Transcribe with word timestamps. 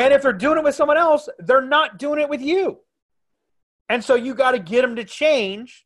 And 0.00 0.14
if 0.14 0.22
they're 0.22 0.32
doing 0.32 0.56
it 0.56 0.64
with 0.64 0.74
someone 0.74 0.96
else, 0.96 1.28
they're 1.38 1.60
not 1.60 1.98
doing 1.98 2.20
it 2.20 2.28
with 2.30 2.40
you. 2.40 2.78
And 3.90 4.02
so 4.02 4.14
you 4.14 4.34
got 4.34 4.52
to 4.52 4.58
get 4.58 4.80
them 4.80 4.96
to 4.96 5.04
change 5.04 5.84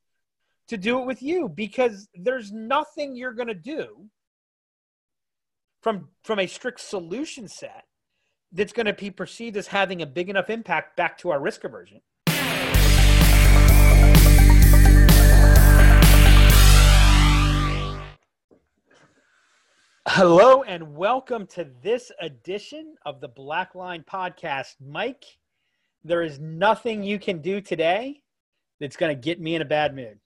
to 0.69 0.77
do 0.77 1.01
it 1.01 1.05
with 1.05 1.21
you 1.21 1.49
because 1.49 2.09
there's 2.15 2.53
nothing 2.53 3.17
you're 3.17 3.33
going 3.33 3.49
to 3.49 3.55
do 3.55 4.09
from 5.83 6.11
from 6.23 6.39
a 6.39 6.47
strict 6.47 6.81
solution 6.81 7.49
set 7.49 7.87
that's 8.53 8.73
going 8.73 8.87
to 8.87 8.93
be 8.93 9.11
perceived 9.11 9.57
as 9.57 9.67
having 9.67 10.01
a 10.01 10.07
big 10.07 10.31
enough 10.31 10.49
impact 10.49 10.97
back 10.97 11.19
to 11.19 11.31
our 11.31 11.41
risk 11.41 11.65
aversion. 11.65 12.01
Hello 20.07 20.63
and 20.65 20.95
welcome 20.95 21.47
to 21.47 21.67
this 21.83 22.13
edition 22.21 22.95
of 23.07 23.23
the 23.23 23.29
Black 23.29 23.75
Line 23.75 24.05
Podcast. 24.09 24.75
Mike, 24.79 25.25
there 26.05 26.23
is 26.23 26.39
nothing 26.39 27.03
you 27.03 27.19
can 27.19 27.41
do 27.41 27.63
today 27.63 28.21
that's 28.81 28.97
going 28.97 29.17
to 29.17 29.21
get 29.21 29.41
me 29.41 29.55
in 29.55 29.63
a 29.63 29.65
bad 29.65 29.97
mood. 29.97 30.19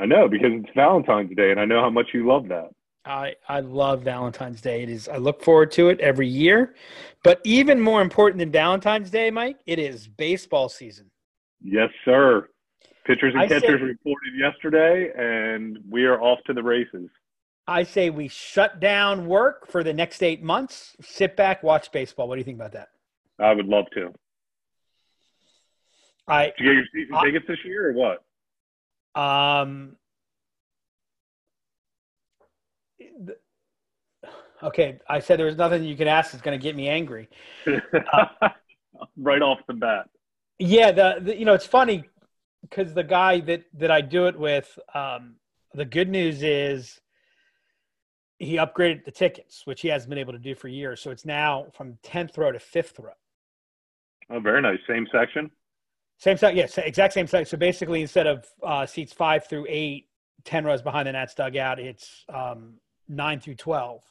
I 0.00 0.06
know 0.06 0.28
because 0.28 0.50
it's 0.52 0.68
Valentine's 0.74 1.34
Day 1.36 1.52
and 1.52 1.60
I 1.60 1.64
know 1.64 1.80
how 1.80 1.90
much 1.90 2.08
you 2.12 2.26
love 2.26 2.48
that. 2.48 2.70
I, 3.04 3.36
I 3.48 3.60
love 3.60 4.02
Valentine's 4.02 4.60
Day. 4.60 4.82
It 4.82 4.90
is 4.90 5.08
I 5.08 5.16
look 5.16 5.44
forward 5.44 5.70
to 5.72 5.88
it 5.88 6.00
every 6.00 6.28
year. 6.28 6.74
But 7.22 7.40
even 7.44 7.80
more 7.80 8.02
important 8.02 8.40
than 8.40 8.50
Valentine's 8.50 9.10
Day, 9.10 9.30
Mike, 9.30 9.60
it 9.64 9.78
is 9.78 10.08
baseball 10.08 10.68
season. 10.68 11.08
Yes, 11.62 11.90
sir. 12.04 12.48
Pitchers 13.06 13.32
and 13.34 13.42
I 13.42 13.46
catchers 13.46 13.78
say- 13.80 13.86
reported 13.86 14.34
yesterday 14.36 15.12
and 15.16 15.78
we 15.88 16.04
are 16.04 16.20
off 16.20 16.40
to 16.46 16.52
the 16.52 16.62
races. 16.64 17.08
I 17.66 17.84
say 17.84 18.10
we 18.10 18.28
shut 18.28 18.80
down 18.80 19.26
work 19.26 19.70
for 19.70 19.84
the 19.84 19.92
next 19.92 20.22
eight 20.22 20.42
months, 20.42 20.96
sit 21.00 21.36
back, 21.36 21.62
watch 21.62 21.92
baseball. 21.92 22.28
What 22.28 22.34
do 22.34 22.40
you 22.40 22.44
think 22.44 22.58
about 22.58 22.72
that? 22.72 22.88
I 23.38 23.52
would 23.54 23.66
love 23.66 23.86
to. 23.94 24.12
I 26.26 26.46
Did 26.46 26.54
you 26.58 26.64
get 26.66 26.74
your 26.74 26.84
season 26.92 27.14
Uh, 27.14 27.22
tickets 27.24 27.44
this 27.48 27.58
year 27.64 27.90
or 27.90 27.92
what? 27.94 29.20
Um. 29.20 29.96
Okay, 34.62 35.00
I 35.08 35.18
said 35.18 35.38
there 35.40 35.46
was 35.46 35.56
nothing 35.56 35.82
you 35.82 35.96
could 35.96 36.06
ask 36.06 36.30
that's 36.30 36.42
going 36.42 36.58
to 36.58 36.62
get 36.62 36.76
me 36.76 36.88
angry. 36.88 37.28
right 39.16 39.42
off 39.42 39.58
the 39.66 39.74
bat. 39.74 40.08
Yeah, 40.58 40.92
the, 40.92 41.16
the 41.20 41.36
you 41.36 41.44
know 41.44 41.54
it's 41.54 41.66
funny 41.66 42.04
because 42.62 42.94
the 42.94 43.02
guy 43.02 43.40
that 43.40 43.64
that 43.74 43.90
I 43.90 44.00
do 44.00 44.26
it 44.26 44.38
with, 44.38 44.78
um, 44.94 45.34
the 45.74 45.84
good 45.84 46.08
news 46.08 46.42
is 46.44 47.00
he 48.42 48.56
upgraded 48.56 49.04
the 49.04 49.10
tickets, 49.10 49.62
which 49.66 49.82
he 49.82 49.88
hasn't 49.88 50.10
been 50.10 50.18
able 50.18 50.32
to 50.32 50.38
do 50.38 50.54
for 50.54 50.66
years. 50.66 51.00
So 51.00 51.10
it's 51.10 51.24
now 51.24 51.66
from 51.74 51.96
tenth 52.02 52.36
row 52.36 52.50
to 52.50 52.58
fifth 52.58 52.98
row. 52.98 53.12
Oh, 54.30 54.40
very 54.40 54.60
nice. 54.60 54.78
Same 54.88 55.06
section. 55.12 55.50
Same 56.18 56.36
section, 56.36 56.56
yes, 56.56 56.76
exact 56.78 57.14
same 57.14 57.26
section. 57.26 57.46
So 57.46 57.56
basically, 57.56 58.00
instead 58.02 58.26
of 58.26 58.46
uh, 58.62 58.86
seats 58.86 59.12
five 59.12 59.46
through 59.46 59.66
eight, 59.68 60.08
10 60.44 60.64
rows 60.64 60.82
behind 60.82 61.06
the 61.06 61.12
Nats 61.12 61.34
dugout, 61.34 61.78
it's 61.78 62.24
um, 62.32 62.74
nine 63.08 63.38
through 63.38 63.54
12, 63.54 64.02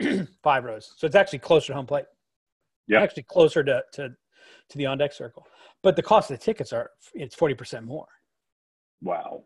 five 0.42 0.64
rows. 0.64 0.94
So 0.96 1.06
it's 1.06 1.16
actually 1.16 1.40
closer 1.40 1.68
to 1.68 1.74
home 1.74 1.86
plate. 1.86 2.06
Yeah. 2.86 3.02
Actually 3.02 3.24
closer 3.24 3.62
to, 3.62 3.82
to, 3.92 4.08
to 4.70 4.78
the 4.78 4.86
on 4.86 4.98
deck 4.98 5.12
circle. 5.12 5.46
But 5.82 5.96
the 5.96 6.02
cost 6.02 6.30
of 6.30 6.38
the 6.38 6.44
tickets 6.44 6.72
are, 6.72 6.90
it's 7.14 7.36
40% 7.36 7.84
more. 7.84 8.08
Wow. 9.02 9.44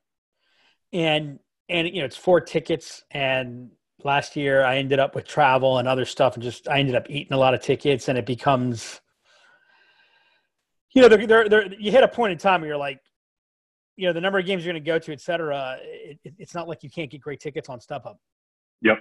And, 0.93 1.41
and, 1.69 1.89
you 1.89 2.01
know, 2.01 2.05
it's 2.05 2.17
four 2.17 2.41
tickets. 2.41 3.03
And 3.11 3.71
last 4.05 4.37
year 4.37 4.65
I 4.65 4.77
ended 4.77 4.99
up 4.99 5.15
with 5.15 5.27
travel 5.27 5.79
and 5.79 5.89
other 5.89 6.05
stuff 6.05 6.35
and 6.35 6.43
just, 6.43 6.69
I 6.69 6.79
ended 6.79 6.95
up 6.95 7.09
eating 7.09 7.33
a 7.33 7.39
lot 7.39 7.55
of 7.55 7.61
tickets 7.61 8.09
and 8.09 8.19
it 8.19 8.27
becomes, 8.27 9.01
you 10.95 11.03
know, 11.03 11.09
they're, 11.09 11.27
they're, 11.27 11.49
they're, 11.49 11.75
you 11.75 11.91
hit 11.91 12.05
a 12.05 12.09
point 12.09 12.33
in 12.33 12.39
time 12.39 12.61
where 12.61 12.69
you're 12.69 12.77
like, 12.77 13.01
you 13.97 14.07
know, 14.07 14.13
the 14.13 14.21
number 14.21 14.39
of 14.39 14.45
games 14.45 14.65
you're 14.65 14.73
going 14.73 14.83
to 14.83 14.87
go 14.87 14.99
to, 14.99 15.13
et 15.13 15.21
cetera. 15.21 15.79
It, 15.81 16.19
it, 16.25 16.35
it's 16.39 16.55
not 16.55 16.69
like 16.69 16.83
you 16.83 16.91
can't 16.91 17.11
get 17.11 17.21
great 17.21 17.41
tickets 17.41 17.69
on 17.69 17.79
StubHub, 17.81 18.17
Yep. 18.83 18.99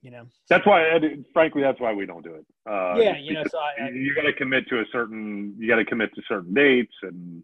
you 0.00 0.10
know? 0.10 0.24
That's 0.48 0.66
why, 0.66 0.98
frankly, 1.32 1.60
that's 1.60 1.78
why 1.78 1.92
we 1.92 2.06
don't 2.06 2.24
do 2.24 2.34
it. 2.34 2.46
Uh, 2.68 2.94
yeah, 2.96 3.18
you 3.18 3.34
know, 3.34 3.44
so 3.50 3.58
I, 3.58 3.84
I, 3.84 3.88
you, 3.90 4.00
you 4.00 4.14
got 4.14 4.22
to 4.22 4.32
commit 4.32 4.66
to 4.68 4.80
a 4.80 4.84
certain, 4.90 5.54
you 5.58 5.68
got 5.68 5.76
to 5.76 5.84
commit 5.84 6.14
to 6.14 6.22
certain 6.26 6.54
dates 6.54 6.94
and 7.02 7.42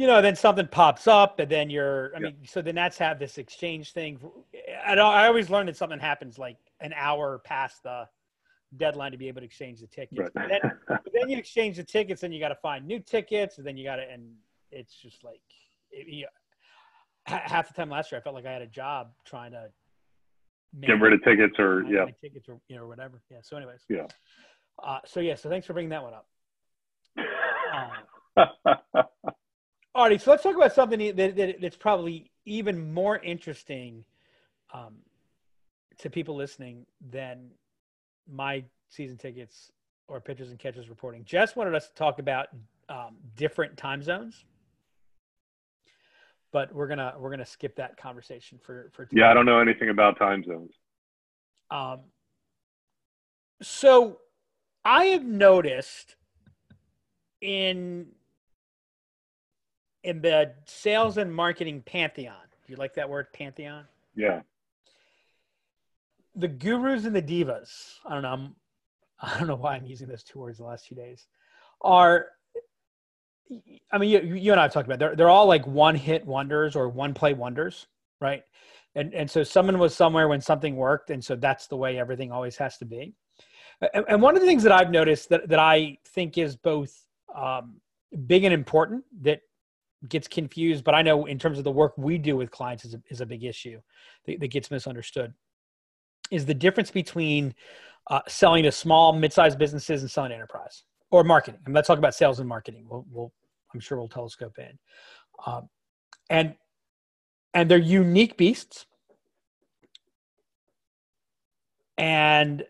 you 0.00 0.06
know, 0.06 0.22
then 0.22 0.34
something 0.34 0.66
pops 0.66 1.06
up, 1.06 1.40
and 1.40 1.50
then 1.50 1.68
you're. 1.68 2.10
I 2.16 2.20
Yeah. 2.20 2.26
mean, 2.28 2.36
so 2.46 2.62
the 2.62 2.72
Nats 2.72 2.96
have 2.96 3.18
this 3.18 3.36
exchange 3.36 3.92
thing. 3.92 4.18
I, 4.82 4.94
don't- 4.94 5.12
I 5.12 5.26
always 5.26 5.50
learn 5.50 5.66
that 5.66 5.76
something 5.76 5.98
happens 5.98 6.38
like 6.38 6.56
an 6.80 6.94
hour 6.96 7.38
past 7.44 7.82
the 7.82 8.08
deadline 8.78 9.12
to 9.12 9.18
be 9.18 9.28
able 9.28 9.42
to 9.42 9.44
exchange 9.44 9.78
the 9.80 9.86
tickets. 9.86 10.18
Right. 10.34 10.48
Then, 10.48 10.98
then 11.12 11.28
you 11.28 11.36
exchange 11.36 11.76
the 11.76 11.84
tickets, 11.84 12.22
and 12.22 12.32
you 12.32 12.40
got 12.40 12.48
to 12.48 12.54
find 12.54 12.86
new 12.86 12.98
tickets, 12.98 13.58
and 13.58 13.66
then 13.66 13.76
you 13.76 13.84
got 13.84 13.96
to, 13.96 14.10
and 14.10 14.32
it's 14.70 14.94
just 14.94 15.22
like, 15.22 15.42
it, 15.90 16.06
you, 16.08 16.26
ha- 17.28 17.42
half 17.44 17.68
the 17.68 17.74
time 17.74 17.90
last 17.90 18.10
year, 18.10 18.18
I 18.22 18.24
felt 18.24 18.34
like 18.34 18.46
I 18.46 18.52
had 18.52 18.62
a 18.62 18.66
job 18.68 19.10
trying 19.26 19.52
to 19.52 19.66
get 20.80 20.92
rid 20.98 21.12
of 21.12 21.22
tickets 21.24 21.58
or, 21.58 21.82
yeah. 21.82 22.06
tickets 22.22 22.48
or 22.48 22.58
you 22.68 22.76
know 22.76 22.86
whatever. 22.86 23.20
Yeah. 23.30 23.40
So, 23.42 23.58
anyways. 23.58 23.82
Yeah. 23.90 24.06
Uh, 24.82 25.00
so 25.04 25.20
yeah. 25.20 25.34
So 25.34 25.50
thanks 25.50 25.66
for 25.66 25.74
bringing 25.74 25.90
that 25.90 26.02
one 26.02 26.14
up. 26.14 26.26
Um, 28.36 29.04
Artie, 30.00 30.18
so 30.18 30.30
let's 30.30 30.42
talk 30.42 30.56
about 30.56 30.72
something 30.72 31.14
that, 31.16 31.36
that 31.36 31.60
that's 31.60 31.76
probably 31.76 32.30
even 32.46 32.92
more 32.92 33.18
interesting 33.18 34.02
um, 34.72 34.94
to 35.98 36.08
people 36.08 36.34
listening 36.34 36.86
than 37.10 37.50
my 38.26 38.64
season 38.88 39.18
tickets 39.18 39.70
or 40.08 40.20
pitchers 40.20 40.48
and 40.50 40.58
catchers 40.58 40.88
reporting. 40.88 41.22
Jess 41.24 41.54
wanted 41.54 41.74
us 41.74 41.88
to 41.88 41.94
talk 41.94 42.18
about 42.18 42.48
um, 42.88 43.16
different 43.36 43.76
time 43.76 44.02
zones, 44.02 44.44
but 46.50 46.74
we're 46.74 46.88
gonna 46.88 47.14
we're 47.18 47.30
gonna 47.30 47.44
skip 47.44 47.76
that 47.76 47.98
conversation 47.98 48.58
for 48.58 48.90
for 48.94 49.04
Today. 49.04 49.20
yeah, 49.20 49.30
I 49.30 49.34
don't 49.34 49.46
know 49.46 49.60
anything 49.60 49.90
about 49.90 50.18
time 50.18 50.42
zones. 50.42 50.72
Um, 51.70 52.00
so 53.60 54.18
I 54.82 55.04
have 55.06 55.24
noticed 55.24 56.16
in 57.42 58.06
in 60.02 60.20
the 60.20 60.52
sales 60.66 61.18
and 61.18 61.34
marketing 61.34 61.82
pantheon. 61.84 62.34
Do 62.66 62.72
you 62.72 62.76
like 62.76 62.94
that 62.94 63.08
word 63.08 63.32
pantheon? 63.32 63.84
Yeah. 64.14 64.40
The 66.36 66.48
gurus 66.48 67.04
and 67.04 67.14
the 67.14 67.22
divas. 67.22 67.94
I 68.06 68.14
don't 68.14 68.22
know. 68.22 68.32
I'm, 68.32 68.56
I 69.22 69.38
don't 69.38 69.48
know 69.48 69.56
why 69.56 69.74
I'm 69.76 69.86
using 69.86 70.08
those 70.08 70.22
two 70.22 70.38
words 70.38 70.58
the 70.58 70.64
last 70.64 70.86
few 70.86 70.96
days. 70.96 71.26
Are 71.82 72.28
I 73.92 73.98
mean, 73.98 74.10
you, 74.10 74.34
you 74.34 74.52
and 74.52 74.60
I 74.60 74.64
have 74.64 74.72
talked 74.72 74.86
about 74.86 74.94
it. 74.94 75.00
they're 75.00 75.16
they're 75.16 75.30
all 75.30 75.46
like 75.46 75.66
one 75.66 75.96
hit 75.96 76.24
wonders 76.24 76.76
or 76.76 76.88
one 76.88 77.14
play 77.14 77.34
wonders, 77.34 77.86
right? 78.20 78.44
And 78.94 79.12
and 79.12 79.30
so 79.30 79.42
someone 79.42 79.78
was 79.78 79.94
somewhere 79.94 80.28
when 80.28 80.40
something 80.40 80.76
worked, 80.76 81.10
and 81.10 81.24
so 81.24 81.36
that's 81.36 81.66
the 81.66 81.76
way 81.76 81.98
everything 81.98 82.32
always 82.32 82.56
has 82.56 82.78
to 82.78 82.84
be. 82.84 83.14
And, 83.94 84.04
and 84.08 84.22
one 84.22 84.36
of 84.36 84.40
the 84.40 84.46
things 84.46 84.62
that 84.62 84.72
I've 84.72 84.90
noticed 84.90 85.28
that 85.30 85.48
that 85.48 85.58
I 85.58 85.98
think 86.08 86.38
is 86.38 86.56
both 86.56 87.04
um, 87.34 87.80
big 88.26 88.44
and 88.44 88.54
important 88.54 89.04
that 89.22 89.40
gets 90.08 90.26
confused, 90.28 90.84
but 90.84 90.94
I 90.94 91.02
know 91.02 91.26
in 91.26 91.38
terms 91.38 91.58
of 91.58 91.64
the 91.64 91.70
work 91.70 91.92
we 91.96 92.18
do 92.18 92.36
with 92.36 92.50
clients 92.50 92.84
is 92.84 92.94
a, 92.94 93.02
is 93.10 93.20
a 93.20 93.26
big 93.26 93.44
issue 93.44 93.80
that, 94.26 94.40
that 94.40 94.48
gets 94.48 94.70
misunderstood. 94.70 95.34
Is 96.30 96.46
the 96.46 96.54
difference 96.54 96.90
between 96.90 97.54
uh, 98.08 98.20
selling 98.28 98.62
to 98.62 98.72
small, 98.72 99.12
mid-sized 99.12 99.58
businesses 99.58 100.02
and 100.02 100.10
selling 100.10 100.32
enterprise 100.32 100.84
or 101.10 101.24
marketing? 101.24 101.60
I'm 101.66 101.72
not 101.72 101.84
talking 101.84 101.98
about 101.98 102.14
sales 102.14 102.40
and 102.40 102.48
marketing. 102.48 102.86
We'll, 102.88 103.04
we'll 103.10 103.32
I'm 103.74 103.80
sure 103.80 103.98
we'll 103.98 104.08
telescope 104.08 104.58
in, 104.58 104.78
um, 105.46 105.68
and 106.28 106.54
and 107.54 107.70
they're 107.70 107.78
unique 107.78 108.36
beasts. 108.36 108.86
And 111.98 112.64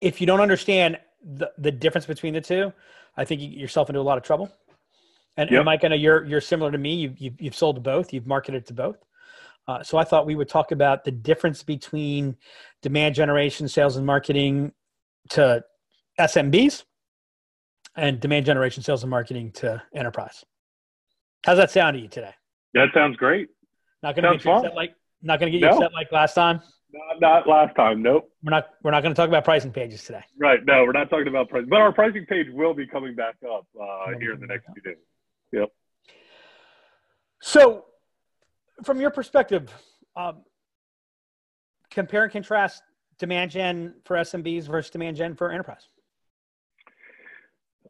if 0.00 0.20
you 0.20 0.26
don't 0.26 0.40
understand 0.40 0.98
the, 1.24 1.50
the 1.58 1.70
difference 1.70 2.06
between 2.06 2.34
the 2.34 2.40
two, 2.40 2.72
I 3.16 3.24
think 3.24 3.40
you 3.40 3.48
get 3.48 3.58
yourself 3.58 3.88
into 3.88 4.00
a 4.00 4.02
lot 4.02 4.18
of 4.18 4.24
trouble. 4.24 4.52
And, 5.36 5.50
Yep. 5.50 5.58
and 5.58 5.64
Mike, 5.64 5.84
I 5.84 5.88
know 5.88 5.94
you're 5.96 6.24
you're 6.24 6.40
similar 6.40 6.70
to 6.70 6.78
me. 6.78 6.94
You've 6.94 7.18
you've, 7.18 7.40
you've 7.40 7.54
sold 7.54 7.76
to 7.76 7.80
both. 7.80 8.12
You've 8.12 8.26
marketed 8.26 8.66
to 8.66 8.74
both. 8.74 8.96
Uh, 9.68 9.82
so 9.82 9.96
I 9.96 10.04
thought 10.04 10.26
we 10.26 10.34
would 10.34 10.48
talk 10.48 10.72
about 10.72 11.04
the 11.04 11.10
difference 11.12 11.62
between 11.62 12.36
demand 12.82 13.14
generation, 13.14 13.68
sales, 13.68 13.96
and 13.96 14.04
marketing 14.04 14.72
to 15.30 15.64
SMBs, 16.18 16.82
and 17.96 18.18
demand 18.20 18.44
generation, 18.44 18.82
sales, 18.82 19.02
and 19.04 19.10
marketing 19.10 19.52
to 19.52 19.80
enterprise. 19.94 20.44
How's 21.46 21.58
that 21.58 21.70
sound 21.70 21.96
to 21.96 22.02
you 22.02 22.08
today? 22.08 22.34
That 22.74 22.88
sounds 22.92 23.16
great. 23.16 23.48
Not 24.02 24.16
going 24.16 24.24
to 24.24 24.30
get 24.36 24.44
you 24.44 24.50
fun. 24.50 24.58
upset 24.64 24.74
like 24.74 24.94
not 25.22 25.38
going 25.38 25.50
to 25.52 25.58
get 25.58 25.64
you 25.64 25.70
No. 25.70 25.76
upset 25.78 25.92
like 25.94 26.10
last 26.12 26.34
time. 26.34 26.60
Not, 26.92 27.20
not 27.20 27.48
last 27.48 27.74
time. 27.76 28.02
Nope. 28.02 28.28
We're 28.42 28.50
not 28.50 28.66
we're 28.82 28.90
not 28.90 29.02
going 29.02 29.14
to 29.14 29.16
talk 29.16 29.28
about 29.28 29.44
pricing 29.44 29.70
pages 29.72 30.02
today. 30.04 30.22
Right. 30.38 30.58
No, 30.66 30.82
we're 30.84 30.92
not 30.92 31.08
talking 31.08 31.28
about 31.28 31.48
price, 31.48 31.64
but 31.68 31.80
our 31.80 31.92
pricing 31.92 32.26
page 32.26 32.48
will 32.50 32.74
be 32.74 32.86
coming 32.86 33.14
back 33.14 33.36
up 33.50 33.66
uh, 33.80 34.18
here 34.20 34.34
in 34.34 34.40
the 34.40 34.46
next 34.46 34.66
few 34.74 34.82
days. 34.82 35.00
So, 37.42 37.86
from 38.84 39.00
your 39.00 39.10
perspective, 39.10 39.72
um, 40.16 40.42
compare 41.90 42.22
and 42.22 42.32
contrast 42.32 42.82
demand 43.18 43.50
gen 43.50 43.94
for 44.04 44.16
SMBs 44.16 44.66
versus 44.66 44.90
demand 44.90 45.16
gen 45.16 45.34
for 45.34 45.50
enterprise? 45.50 45.88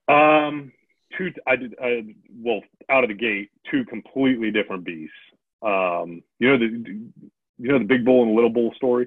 Um, 0.09 0.73
two. 1.17 1.33
I 1.47 1.57
did. 1.57 1.75
I, 1.83 2.03
well, 2.35 2.61
out 2.89 3.05
of 3.05 3.09
the 3.09 3.15
gate, 3.15 3.51
two 3.71 3.85
completely 3.85 4.51
different 4.51 4.85
beasts. 4.85 5.15
Um, 5.63 6.23
you 6.39 6.49
know 6.49 6.59
the 6.59 6.65
you 7.59 7.69
know 7.69 7.79
the 7.79 7.85
big 7.85 8.05
bull 8.05 8.23
and 8.25 8.35
little 8.35 8.51
bull 8.51 8.73
story. 8.77 9.07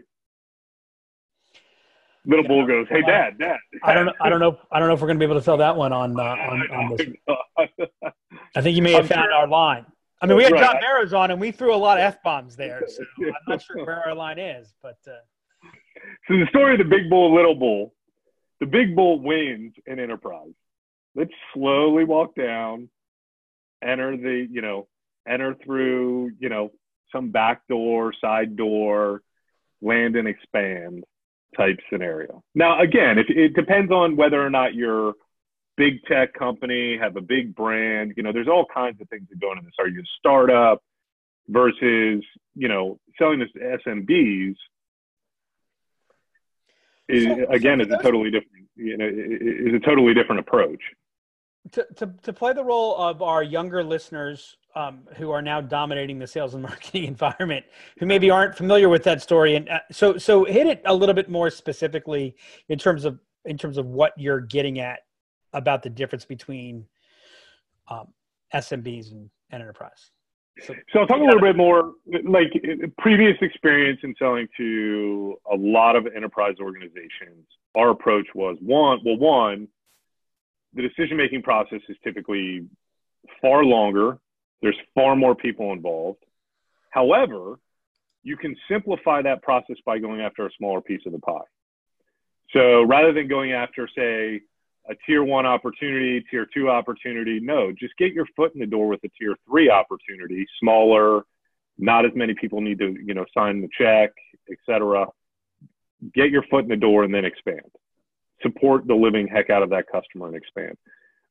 Little 2.25 2.45
yeah, 2.45 2.49
bull 2.49 2.67
goes, 2.67 2.87
"Hey, 2.89 3.01
dad, 3.01 3.37
dad." 3.37 3.57
I 3.83 3.93
don't 3.93 4.05
know. 4.05 4.13
I 4.21 4.29
don't 4.29 4.39
know. 4.39 4.57
I 4.71 4.79
don't 4.79 4.87
know 4.87 4.93
if 4.93 5.01
we're 5.01 5.07
going 5.07 5.19
to 5.19 5.25
be 5.25 5.29
able 5.29 5.39
to 5.39 5.43
sell 5.43 5.57
that 5.57 5.75
one 5.75 5.91
on 5.91 6.19
uh, 6.19 6.23
on, 6.23 6.71
on 6.71 6.95
this. 6.95 7.07
I 8.55 8.61
think 8.61 8.75
you 8.75 8.81
may 8.81 8.93
have 8.93 9.03
I'm 9.03 9.07
found 9.07 9.25
sure. 9.25 9.33
our 9.33 9.47
line. 9.47 9.85
I 10.21 10.27
mean, 10.27 10.37
we 10.37 10.43
had 10.43 10.53
right. 10.53 10.63
John 10.63 10.81
Barrows 10.81 11.13
on, 11.13 11.31
and 11.31 11.39
we 11.39 11.51
threw 11.51 11.73
a 11.73 11.77
lot 11.77 11.97
of 11.97 12.03
f 12.03 12.23
bombs 12.23 12.55
there. 12.55 12.81
So 12.87 13.03
I'm 13.25 13.33
not 13.47 13.61
sure 13.61 13.85
where 13.85 14.07
our 14.07 14.15
line 14.15 14.39
is, 14.39 14.73
but. 14.81 14.97
Uh... 15.07 15.15
So 16.27 16.37
the 16.37 16.45
story 16.49 16.73
of 16.73 16.79
the 16.79 16.85
big 16.85 17.09
bull, 17.09 17.35
little 17.35 17.55
bull. 17.55 17.93
The 18.59 18.65
big 18.65 18.95
bull 18.95 19.19
wins 19.19 19.73
in 19.85 19.99
enterprise. 19.99 20.53
Let's 21.13 21.31
slowly 21.53 22.05
walk 22.05 22.35
down, 22.35 22.89
enter 23.83 24.15
the, 24.15 24.47
you 24.49 24.61
know, 24.61 24.87
enter 25.27 25.55
through, 25.63 26.31
you 26.39 26.49
know, 26.49 26.71
some 27.11 27.31
back 27.31 27.67
door, 27.67 28.13
side 28.19 28.55
door, 28.55 29.21
land 29.81 30.15
and 30.15 30.27
expand 30.27 31.03
type 31.55 31.79
scenario. 31.91 32.43
Now, 32.53 32.81
again, 32.81 33.17
if, 33.17 33.27
it 33.29 33.53
depends 33.53 33.91
on 33.91 34.15
whether 34.15 34.43
or 34.43 34.49
not 34.49 34.73
you're 34.73 35.13
big 35.77 36.03
tech 36.05 36.33
company, 36.33 36.97
have 36.97 37.15
a 37.15 37.21
big 37.21 37.55
brand. 37.55 38.13
You 38.17 38.23
know, 38.23 38.31
there's 38.31 38.47
all 38.47 38.65
kinds 38.73 39.01
of 39.01 39.09
things 39.09 39.27
that 39.29 39.39
go 39.39 39.51
into 39.51 39.63
this. 39.63 39.73
Are 39.79 39.87
you 39.87 40.01
a 40.01 40.05
startup 40.19 40.81
versus, 41.47 42.23
you 42.55 42.67
know, 42.67 42.99
selling 43.17 43.39
this 43.39 43.49
to 43.53 43.77
SMBs? 43.85 44.55
Is, 47.07 47.23
so, 47.25 47.45
again, 47.49 47.79
so 47.79 47.85
is 47.85 47.93
a 47.93 48.03
totally 48.03 48.31
different, 48.31 48.67
you 48.75 48.97
know, 48.97 49.07
is 49.07 49.73
a 49.75 49.79
totally 49.79 50.13
different 50.13 50.39
approach. 50.39 50.81
To, 51.71 51.87
to, 51.97 52.13
to 52.23 52.33
play 52.33 52.53
the 52.53 52.63
role 52.63 52.95
of 52.95 53.21
our 53.21 53.43
younger 53.43 53.83
listeners 53.83 54.57
um, 54.75 55.07
who 55.15 55.31
are 55.31 55.41
now 55.41 55.61
dominating 55.61 56.19
the 56.19 56.27
sales 56.27 56.53
and 56.53 56.63
marketing 56.63 57.05
environment, 57.05 57.65
who 57.99 58.05
maybe 58.05 58.29
aren't 58.29 58.55
familiar 58.55 58.89
with 58.89 59.03
that 59.03 59.21
story, 59.21 59.55
and 59.55 59.69
uh, 59.69 59.79
so 59.91 60.17
so 60.17 60.45
hit 60.45 60.67
it 60.67 60.81
a 60.85 60.93
little 60.93 61.15
bit 61.15 61.29
more 61.29 61.49
specifically 61.49 62.35
in 62.69 62.77
terms 62.77 63.05
of 63.05 63.19
in 63.45 63.57
terms 63.57 63.77
of 63.77 63.85
what 63.85 64.13
you're 64.17 64.41
getting 64.41 64.79
at 64.79 64.99
about 65.55 65.81
the 65.81 65.89
difference 65.89 66.25
between 66.25 66.85
um, 67.87 68.09
SMBs 68.53 69.11
and, 69.11 69.29
and 69.49 69.63
enterprise. 69.63 70.11
So, 70.61 70.73
so 70.93 70.99
I'll 70.99 71.07
talk 71.07 71.19
a 71.19 71.23
little 71.23 71.41
bit 71.41 71.57
more 71.57 71.93
like 72.23 72.47
previous 72.97 73.35
experience 73.41 73.99
in 74.03 74.15
selling 74.17 74.47
to 74.57 75.35
a 75.51 75.55
lot 75.55 75.95
of 75.95 76.07
enterprise 76.15 76.55
organizations. 76.61 77.45
Our 77.75 77.89
approach 77.89 78.27
was 78.33 78.57
one, 78.61 78.99
well, 79.03 79.17
one, 79.17 79.67
the 80.73 80.81
decision 80.81 81.17
making 81.17 81.41
process 81.41 81.81
is 81.89 81.97
typically 82.03 82.67
far 83.41 83.65
longer. 83.65 84.17
There's 84.61 84.77
far 84.93 85.15
more 85.15 85.35
people 85.35 85.73
involved. 85.73 86.23
However, 86.89 87.59
you 88.23 88.37
can 88.37 88.55
simplify 88.69 89.21
that 89.23 89.41
process 89.43 89.75
by 89.85 89.99
going 89.99 90.21
after 90.21 90.45
a 90.45 90.49
smaller 90.57 90.81
piece 90.81 91.01
of 91.05 91.11
the 91.11 91.19
pie. 91.19 91.39
So 92.51 92.83
rather 92.83 93.11
than 93.11 93.27
going 93.27 93.51
after, 93.51 93.89
say, 93.93 94.41
a 94.89 94.95
tier 95.05 95.23
one 95.23 95.45
opportunity, 95.45 96.23
tier 96.29 96.47
two 96.53 96.69
opportunity. 96.69 97.39
No, 97.39 97.71
just 97.71 97.97
get 97.97 98.13
your 98.13 98.25
foot 98.35 98.53
in 98.53 98.59
the 98.59 98.65
door 98.65 98.87
with 98.87 99.03
a 99.03 99.09
tier 99.19 99.35
three 99.47 99.69
opportunity, 99.69 100.45
smaller, 100.59 101.23
not 101.77 102.05
as 102.05 102.11
many 102.15 102.33
people 102.39 102.61
need 102.61 102.79
to, 102.79 102.95
you 103.03 103.13
know, 103.13 103.25
sign 103.33 103.61
the 103.61 103.69
check, 103.77 104.11
etc. 104.51 105.07
Get 106.13 106.29
your 106.29 106.43
foot 106.49 106.63
in 106.63 106.69
the 106.69 106.75
door 106.75 107.03
and 107.03 107.13
then 107.13 107.25
expand. 107.25 107.61
Support 108.41 108.87
the 108.87 108.93
living 108.93 109.27
heck 109.27 109.49
out 109.49 109.63
of 109.63 109.69
that 109.71 109.85
customer 109.91 110.27
and 110.27 110.35
expand. 110.35 110.77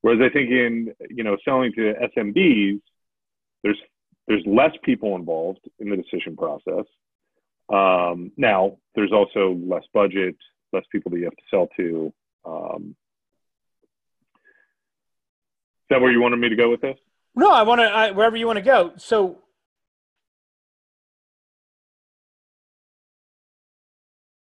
Whereas 0.01 0.21
I 0.21 0.33
think 0.33 0.51
in, 0.51 0.93
you 1.09 1.25
know, 1.25 1.37
selling 1.45 1.73
to 1.75 1.95
SMBs, 2.17 2.81
there's 3.63 3.79
there's 4.27 4.43
less 4.47 4.73
people 4.83 5.17
involved 5.17 5.61
in 5.79 5.91
the 5.91 5.97
decision 5.97 6.37
process. 6.37 6.87
Um, 7.73 8.33
now, 8.37 8.79
there's 8.95 9.13
also 9.13 9.59
less 9.67 9.85
budget, 9.93 10.37
less 10.73 10.85
people 10.91 11.11
that 11.11 11.19
you 11.19 11.25
have 11.25 11.37
to 11.37 11.43
sell 11.51 11.69
to. 11.77 12.13
Um, 12.45 12.97
that 15.95 16.01
where 16.01 16.11
you 16.11 16.21
wanted 16.21 16.39
me 16.39 16.49
to 16.49 16.57
go 16.57 16.69
with 16.69 16.81
this? 16.81 16.99
No, 17.37 17.51
I 17.51 17.63
want 17.63 17.81
to 17.81 18.13
wherever 18.15 18.37
you 18.37 18.47
want 18.47 18.59
to 18.59 18.65
go. 18.65 18.93
So, 18.97 19.39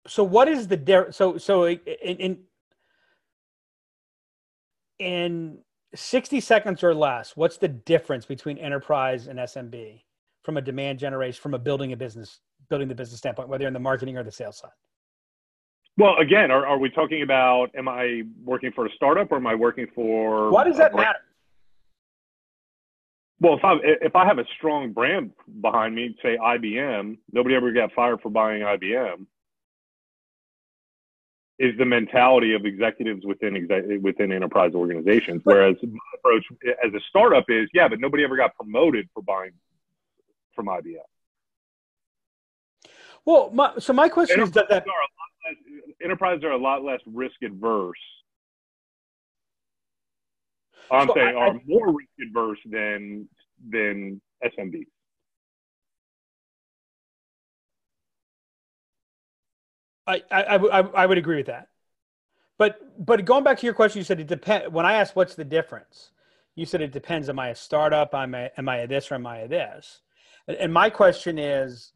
so 0.07 0.23
what 0.23 0.47
is 0.47 0.67
the 0.67 0.77
der- 0.77 1.11
so 1.11 1.37
so 1.37 1.67
in, 1.67 1.79
in 2.03 2.37
in 4.99 5.57
60 5.95 6.39
seconds 6.39 6.83
or 6.83 6.93
less 6.93 7.35
what's 7.35 7.57
the 7.57 7.67
difference 7.67 8.25
between 8.25 8.57
enterprise 8.57 9.27
and 9.27 9.39
smb 9.39 10.01
from 10.43 10.57
a 10.57 10.61
demand 10.61 10.99
generation 10.99 11.39
from 11.41 11.53
a 11.53 11.59
building 11.59 11.93
a 11.93 11.97
business 11.97 12.39
building 12.69 12.87
the 12.87 12.95
business 12.95 13.17
standpoint 13.17 13.49
whether 13.49 13.65
in 13.65 13.73
the 13.73 13.79
marketing 13.79 14.17
or 14.17 14.23
the 14.23 14.31
sales 14.31 14.57
side 14.57 14.71
well 15.97 16.15
again 16.17 16.51
are, 16.51 16.67
are 16.67 16.77
we 16.77 16.89
talking 16.89 17.21
about 17.23 17.71
am 17.75 17.87
i 17.87 18.21
working 18.43 18.71
for 18.71 18.85
a 18.85 18.89
startup 18.95 19.31
or 19.31 19.37
am 19.37 19.47
i 19.47 19.55
working 19.55 19.87
for 19.95 20.51
why 20.51 20.63
does 20.63 20.77
that 20.77 20.93
matter 20.93 21.19
well, 23.41 23.55
if 23.55 23.63
I 23.63 23.75
if 23.83 24.15
I 24.15 24.25
have 24.25 24.39
a 24.39 24.45
strong 24.57 24.91
brand 24.91 25.31
behind 25.61 25.95
me, 25.95 26.15
say 26.21 26.37
IBM, 26.37 27.17
nobody 27.31 27.55
ever 27.55 27.71
got 27.71 27.93
fired 27.93 28.21
for 28.21 28.29
buying 28.29 28.61
IBM. 28.61 29.25
Is 31.57 31.77
the 31.77 31.85
mentality 31.85 32.53
of 32.53 32.65
executives 32.65 33.25
within 33.25 33.67
within 34.01 34.31
enterprise 34.31 34.71
organizations, 34.73 35.41
whereas 35.43 35.75
my 35.83 35.99
approach 36.15 36.45
as 36.85 36.93
a 36.93 36.99
startup 37.09 37.45
is, 37.49 37.67
yeah, 37.73 37.87
but 37.87 37.99
nobody 37.99 38.23
ever 38.23 38.37
got 38.37 38.55
promoted 38.55 39.09
for 39.13 39.21
buying 39.21 39.51
from 40.55 40.67
IBM. 40.67 40.97
Well, 43.25 43.51
my, 43.53 43.73
so 43.77 43.91
my 43.91 44.07
question 44.07 44.41
is 44.41 44.51
that, 44.51 44.69
that 44.69 44.85
less, 44.87 45.55
enterprises 46.01 46.43
are 46.45 46.51
a 46.51 46.57
lot 46.57 46.83
less 46.83 47.01
risk 47.05 47.35
adverse 47.43 47.99
I'm 50.91 51.07
so 51.07 51.13
saying 51.15 51.35
I, 51.35 51.39
are 51.39 51.59
more 51.65 51.87
risk 51.93 52.09
adverse 52.21 52.59
than 52.65 53.27
than 53.69 54.21
SMB. 54.43 54.85
I, 60.07 60.23
I, 60.31 60.55
I, 60.55 60.79
I 60.79 61.05
would 61.05 61.19
agree 61.19 61.37
with 61.37 61.47
that. 61.47 61.67
But 62.57 62.79
but 63.03 63.23
going 63.25 63.43
back 63.43 63.59
to 63.59 63.65
your 63.65 63.73
question, 63.73 63.99
you 63.99 64.03
said 64.03 64.19
it 64.19 64.27
depends. 64.27 64.69
When 64.69 64.85
I 64.85 64.93
asked 64.93 65.15
what's 65.15 65.35
the 65.35 65.45
difference, 65.45 66.11
you 66.55 66.65
said 66.65 66.81
it 66.81 66.91
depends. 66.91 67.29
Am 67.29 67.39
I 67.39 67.49
a 67.49 67.55
startup? 67.55 68.13
Am 68.13 68.35
I 68.35 68.51
am 68.57 68.67
I 68.67 68.77
a 68.77 68.87
this 68.87 69.11
or 69.11 69.15
am 69.15 69.27
I 69.27 69.39
a 69.39 69.47
this? 69.47 70.01
And 70.47 70.73
my 70.73 70.89
question 70.89 71.37
is, 71.37 71.93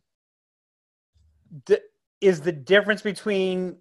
is 2.21 2.41
the 2.41 2.51
difference 2.51 3.01
between 3.01 3.77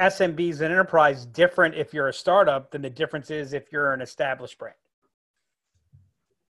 SMBs 0.00 0.60
and 0.60 0.72
enterprise 0.72 1.26
different 1.26 1.74
if 1.74 1.92
you're 1.94 2.08
a 2.08 2.12
startup 2.12 2.70
than 2.70 2.82
the 2.82 2.90
difference 2.90 3.30
is 3.30 3.52
if 3.52 3.70
you're 3.70 3.92
an 3.92 4.00
established 4.00 4.58
brand? 4.58 4.76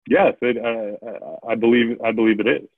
Yes, 0.10 0.36
it, 0.42 0.58
uh, 0.58 1.48
I 1.48 1.56
believe 1.56 2.00
I 2.04 2.12
believe 2.12 2.40
it 2.40 2.48
is. 2.48 2.70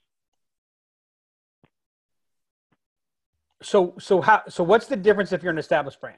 So 3.62 3.96
so 4.00 4.22
how 4.22 4.44
so 4.48 4.64
what's 4.64 4.88
the 4.88 4.96
difference 4.96 5.32
if 5.32 5.44
you're 5.44 5.52
an 5.52 5.60
established 5.60 6.00
brand? 6.00 6.18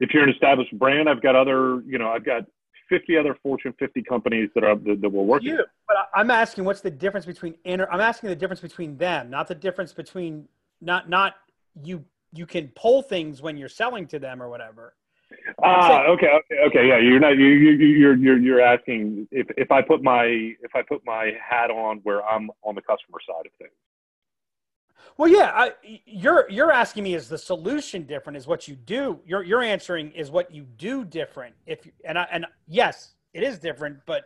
If 0.00 0.14
you're 0.14 0.22
an 0.22 0.30
established 0.30 0.78
brand, 0.78 1.08
I've 1.08 1.22
got 1.22 1.34
other 1.34 1.82
you 1.86 1.98
know 1.98 2.08
I've 2.08 2.24
got 2.24 2.44
50 2.88 3.18
other 3.18 3.36
Fortune 3.42 3.74
50 3.78 4.02
companies 4.02 4.48
that 4.54 4.64
are 4.64 4.76
that, 4.76 5.00
that 5.00 5.08
we're 5.08 5.22
working. 5.22 5.48
You, 5.48 5.64
but 5.86 5.96
I'm 6.14 6.30
asking 6.30 6.64
what's 6.64 6.80
the 6.80 6.90
difference 6.90 7.26
between 7.26 7.54
inter, 7.64 7.88
I'm 7.90 8.00
asking 8.00 8.30
the 8.30 8.36
difference 8.36 8.60
between 8.60 8.96
them, 8.96 9.28
not 9.30 9.48
the 9.48 9.54
difference 9.54 9.92
between 9.92 10.48
not 10.80 11.08
not 11.08 11.34
you 11.82 12.04
you 12.32 12.46
can 12.46 12.68
pull 12.74 13.02
things 13.02 13.42
when 13.42 13.56
you're 13.56 13.68
selling 13.68 14.06
to 14.08 14.18
them 14.18 14.42
or 14.42 14.48
whatever. 14.48 14.94
Ah, 15.62 16.04
okay, 16.06 16.26
okay, 16.26 16.60
okay. 16.66 16.88
Yeah, 16.88 16.98
you're 16.98 17.20
not 17.20 17.36
you 17.36 17.46
you 17.46 17.70
you're 17.72 18.16
you're 18.16 18.38
you're 18.38 18.60
asking 18.60 19.28
if 19.30 19.46
if 19.56 19.70
I 19.70 19.82
put 19.82 20.02
my 20.02 20.24
if 20.24 20.74
I 20.74 20.82
put 20.82 21.04
my 21.04 21.32
hat 21.38 21.70
on 21.70 21.98
where 21.98 22.24
I'm 22.26 22.50
on 22.62 22.74
the 22.74 22.80
customer 22.80 23.18
side 23.26 23.46
of 23.46 23.52
things. 23.58 23.72
Well, 25.16 25.28
yeah, 25.28 25.50
I, 25.54 25.72
you're 26.06 26.48
you're 26.48 26.72
asking 26.72 27.04
me 27.04 27.14
is 27.14 27.28
the 27.28 27.38
solution 27.38 28.04
different? 28.04 28.36
Is 28.36 28.46
what 28.46 28.68
you 28.68 28.76
do? 28.76 29.20
You're 29.26 29.42
you're 29.42 29.62
answering 29.62 30.12
is 30.12 30.30
what 30.30 30.52
you 30.52 30.64
do 30.64 31.04
different? 31.04 31.54
If 31.66 31.86
and 32.04 32.18
I 32.18 32.26
and 32.30 32.46
yes, 32.66 33.14
it 33.34 33.42
is 33.42 33.58
different, 33.58 33.98
but 34.06 34.24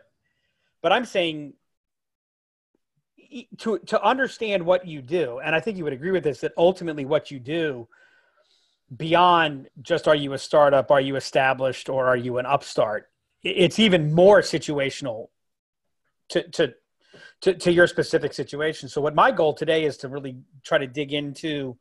but 0.81 0.91
I'm 0.91 1.05
saying 1.05 1.53
to 3.59 3.79
to 3.79 4.01
understand 4.03 4.65
what 4.65 4.87
you 4.87 5.01
do, 5.01 5.39
and 5.39 5.55
I 5.55 5.59
think 5.59 5.77
you 5.77 5.83
would 5.83 5.93
agree 5.93 6.11
with 6.11 6.23
this 6.23 6.39
that 6.41 6.53
ultimately 6.57 7.05
what 7.05 7.31
you 7.31 7.39
do 7.39 7.87
beyond 8.95 9.69
just 9.81 10.07
are 10.07 10.15
you 10.15 10.33
a 10.33 10.37
startup, 10.37 10.91
are 10.91 11.01
you 11.01 11.15
established, 11.15 11.89
or 11.89 12.07
are 12.07 12.17
you 12.17 12.37
an 12.37 12.45
upstart? 12.45 13.09
It's 13.43 13.79
even 13.79 14.13
more 14.13 14.41
situational 14.41 15.27
to 16.29 16.47
to 16.51 16.73
to, 17.41 17.53
to 17.53 17.71
your 17.71 17.87
specific 17.87 18.33
situation. 18.33 18.87
So 18.87 19.01
what 19.01 19.15
my 19.15 19.31
goal 19.31 19.53
today 19.53 19.83
is 19.85 19.97
to 19.97 20.07
really 20.07 20.37
try 20.63 20.77
to 20.77 20.87
dig 20.87 21.13
into 21.13 21.77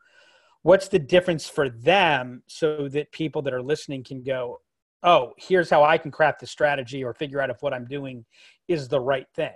what's 0.62 0.88
the 0.88 0.98
difference 0.98 1.48
for 1.48 1.68
them 1.68 2.42
so 2.46 2.88
that 2.88 3.12
people 3.12 3.42
that 3.42 3.54
are 3.54 3.62
listening 3.62 4.04
can 4.04 4.22
go 4.22 4.60
oh 5.02 5.32
here's 5.36 5.68
how 5.68 5.82
i 5.82 5.98
can 5.98 6.10
craft 6.10 6.40
the 6.40 6.46
strategy 6.46 7.04
or 7.04 7.12
figure 7.12 7.40
out 7.40 7.50
if 7.50 7.60
what 7.60 7.74
i'm 7.74 7.86
doing 7.86 8.24
is 8.68 8.88
the 8.88 9.00
right 9.00 9.26
thing 9.34 9.52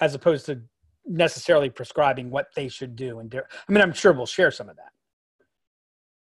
as 0.00 0.14
opposed 0.14 0.46
to 0.46 0.60
necessarily 1.06 1.70
prescribing 1.70 2.30
what 2.30 2.48
they 2.56 2.68
should 2.68 2.96
do 2.96 3.18
and 3.18 3.30
do 3.30 3.40
i 3.68 3.72
mean 3.72 3.82
i'm 3.82 3.92
sure 3.92 4.12
we'll 4.12 4.26
share 4.26 4.50
some 4.50 4.68
of 4.68 4.76
that 4.76 4.90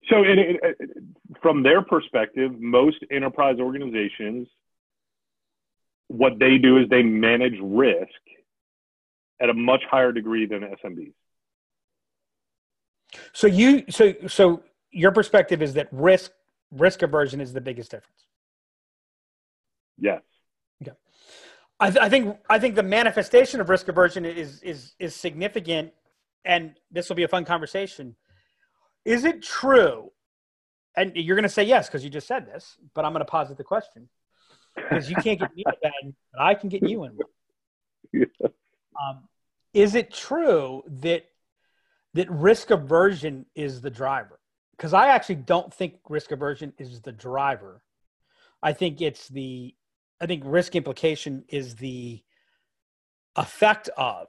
so 0.10 0.24
it, 0.24 0.38
it, 0.38 0.78
from 1.42 1.64
their 1.64 1.82
perspective 1.82 2.52
most 2.60 2.98
enterprise 3.12 3.58
organizations 3.60 4.48
what 6.08 6.40
they 6.40 6.58
do 6.58 6.78
is 6.78 6.88
they 6.90 7.04
manage 7.04 7.58
risk 7.62 8.10
at 9.42 9.50
a 9.50 9.54
much 9.54 9.84
higher 9.90 10.12
degree 10.12 10.46
than 10.46 10.62
SMBs. 10.62 11.14
So 13.34 13.48
you 13.48 13.86
so 13.90 14.14
so 14.28 14.64
your 14.92 15.12
perspective 15.12 15.62
is 15.62 15.74
that 15.76 15.88
risk 15.92 16.32
risk 16.72 17.02
aversion 17.02 17.42
is 17.42 17.54
the 17.54 17.62
biggest 17.62 17.92
difference. 17.92 18.26
Yes. 19.98 20.22
I, 21.80 21.90
th- 21.90 22.02
I 22.02 22.10
think 22.10 22.38
I 22.50 22.60
think 22.60 22.76
the 22.76 22.84
manifestation 22.84 23.60
of 23.60 23.70
risk 23.70 23.88
aversion 23.88 24.26
is 24.26 24.62
is 24.64 24.94
is 25.00 25.16
significant, 25.16 25.92
and 26.46 26.76
this 26.92 27.10
will 27.10 27.16
be 27.16 27.24
a 27.24 27.28
fun 27.28 27.46
conversation. 27.46 28.16
Is 29.04 29.26
it 29.26 29.44
true? 29.44 30.12
And 30.98 31.12
you're 31.16 31.36
going 31.36 31.44
to 31.44 31.50
say 31.50 31.64
yes 31.64 31.88
because 31.88 32.04
you 32.04 32.10
just 32.10 32.28
said 32.28 32.46
this, 32.46 32.78
but 32.94 33.04
I'm 33.04 33.12
going 33.12 33.26
to 33.26 33.30
posit 33.30 33.58
the 33.58 33.66
question 33.66 34.08
because 34.76 35.10
you 35.10 35.16
can't 35.18 35.40
get 35.40 35.54
me 35.54 35.64
in 35.66 35.74
bed, 35.82 36.16
but 36.32 36.42
I 36.42 36.54
can 36.54 36.70
get 36.70 36.88
you 36.88 37.04
in 37.04 37.12
one. 37.12 37.28
Yeah. 38.14 38.48
Um, 38.48 39.28
is 39.74 39.96
it 39.96 40.14
true 40.14 40.84
that 41.02 41.26
that 42.14 42.32
risk 42.32 42.72
aversion 42.72 43.46
is 43.56 43.82
the 43.82 43.90
driver? 43.90 44.40
Because 44.78 44.94
I 44.94 45.10
actually 45.10 45.36
don't 45.36 45.74
think 45.74 45.96
risk 46.08 46.32
aversion 46.32 46.72
is 46.78 47.02
the 47.02 47.12
driver. 47.12 47.82
I 48.64 48.72
think 48.72 49.02
it's 49.02 49.28
the 49.28 49.76
I 50.22 50.26
think 50.26 50.44
risk 50.46 50.76
implication 50.76 51.44
is 51.50 51.76
the 51.76 52.22
effect 53.36 53.90
of 53.98 54.28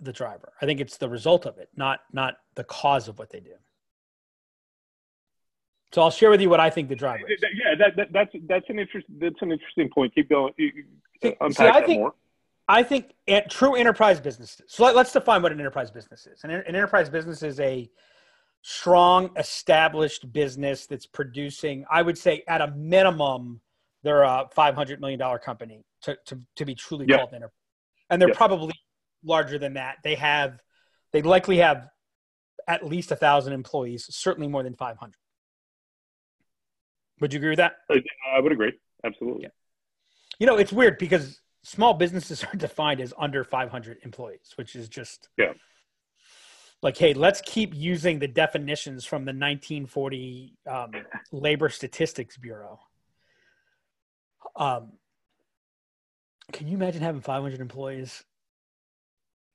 the 0.00 0.12
driver. 0.12 0.52
I 0.60 0.66
think 0.66 0.80
it's 0.80 0.96
the 0.96 1.08
result 1.08 1.46
of 1.46 1.58
it, 1.58 1.68
not 1.76 2.00
not 2.12 2.34
the 2.54 2.64
cause 2.64 3.08
of 3.08 3.18
what 3.18 3.30
they 3.30 3.40
do. 3.40 3.54
So 5.92 6.02
I'll 6.02 6.10
share 6.10 6.30
with 6.30 6.40
you 6.40 6.48
what 6.48 6.60
I 6.60 6.70
think 6.70 6.88
the 6.88 6.96
driver 6.96 7.28
is. 7.28 7.42
Yeah, 7.42 7.74
that, 7.78 7.96
that 7.96 8.12
that's 8.12 8.30
that's 8.48 8.64
an 8.68 8.78
interest 8.78 9.06
that's 9.18 9.42
an 9.42 9.52
interesting 9.52 9.90
point. 9.90 10.14
Keep 10.14 10.30
going. 10.30 10.52
Uh, 11.22 11.30
unpack 11.40 11.52
See, 11.56 11.64
I 11.64 11.84
think, 11.84 12.00
more. 12.00 12.14
I 12.68 12.82
think 12.82 13.14
true 13.50 13.74
enterprise 13.74 14.20
businesses. 14.20 14.62
So 14.68 14.84
let, 14.84 14.94
us 14.96 15.12
define 15.12 15.42
what 15.42 15.52
an 15.52 15.58
enterprise 15.58 15.90
business 15.90 16.26
is. 16.26 16.44
An, 16.44 16.50
an 16.50 16.62
enterprise 16.64 17.10
business 17.10 17.42
is 17.42 17.58
a 17.60 17.90
strong, 18.62 19.30
established 19.36 20.32
business 20.32 20.86
that's 20.86 21.06
producing. 21.06 21.84
I 21.90 22.02
would 22.02 22.16
say 22.16 22.44
at 22.46 22.60
a 22.60 22.68
minimum, 22.68 23.60
they're 24.02 24.22
a 24.22 24.48
five 24.54 24.74
hundred 24.74 25.00
million 25.00 25.18
dollar 25.18 25.38
company 25.38 25.84
to, 26.02 26.16
to 26.26 26.40
to 26.56 26.64
be 26.64 26.74
truly 26.74 27.06
yep. 27.08 27.18
called 27.18 27.34
enterprise, 27.34 27.52
and 28.08 28.20
they're 28.20 28.28
yep. 28.28 28.36
probably 28.36 28.74
larger 29.24 29.58
than 29.58 29.74
that. 29.74 29.96
They 30.02 30.14
have, 30.14 30.60
they 31.12 31.22
likely 31.22 31.58
have 31.58 31.88
at 32.66 32.86
least 32.86 33.10
a 33.10 33.16
thousand 33.16 33.52
employees, 33.52 34.06
certainly 34.10 34.48
more 34.48 34.62
than 34.62 34.74
five 34.74 34.96
hundred. 34.96 35.16
Would 37.20 37.32
you 37.32 37.38
agree 37.38 37.50
with 37.50 37.58
that? 37.58 37.74
I 37.90 38.40
would 38.40 38.52
agree. 38.52 38.72
Absolutely. 39.04 39.42
Yeah. 39.42 39.48
You 40.38 40.46
know, 40.46 40.56
it's 40.56 40.72
weird 40.72 40.98
because 40.98 41.40
small 41.62 41.94
businesses 41.94 42.44
are 42.52 42.56
defined 42.56 43.00
as 43.00 43.12
under 43.18 43.44
500 43.44 43.98
employees, 44.02 44.52
which 44.56 44.74
is 44.74 44.88
just 44.88 45.28
yeah. 45.36 45.52
Like, 46.82 46.96
hey, 46.96 47.12
let's 47.12 47.42
keep 47.44 47.74
using 47.74 48.18
the 48.20 48.28
definitions 48.28 49.04
from 49.04 49.26
the 49.26 49.32
1940 49.32 50.56
um, 50.66 50.92
Labor 51.32 51.68
Statistics 51.68 52.38
Bureau. 52.38 52.80
Um, 54.56 54.92
can 56.52 56.68
you 56.68 56.76
imagine 56.76 57.02
having 57.02 57.20
500 57.20 57.60
employees? 57.60 58.24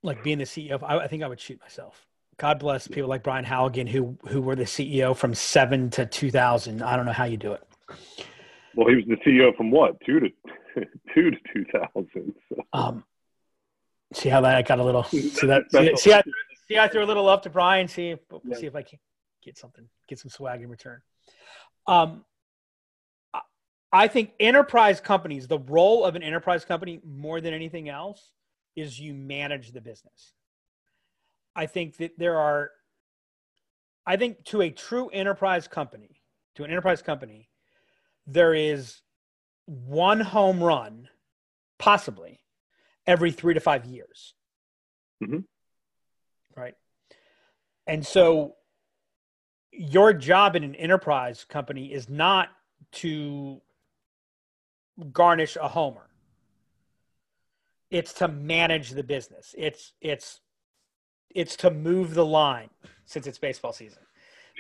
Like 0.04 0.24
being 0.24 0.38
the 0.38 0.46
CEO, 0.46 0.82
I, 0.84 1.00
I 1.00 1.08
think 1.08 1.24
I 1.24 1.28
would 1.28 1.40
shoot 1.40 1.60
myself. 1.62 2.06
God 2.38 2.60
bless 2.60 2.88
people 2.88 3.10
like 3.10 3.24
Brian 3.24 3.46
Halligan 3.46 3.88
who 3.88 4.18
who 4.28 4.42
were 4.42 4.56
the 4.56 4.66
CEO 4.66 5.16
from 5.16 5.34
seven 5.34 5.90
to 5.92 6.06
2000. 6.06 6.82
I 6.84 6.96
don't 6.96 7.06
know 7.06 7.14
how 7.14 7.24
you 7.24 7.38
do 7.38 7.54
it. 7.54 7.64
Well, 8.76 8.88
he 8.88 8.96
was 8.96 9.06
the 9.08 9.16
CEO 9.26 9.56
from 9.56 9.72
what 9.72 9.96
two 10.06 10.20
to 10.20 10.30
two 11.14 11.32
to 11.32 11.38
two 11.54 11.66
thousand. 11.72 12.34
So. 12.50 12.56
Um, 12.74 13.04
see 14.14 14.30
how 14.30 14.42
that 14.42 14.56
I 14.56 14.62
got 14.62 14.80
a 14.80 14.84
little. 14.84 15.04
See 15.04 15.48
that? 15.48 15.64
See, 15.72 15.96
see, 15.96 16.14
I, 16.14 16.24
see, 16.68 16.78
I 16.78 16.88
threw 16.88 17.04
a 17.04 17.06
little 17.06 17.30
up 17.30 17.44
to 17.44 17.50
Brian. 17.50 17.88
See, 17.88 18.10
if, 18.10 18.20
yeah. 18.44 18.58
see 18.58 18.66
if 18.66 18.76
I 18.76 18.82
can 18.82 19.00
get 19.42 19.58
something, 19.58 19.88
get 20.08 20.20
some 20.20 20.30
swag 20.30 20.62
in 20.62 20.70
return. 20.70 21.02
Um, 21.88 22.26
I 23.96 24.10
think 24.10 24.32
enterprise 24.42 25.00
companies, 25.00 25.48
the 25.48 25.60
role 25.60 26.04
of 26.04 26.18
an 26.18 26.22
enterprise 26.22 26.66
company 26.66 27.00
more 27.06 27.40
than 27.40 27.54
anything 27.54 27.88
else 27.88 28.34
is 28.76 29.00
you 29.00 29.14
manage 29.14 29.72
the 29.72 29.80
business. 29.80 30.34
I 31.56 31.68
think 31.68 31.96
that 31.98 32.12
there 32.20 32.38
are, 32.38 32.72
I 34.06 34.18
think 34.18 34.44
to 34.48 34.62
a 34.62 34.70
true 34.70 35.08
enterprise 35.08 35.70
company, 35.70 36.22
to 36.56 36.66
an 36.66 36.72
enterprise 36.72 37.02
company, 37.02 37.48
there 38.28 38.54
is 38.54 39.00
one 39.64 40.20
home 40.20 40.62
run, 40.62 41.08
possibly, 41.80 42.42
every 43.08 43.32
three 43.32 43.54
to 43.54 43.62
five 43.62 43.86
years. 43.86 44.34
Mm-hmm. 45.24 45.40
Right. 46.54 46.76
And 47.88 48.06
so 48.06 48.56
your 49.72 50.12
job 50.12 50.58
in 50.58 50.66
an 50.66 50.76
enterprise 50.76 51.46
company 51.46 51.94
is 51.94 52.10
not 52.10 52.50
to 52.92 53.62
garnish 55.12 55.58
a 55.62 55.68
homer. 55.68 56.10
It's 57.92 58.14
to 58.14 58.28
manage 58.28 58.92
the 58.92 59.04
business. 59.04 59.54
It's 59.58 59.94
it's 60.02 60.42
it's 61.34 61.56
to 61.58 61.72
move 61.72 62.14
the 62.14 62.26
line 62.26 62.70
since 63.06 63.28
it's 63.28 63.38
baseball 63.38 63.74
season. 63.74 64.00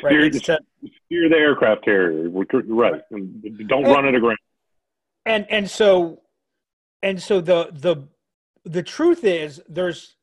Right. 0.03 0.11
Steer, 0.11 0.25
it's 0.25 0.41
to, 0.41 0.59
steer 1.05 1.29
the 1.29 1.35
aircraft 1.35 1.85
carrier. 1.85 2.29
Right. 2.29 3.01
And 3.11 3.67
don't 3.67 3.85
and, 3.85 3.93
run 3.93 4.05
it 4.05 4.15
aground 4.15 4.37
and 5.25 5.45
and 5.49 5.69
so 5.69 6.21
and 7.01 7.21
so 7.21 7.41
the 7.41 7.69
the 7.73 8.07
the 8.63 8.83
truth 8.83 9.23
is 9.23 9.61
there's 9.67 10.15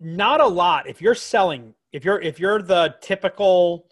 not 0.00 0.40
a 0.40 0.46
lot 0.46 0.88
if 0.88 1.02
you're 1.02 1.14
selling 1.14 1.74
if 1.92 2.04
you're 2.04 2.20
if 2.20 2.38
you're 2.38 2.62
the 2.62 2.94
typical 3.00 3.86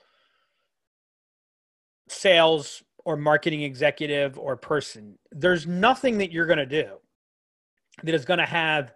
sales 2.09 2.83
or 3.07 3.17
marketing 3.17 3.63
executive 3.63 4.39
or 4.39 4.57
person 4.57 5.19
there's 5.33 5.67
nothing 5.67 6.19
that 6.19 6.31
you're 6.31 6.47
going 6.47 6.59
to 6.59 6.67
do 6.67 6.89
that 8.03 8.15
is 8.15 8.27
going 8.27 8.39
to 8.39 8.45
have 8.45 8.93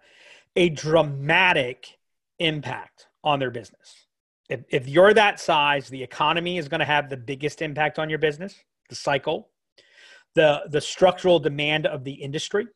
a 0.55 0.69
dramatic 0.69 1.97
impact 2.37 3.07
on 3.23 3.39
their 3.39 3.51
business 3.51 4.05
if, 4.49 4.61
if 4.69 4.87
you're 4.87 5.13
that 5.13 5.39
size 5.39 5.89
the 5.89 6.03
economy 6.03 6.59
is 6.59 6.67
going 6.67 6.79
to 6.79 6.85
have 6.85 7.09
the 7.09 7.17
biggest 7.17 7.63
impact 7.63 7.97
on 7.97 8.09
your 8.09 8.19
business 8.19 8.55
the 8.89 8.95
cycle 8.95 9.49
the 10.35 10.61
the 10.69 10.81
structural 10.81 11.39
demand 11.39 11.85
of 11.85 12.03
the 12.03 12.13
industry, 12.13 12.67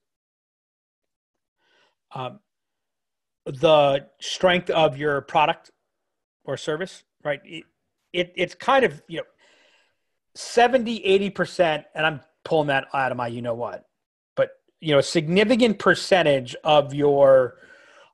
um, 2.13 2.39
the 3.45 4.07
strength 4.19 4.69
of 4.69 4.97
your 4.97 5.21
product 5.21 5.71
or 6.43 6.57
service, 6.57 7.03
right? 7.23 7.39
It, 7.43 7.63
it, 8.13 8.33
it's 8.35 8.55
kind 8.55 8.85
of 8.85 9.01
you 9.07 9.17
know 9.17 9.23
70 10.35 11.31
80% 11.31 11.85
and 11.95 12.05
i'm 12.05 12.21
pulling 12.43 12.67
that 12.67 12.87
out 12.93 13.11
of 13.11 13.17
my 13.17 13.27
you 13.27 13.41
know 13.41 13.53
what 13.53 13.85
but 14.35 14.51
you 14.81 14.91
know 14.91 14.99
a 14.99 15.03
significant 15.03 15.79
percentage 15.79 16.55
of 16.63 16.93
your 16.93 17.55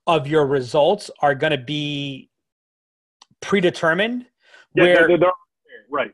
of 0.08 0.28
your 0.28 0.46
results 0.46 1.12
are 1.20 1.36
going 1.36 1.52
to 1.52 1.58
be 1.58 2.30
predetermined 3.42 4.26
yeah, 4.76 4.84
where 4.84 5.08
they're, 5.08 5.18
they're, 5.18 5.32
right 5.90 6.12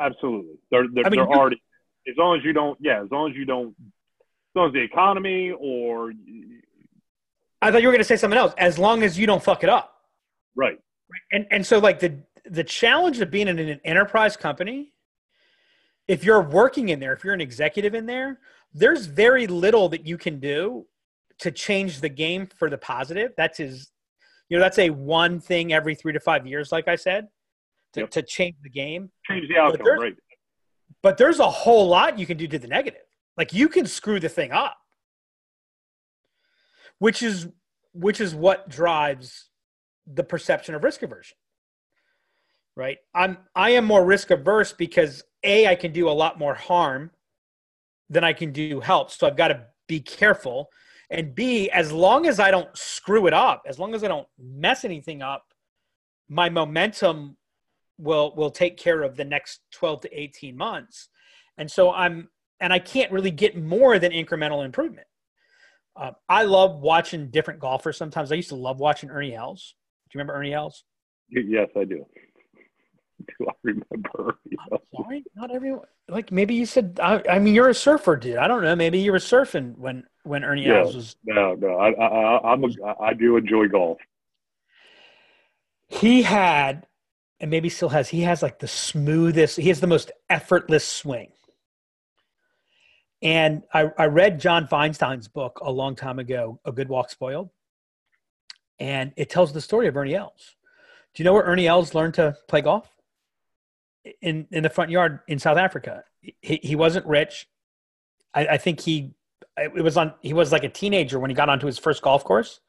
absolutely 0.00 0.56
they're 0.70 0.86
they're, 0.92 1.06
I 1.06 1.08
mean, 1.08 1.20
they're 1.20 1.28
already 1.28 1.62
as 2.08 2.16
long 2.16 2.38
as 2.38 2.44
you 2.44 2.52
don't, 2.52 2.78
yeah, 2.80 3.02
as 3.02 3.10
long 3.10 3.30
as 3.30 3.36
you 3.36 3.44
don't, 3.44 3.68
as 3.68 4.56
long 4.56 4.68
as 4.68 4.72
the 4.72 4.80
economy 4.80 5.52
or. 5.58 6.12
I 7.60 7.70
thought 7.70 7.80
you 7.80 7.88
were 7.88 7.92
going 7.92 8.00
to 8.00 8.04
say 8.04 8.16
something 8.16 8.38
else. 8.38 8.54
As 8.58 8.78
long 8.78 9.02
as 9.02 9.18
you 9.18 9.26
don't 9.26 9.42
fuck 9.42 9.62
it 9.62 9.68
up. 9.68 9.94
Right. 10.56 10.78
And 11.30 11.46
and 11.50 11.64
so 11.64 11.78
like 11.78 12.00
the 12.00 12.18
the 12.44 12.64
challenge 12.64 13.20
of 13.20 13.30
being 13.30 13.48
in 13.48 13.58
an 13.58 13.80
enterprise 13.84 14.36
company, 14.36 14.91
if 16.08 16.24
you're 16.24 16.40
working 16.40 16.88
in 16.88 17.00
there, 17.00 17.12
if 17.12 17.24
you're 17.24 17.34
an 17.34 17.40
executive 17.40 17.94
in 17.94 18.06
there, 18.06 18.40
there's 18.74 19.06
very 19.06 19.46
little 19.46 19.88
that 19.90 20.06
you 20.06 20.18
can 20.18 20.40
do 20.40 20.86
to 21.38 21.50
change 21.50 22.00
the 22.00 22.08
game 22.08 22.48
for 22.58 22.70
the 22.70 22.78
positive. 22.78 23.32
That's 23.36 23.58
his, 23.58 23.90
you 24.48 24.56
know, 24.56 24.62
that's 24.62 24.78
a 24.78 24.90
one 24.90 25.40
thing 25.40 25.72
every 25.72 25.94
three 25.94 26.12
to 26.12 26.20
five 26.20 26.46
years, 26.46 26.72
like 26.72 26.88
I 26.88 26.96
said, 26.96 27.28
to, 27.94 28.00
yep. 28.00 28.10
to 28.10 28.22
change 28.22 28.56
the 28.62 28.70
game. 28.70 29.10
Change 29.28 29.48
the 29.48 29.58
outcome, 29.58 29.86
right? 29.86 30.14
But 31.02 31.18
there's 31.18 31.40
a 31.40 31.50
whole 31.50 31.88
lot 31.88 32.18
you 32.18 32.26
can 32.26 32.36
do 32.36 32.46
to 32.46 32.58
the 32.58 32.68
negative. 32.68 33.02
Like 33.36 33.52
you 33.52 33.68
can 33.68 33.86
screw 33.86 34.20
the 34.20 34.28
thing 34.28 34.52
up. 34.52 34.76
Which 36.98 37.22
is 37.22 37.48
which 37.92 38.20
is 38.20 38.34
what 38.34 38.68
drives 38.68 39.50
the 40.06 40.24
perception 40.24 40.74
of 40.74 40.84
risk 40.84 41.02
aversion. 41.02 41.36
right? 42.76 42.98
I'm 43.14 43.38
I 43.54 43.70
am 43.70 43.84
more 43.84 44.04
risk 44.04 44.30
averse 44.30 44.72
because 44.72 45.24
a 45.44 45.66
I 45.66 45.74
can 45.74 45.92
do 45.92 46.08
a 46.08 46.10
lot 46.10 46.38
more 46.38 46.54
harm 46.54 47.10
than 48.08 48.24
I 48.24 48.32
can 48.32 48.52
do 48.52 48.80
help. 48.80 49.10
So 49.10 49.26
I've 49.26 49.36
got 49.36 49.48
to 49.48 49.66
be 49.88 50.00
careful. 50.00 50.68
And 51.10 51.34
B, 51.34 51.70
as 51.70 51.92
long 51.92 52.26
as 52.26 52.40
I 52.40 52.50
don't 52.50 52.74
screw 52.76 53.26
it 53.26 53.34
up, 53.34 53.62
as 53.66 53.78
long 53.78 53.94
as 53.94 54.04
I 54.04 54.08
don't 54.08 54.26
mess 54.38 54.84
anything 54.84 55.22
up, 55.22 55.44
my 56.28 56.48
momentum 56.48 57.36
will 57.98 58.34
will 58.34 58.50
take 58.50 58.76
care 58.76 59.02
of 59.02 59.16
the 59.16 59.24
next 59.24 59.60
12 59.72 60.02
to 60.02 60.20
18 60.20 60.56
months. 60.56 61.08
And 61.58 61.70
so 61.70 61.92
I'm 61.92 62.28
and 62.60 62.72
I 62.72 62.78
can't 62.78 63.12
really 63.12 63.30
get 63.30 63.60
more 63.60 63.98
than 63.98 64.12
incremental 64.12 64.64
improvement. 64.64 65.06
Uh, 65.94 66.12
I 66.28 66.44
love 66.44 66.80
watching 66.80 67.28
different 67.30 67.60
golfers. 67.60 67.98
Sometimes 67.98 68.32
I 68.32 68.36
used 68.36 68.48
to 68.48 68.54
love 68.54 68.80
watching 68.80 69.10
Ernie 69.10 69.34
Els. 69.34 69.74
Do 70.08 70.16
you 70.16 70.20
remember 70.20 70.38
Ernie 70.38 70.54
Els? 70.54 70.84
Yes, 71.28 71.68
I 71.76 71.84
do. 71.84 72.06
Do 73.38 73.46
I 73.48 73.52
remember? 73.62 74.38
Sorry, 74.96 75.24
not 75.34 75.50
everyone. 75.50 75.86
Like 76.08 76.32
maybe 76.32 76.54
you 76.54 76.66
said. 76.66 76.98
I, 77.02 77.22
I, 77.30 77.38
mean, 77.38 77.54
you're 77.54 77.68
a 77.68 77.74
surfer, 77.74 78.16
dude. 78.16 78.36
I 78.36 78.48
don't 78.48 78.62
know. 78.62 78.76
Maybe 78.76 78.98
you 78.98 79.12
were 79.12 79.18
surfing 79.18 79.76
when 79.78 80.04
when 80.24 80.44
Ernie 80.44 80.66
yeah, 80.66 80.80
Els 80.80 80.94
was. 80.94 81.16
No, 81.24 81.54
no. 81.54 81.76
I 81.76 81.90
I 81.90 82.52
I'm 82.52 82.64
a, 82.64 82.68
I 83.00 83.14
do 83.14 83.36
enjoy 83.36 83.68
golf. 83.68 83.98
He 85.88 86.22
had, 86.22 86.86
and 87.40 87.50
maybe 87.50 87.68
still 87.68 87.90
has. 87.90 88.08
He 88.08 88.22
has 88.22 88.42
like 88.42 88.58
the 88.58 88.68
smoothest. 88.68 89.56
He 89.56 89.68
has 89.68 89.80
the 89.80 89.86
most 89.86 90.10
effortless 90.30 90.86
swing. 90.86 91.32
And 93.22 93.62
I, 93.72 93.90
I 93.96 94.06
read 94.06 94.40
John 94.40 94.66
Feinstein's 94.66 95.28
book 95.28 95.60
a 95.62 95.70
long 95.70 95.94
time 95.94 96.18
ago, 96.18 96.58
A 96.64 96.72
Good 96.72 96.88
Walk 96.88 97.08
Spoiled. 97.08 97.50
And 98.80 99.12
it 99.16 99.30
tells 99.30 99.52
the 99.52 99.60
story 99.60 99.86
of 99.86 99.96
Ernie 99.96 100.16
Els. 100.16 100.56
Do 101.14 101.22
you 101.22 101.24
know 101.24 101.32
where 101.32 101.44
Ernie 101.44 101.68
Els 101.68 101.94
learned 101.94 102.14
to 102.14 102.36
play 102.48 102.62
golf? 102.62 102.91
In, 104.20 104.46
in 104.50 104.62
the 104.62 104.70
front 104.70 104.90
yard 104.90 105.20
in 105.28 105.38
South 105.38 105.58
Africa. 105.58 106.04
He, 106.20 106.58
he 106.62 106.76
wasn't 106.76 107.06
rich. 107.06 107.46
I, 108.34 108.46
I 108.46 108.58
think 108.58 108.80
he 108.80 109.14
it 109.56 109.82
was 109.82 109.96
on 109.96 110.14
he 110.22 110.32
was 110.32 110.50
like 110.50 110.64
a 110.64 110.68
teenager 110.68 111.18
when 111.20 111.30
he 111.30 111.34
got 111.34 111.48
onto 111.48 111.66
his 111.66 111.78
first 111.78 112.02
golf 112.02 112.24
course. 112.24 112.60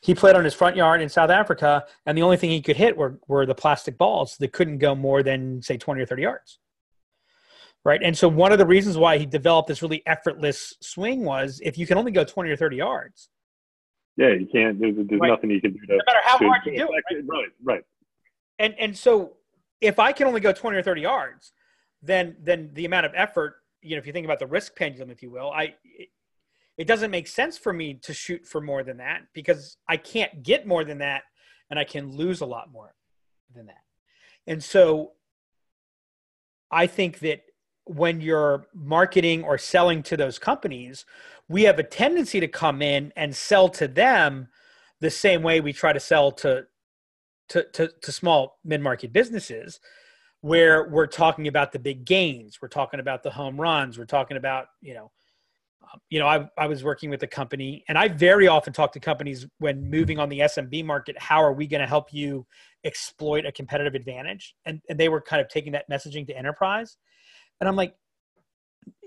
He 0.00 0.14
played 0.14 0.36
on 0.36 0.44
his 0.44 0.54
front 0.54 0.76
yard 0.76 1.00
in 1.00 1.08
South 1.08 1.30
Africa, 1.30 1.84
and 2.06 2.16
the 2.16 2.22
only 2.22 2.36
thing 2.36 2.50
he 2.50 2.62
could 2.62 2.76
hit 2.76 2.96
were, 2.96 3.18
were 3.26 3.44
the 3.46 3.54
plastic 3.54 3.98
balls 3.98 4.36
that 4.38 4.52
couldn't 4.52 4.78
go 4.78 4.94
more 4.94 5.24
than 5.24 5.60
say 5.60 5.76
20 5.76 6.00
or 6.00 6.06
30 6.06 6.22
yards 6.22 6.58
right? 7.88 8.02
And 8.02 8.16
so 8.16 8.28
one 8.28 8.52
of 8.52 8.58
the 8.58 8.66
reasons 8.66 8.98
why 8.98 9.16
he 9.16 9.24
developed 9.24 9.66
this 9.68 9.80
really 9.80 10.02
effortless 10.06 10.74
swing 10.80 11.24
was 11.24 11.60
if 11.64 11.78
you 11.78 11.86
can 11.86 11.96
only 11.96 12.12
go 12.12 12.22
20 12.22 12.50
or 12.50 12.56
30 12.56 12.76
yards. 12.76 13.30
Yeah, 14.16 14.34
you 14.34 14.46
can't. 14.46 14.78
There's, 14.78 14.94
there's 14.96 15.20
right. 15.20 15.28
nothing 15.28 15.50
you 15.50 15.60
can 15.60 15.72
do 15.72 15.78
to. 15.78 15.92
No 15.92 16.00
matter 16.06 16.18
how 16.22 16.36
to, 16.36 16.46
hard 16.46 16.62
you 16.66 16.76
do 16.76 16.88
it. 16.92 17.04
Right? 17.10 17.24
right, 17.28 17.48
right. 17.62 17.84
And 18.58 18.74
and 18.78 18.98
so 18.98 19.34
if 19.80 19.98
I 19.98 20.12
can 20.12 20.26
only 20.26 20.40
go 20.40 20.52
20 20.52 20.76
or 20.76 20.82
30 20.82 21.00
yards, 21.00 21.52
then 22.02 22.36
then 22.40 22.70
the 22.72 22.84
amount 22.84 23.06
of 23.06 23.12
effort, 23.14 23.56
you 23.82 23.94
know, 23.94 23.98
if 23.98 24.06
you 24.06 24.12
think 24.12 24.24
about 24.24 24.38
the 24.38 24.46
risk 24.46 24.76
pendulum, 24.76 25.10
if 25.10 25.22
you 25.22 25.30
will, 25.30 25.50
I 25.50 25.74
it, 25.84 26.08
it 26.76 26.86
doesn't 26.86 27.10
make 27.10 27.26
sense 27.26 27.58
for 27.58 27.72
me 27.72 27.94
to 27.94 28.14
shoot 28.14 28.46
for 28.46 28.60
more 28.60 28.84
than 28.84 28.98
that 28.98 29.22
because 29.34 29.76
I 29.88 29.96
can't 29.96 30.42
get 30.42 30.66
more 30.66 30.84
than 30.84 30.98
that, 30.98 31.22
and 31.70 31.78
I 31.78 31.84
can 31.84 32.16
lose 32.16 32.40
a 32.40 32.46
lot 32.46 32.70
more 32.70 32.94
than 33.54 33.66
that. 33.66 33.82
And 34.46 34.62
so 34.62 35.12
I 36.70 36.86
think 36.86 37.18
that 37.20 37.42
when 37.84 38.20
you're 38.20 38.66
marketing 38.74 39.42
or 39.42 39.58
selling 39.58 40.02
to 40.04 40.16
those 40.16 40.38
companies, 40.38 41.04
we 41.48 41.62
have 41.62 41.78
a 41.78 41.82
tendency 41.82 42.38
to 42.40 42.48
come 42.48 42.82
in 42.82 43.12
and 43.16 43.34
sell 43.34 43.68
to 43.70 43.88
them 43.88 44.48
the 45.00 45.10
same 45.10 45.42
way 45.42 45.60
we 45.60 45.72
try 45.72 45.92
to 45.92 46.00
sell 46.00 46.30
to 46.32 46.66
to, 47.48 47.64
to, 47.72 47.90
to 48.02 48.12
small 48.12 48.58
mid-market 48.64 49.12
businesses 49.12 49.80
where 50.40 50.88
we're 50.88 51.06
talking 51.06 51.48
about 51.48 51.72
the 51.72 51.78
big 51.78 52.04
gains. 52.04 52.58
We're 52.62 52.68
talking 52.68 53.00
about 53.00 53.22
the 53.22 53.30
home 53.30 53.60
runs. 53.60 53.98
We're 53.98 54.04
talking 54.04 54.36
about 54.36 54.66
you 54.80 54.94
know 54.94 55.10
um, 55.82 56.00
you 56.10 56.18
know 56.18 56.26
I, 56.26 56.48
I 56.56 56.66
was 56.66 56.84
working 56.84 57.10
with 57.10 57.22
a 57.22 57.26
company 57.26 57.84
and 57.88 57.96
i 57.96 58.08
very 58.08 58.46
often 58.46 58.72
talk 58.72 58.92
to 58.92 59.00
companies 59.00 59.46
when 59.58 59.88
moving 59.88 60.18
on 60.18 60.28
the 60.28 60.40
smb 60.40 60.84
market 60.84 61.18
how 61.18 61.42
are 61.42 61.52
we 61.52 61.66
going 61.66 61.80
to 61.80 61.86
help 61.86 62.12
you 62.12 62.46
exploit 62.84 63.46
a 63.46 63.52
competitive 63.52 63.94
advantage? 63.94 64.54
And, 64.64 64.80
and 64.88 64.98
they 64.98 65.08
were 65.08 65.20
kind 65.20 65.40
of 65.40 65.48
taking 65.48 65.72
that 65.72 65.88
messaging 65.90 66.26
to 66.26 66.36
enterprise. 66.36 66.96
And 67.60 67.68
I'm 67.68 67.76
like, 67.76 67.94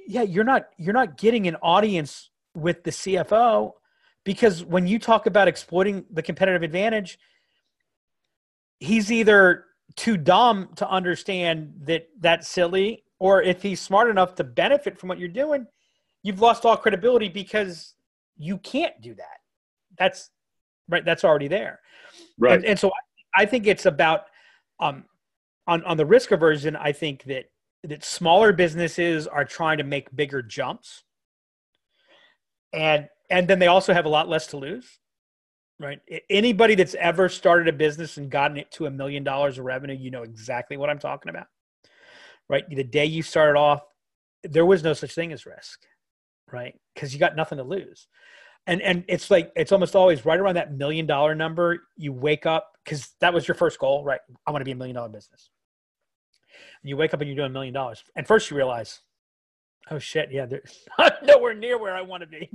yeah, 0.08 0.24
you're 0.24 0.44
not 0.44 0.63
you're 0.78 0.94
not 0.94 1.18
getting 1.18 1.48
an 1.48 1.56
audience 1.58 2.32
with 2.56 2.84
the 2.84 2.92
CFO 2.92 3.72
because 4.26 4.63
when 4.63 4.88
you 4.88 5.00
talk 5.00 5.26
about 5.26 5.48
exploiting 5.48 6.06
the 6.12 6.22
competitive 6.24 6.63
advantage, 6.63 7.18
he's 8.82 9.12
either 9.12 9.65
too 9.96 10.17
dumb 10.17 10.70
to 10.76 10.89
understand 10.89 11.74
that 11.84 12.10
that's 12.20 12.50
silly, 12.50 13.04
or 13.20 13.41
if 13.41 13.62
he's 13.62 13.80
smart 13.80 14.10
enough 14.10 14.36
to 14.36 14.44
benefit 14.44 15.00
from 15.00 15.08
what 15.08 15.20
you're 15.20 15.30
doing, 15.30 15.65
you've 16.24 16.41
lost 16.41 16.65
all 16.65 16.76
credibility 16.76 17.30
because 17.30 17.94
you 18.38 18.58
can't 18.58 19.00
do 19.02 19.13
that. 19.15 19.38
That's 19.98 20.30
right. 20.89 21.06
That's 21.06 21.24
already 21.24 21.48
there. 21.48 21.80
Right. 22.38 22.56
And, 22.56 22.65
and 22.65 22.80
so 22.80 22.89
I, 22.89 23.44
I 23.44 23.46
think 23.46 23.67
it's 23.67 23.86
about 23.86 24.26
um, 24.80 25.06
on 25.67 25.84
on 25.86 25.96
the 25.96 26.06
risk 26.06 26.32
aversion. 26.32 26.76
I 26.76 26.91
think 26.91 27.24
that 27.26 27.46
that 27.84 28.04
smaller 28.04 28.52
businesses 28.52 29.28
are 29.28 29.46
trying 29.46 29.78
to 29.78 29.84
make 29.84 30.13
bigger 30.15 30.41
jumps 30.41 31.04
and 32.74 33.08
and 33.30 33.48
then 33.48 33.60
they 33.60 33.67
also 33.67 33.94
have 33.94 34.06
a 34.06 34.10
lot 34.10 34.28
less 34.28 34.48
to 34.48 34.58
lose 34.58 35.00
right 35.82 36.00
anybody 36.30 36.76
that's 36.76 36.96
ever 36.96 37.28
started 37.28 37.67
a 37.67 37.74
business 37.74 38.17
and 38.17 38.30
gotten 38.30 38.58
it 38.58 38.72
to 38.72 38.86
a 38.86 38.91
million 38.91 39.24
dollars 39.24 39.58
of 39.58 39.65
revenue 39.65 39.96
you 39.96 40.12
know 40.12 40.24
exactly 40.24 40.78
what 40.78 40.89
i'm 40.89 41.00
talking 41.00 41.30
about 41.30 41.48
right 42.50 42.63
the 42.70 42.84
day 42.84 43.06
you 43.06 43.22
started 43.22 43.58
off 43.58 43.82
there 44.44 44.65
was 44.65 44.84
no 44.84 44.94
such 44.94 45.13
thing 45.13 45.32
as 45.32 45.46
risk 45.46 45.82
right 46.52 46.80
because 46.94 47.13
you 47.13 47.20
got 47.20 47.36
nothing 47.36 47.58
to 47.58 47.63
lose 47.63 48.08
and 48.67 48.82
and 48.82 49.04
it's 49.08 49.32
like 49.32 49.52
it's 49.56 49.72
almost 49.72 49.96
always 49.96 50.26
right 50.26 50.39
around 50.39 50.56
that 50.56 50.74
million 50.74 51.06
dollar 51.06 51.34
number 51.36 51.80
you 51.98 52.13
wake 52.13 52.46
up 52.46 52.72
because 52.84 53.10
that 53.20 53.34
was 53.34 53.48
your 53.48 53.56
first 53.56 53.80
goal 53.80 54.04
right 54.04 54.22
i 54.46 54.52
want 54.52 54.62
to 54.62 54.65
be 54.65 54.72
a 54.72 54.76
million 54.76 54.96
dollar 54.96 55.10
business 55.10 55.50
and 56.82 56.89
you 56.89 56.98
wake 56.98 57.13
up 57.13 57.22
and 57.22 57.30
you're 57.30 57.36
doing 57.36 57.50
a 57.50 57.54
million 57.54 57.74
dollars. 57.74 58.04
And 58.15 58.28
first 58.28 58.50
you 58.50 58.58
realize, 58.58 59.02
oh 59.89 60.00
shit, 60.00 60.30
yeah, 60.32 60.46
there's 60.46 60.88
nowhere 61.24 61.54
near 61.54 61.78
where 61.78 61.96
I 61.96 62.02
want 62.02 62.24
to 62.24 62.28
be. 62.28 62.50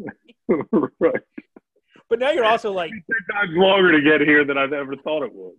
right. 1.00 1.22
But 2.08 2.18
now 2.18 2.30
you're 2.30 2.44
also 2.44 2.72
like 2.72 2.90
ten 2.90 3.36
times 3.36 3.52
longer 3.56 3.92
to 3.92 4.00
get 4.00 4.20
here 4.20 4.44
than 4.44 4.56
I've 4.56 4.72
ever 4.72 4.96
thought 4.96 5.22
it 5.22 5.32
would. 5.34 5.54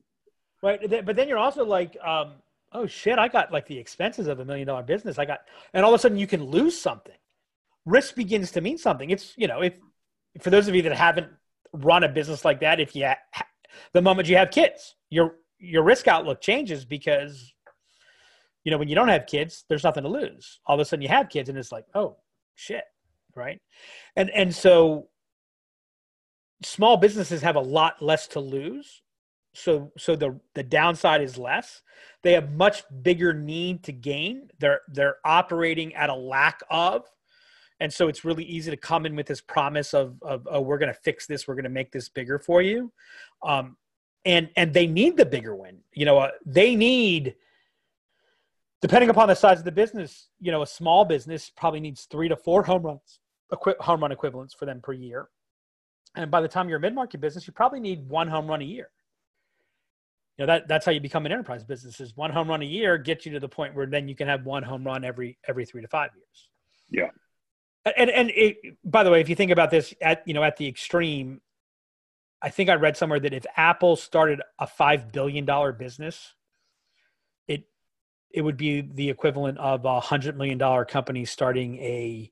Right. 0.64 1.06
But 1.06 1.16
then 1.16 1.28
you're 1.28 1.38
also 1.38 1.66
like, 1.66 1.98
um, 2.04 2.34
oh 2.72 2.88
shit, 2.88 3.20
I 3.20 3.28
got 3.28 3.52
like 3.52 3.68
the 3.68 3.78
expenses 3.78 4.28
of 4.28 4.40
a 4.40 4.46
million 4.46 4.68
dollar 4.68 4.84
business. 4.84 5.20
I 5.20 5.26
got, 5.26 5.40
and 5.74 5.86
all 5.86 5.94
of 5.94 6.00
a 6.00 6.02
sudden 6.02 6.18
you 6.18 6.28
can 6.28 6.44
lose 6.44 6.80
something. 6.80 7.16
Risk 7.86 8.16
begins 8.16 8.52
to 8.52 8.62
mean 8.62 8.78
something. 8.78 9.10
It's 9.10 9.34
you 9.38 9.48
know, 9.48 9.62
if 9.62 9.78
for 10.42 10.50
those 10.50 10.68
of 10.68 10.76
you 10.76 10.82
that 10.84 10.94
haven't 10.94 11.28
run 11.74 12.04
a 12.04 12.10
business 12.10 12.46
like 12.46 12.62
that, 12.62 12.80
if 12.80 12.96
you 12.96 13.06
ha- 13.06 13.46
the 13.94 14.02
moment 14.02 14.28
you 14.28 14.38
have 14.38 14.52
kids, 14.52 14.96
your 15.10 15.36
your 15.60 15.84
risk 15.84 16.08
outlook 16.08 16.42
changes 16.42 16.86
because 16.86 17.54
you 18.64 18.72
know, 18.72 18.78
when 18.78 18.90
you 18.90 18.96
don't 18.96 19.08
have 19.08 19.28
kids, 19.28 19.64
there's 19.70 19.86
nothing 19.86 20.04
to 20.04 20.10
lose. 20.10 20.60
All 20.66 20.76
of 20.76 20.82
a 20.82 20.86
sudden 20.86 21.02
you 21.02 21.08
have 21.08 21.30
kids 21.30 21.48
and 21.48 21.58
it's 21.58 21.72
like, 21.72 21.86
oh 21.94 22.18
shit. 22.56 22.84
Right. 23.34 23.62
And 24.16 24.30
and 24.32 24.54
so 24.54 25.08
small 26.64 26.98
businesses 26.98 27.42
have 27.42 27.56
a 27.56 27.62
lot 27.62 28.02
less 28.02 28.28
to 28.30 28.40
lose. 28.40 29.02
So 29.54 29.92
so 29.98 30.16
the 30.16 30.40
the 30.54 30.64
downside 30.64 31.22
is 31.22 31.38
less. 31.38 31.82
They 32.24 32.34
have 32.34 32.52
much 32.52 32.84
bigger 33.02 33.34
need 33.34 33.84
to 33.86 33.92
gain. 33.92 34.50
They're 34.60 34.82
they're 34.88 35.18
operating 35.26 35.96
at 35.96 36.10
a 36.10 36.16
lack 36.16 36.62
of. 36.70 37.06
And 37.80 37.94
so 37.94 38.08
it's 38.08 38.26
really 38.26 38.44
easy 38.44 38.72
to 38.72 38.78
come 38.78 39.06
in 39.06 39.16
with 39.16 39.28
this 39.28 39.42
promise 39.42 39.94
of, 39.94 40.16
of 40.24 40.48
oh, 40.50 40.62
we're 40.62 40.80
going 40.80 40.92
to 40.92 41.00
fix 41.00 41.28
this, 41.28 41.48
we're 41.48 41.54
going 41.54 41.64
to 41.64 41.70
make 41.70 41.92
this 41.92 42.10
bigger 42.10 42.40
for 42.40 42.62
you, 42.62 42.92
um, 43.44 43.78
and 44.26 44.50
and 44.56 44.74
they 44.74 44.88
need 44.88 45.16
the 45.16 45.26
bigger 45.26 45.56
win. 45.56 45.78
You 45.94 46.06
know, 46.06 46.18
uh, 46.18 46.32
they 46.46 46.76
need 46.76 47.36
depending 48.82 49.10
upon 49.10 49.28
the 49.28 49.36
size 49.36 49.60
of 49.60 49.66
the 49.66 49.72
business, 49.72 50.30
you 50.40 50.52
know, 50.52 50.62
a 50.62 50.68
small 50.68 51.06
business 51.06 51.50
probably 51.56 51.80
needs 51.80 52.06
three 52.06 52.30
to 52.30 52.36
four 52.36 52.64
home 52.64 52.84
runs, 52.84 53.20
home 53.80 54.02
run 54.02 54.12
equivalents 54.12 54.54
for 54.54 54.66
them 54.66 54.82
per 54.82 54.94
year. 54.94 55.30
And 56.18 56.32
by 56.32 56.42
the 56.42 56.48
time 56.48 56.68
you're 56.68 56.80
a 56.80 56.82
mid-market 56.82 57.22
business, 57.22 57.46
you 57.46 57.54
probably 57.54 57.80
need 57.80 58.10
one 58.10 58.28
home 58.28 58.48
run 58.48 58.62
a 58.62 58.66
year. 58.66 58.90
You 60.38 60.46
know, 60.46 60.54
that, 60.54 60.68
that's 60.68 60.86
how 60.86 60.92
you 60.92 61.00
become 61.00 61.26
an 61.26 61.32
enterprise 61.32 61.64
business 61.64 62.00
is 62.00 62.18
one 62.18 62.32
home 62.32 62.50
run 62.50 62.62
a 62.62 62.66
year 62.66 62.98
gets 62.98 63.26
you 63.26 63.32
to 63.34 63.40
the 63.40 63.48
point 63.48 63.76
where 63.76 63.86
then 63.86 64.08
you 64.08 64.16
can 64.16 64.28
have 64.28 64.46
one 64.46 64.64
home 64.64 64.84
run 64.84 65.04
every, 65.04 65.38
every 65.48 65.66
three 65.66 65.82
to 65.82 65.88
five 65.88 66.12
years. 66.16 66.50
Yeah. 66.90 67.92
And, 67.96 68.10
and 68.10 68.32
it, 68.32 68.58
by 68.84 69.04
the 69.04 69.12
way, 69.12 69.22
if 69.22 69.30
you 69.30 69.36
think 69.36 69.52
about 69.52 69.72
this 69.72 69.94
at, 70.02 70.24
you 70.26 70.34
know, 70.34 70.44
at 70.44 70.58
the 70.58 70.68
extreme, 70.68 71.42
I 72.42 72.50
think 72.50 72.70
I 72.70 72.76
read 72.76 72.98
somewhere 72.98 73.20
that 73.20 73.34
if 73.34 73.46
Apple 73.56 73.96
started 73.96 74.42
a 74.60 74.68
$5 74.68 75.12
billion 75.12 75.46
business, 75.78 76.34
it 77.48 77.64
it 78.32 78.42
would 78.42 78.58
be 78.58 78.82
the 78.82 79.10
equivalent 79.10 79.58
of 79.58 79.86
a 79.86 80.00
hundred 80.00 80.38
million 80.38 80.58
dollar 80.58 80.84
company 80.84 81.26
starting 81.26 81.78
a 81.78 82.30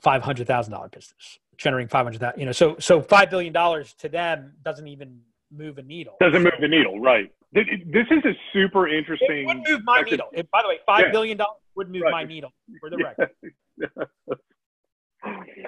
five 0.00 0.22
hundred 0.22 0.46
thousand 0.46 0.72
dollar 0.72 0.88
business, 0.88 1.38
generating 1.58 1.88
five 1.88 2.04
hundred 2.06 2.32
You 2.38 2.46
know, 2.46 2.52
so 2.52 2.76
so 2.78 3.02
five 3.02 3.28
billion 3.30 3.52
dollars 3.52 3.92
to 3.94 4.08
them 4.08 4.54
doesn't 4.64 4.86
even 4.88 5.20
move 5.52 5.78
a 5.78 5.82
needle. 5.82 6.16
Doesn't 6.20 6.42
move 6.42 6.52
the 6.60 6.68
needle, 6.68 6.98
right? 7.00 7.30
This 7.52 7.66
is 8.10 8.24
a 8.24 8.32
super 8.52 8.88
interesting. 8.88 9.42
It 9.42 9.46
would 9.46 9.68
move 9.68 9.80
my 9.84 10.02
needle. 10.02 10.28
It, 10.32 10.50
by 10.50 10.62
the 10.62 10.68
way, 10.68 10.78
five 10.86 11.06
Yeah. 11.06 11.10
billion 11.12 11.36
dollars 11.38 11.60
would 11.74 11.90
move 11.90 12.02
Right. 12.02 12.12
my 12.12 12.24
needle 12.24 12.52
for 12.80 12.90
the 12.90 12.98
record. 12.98 13.30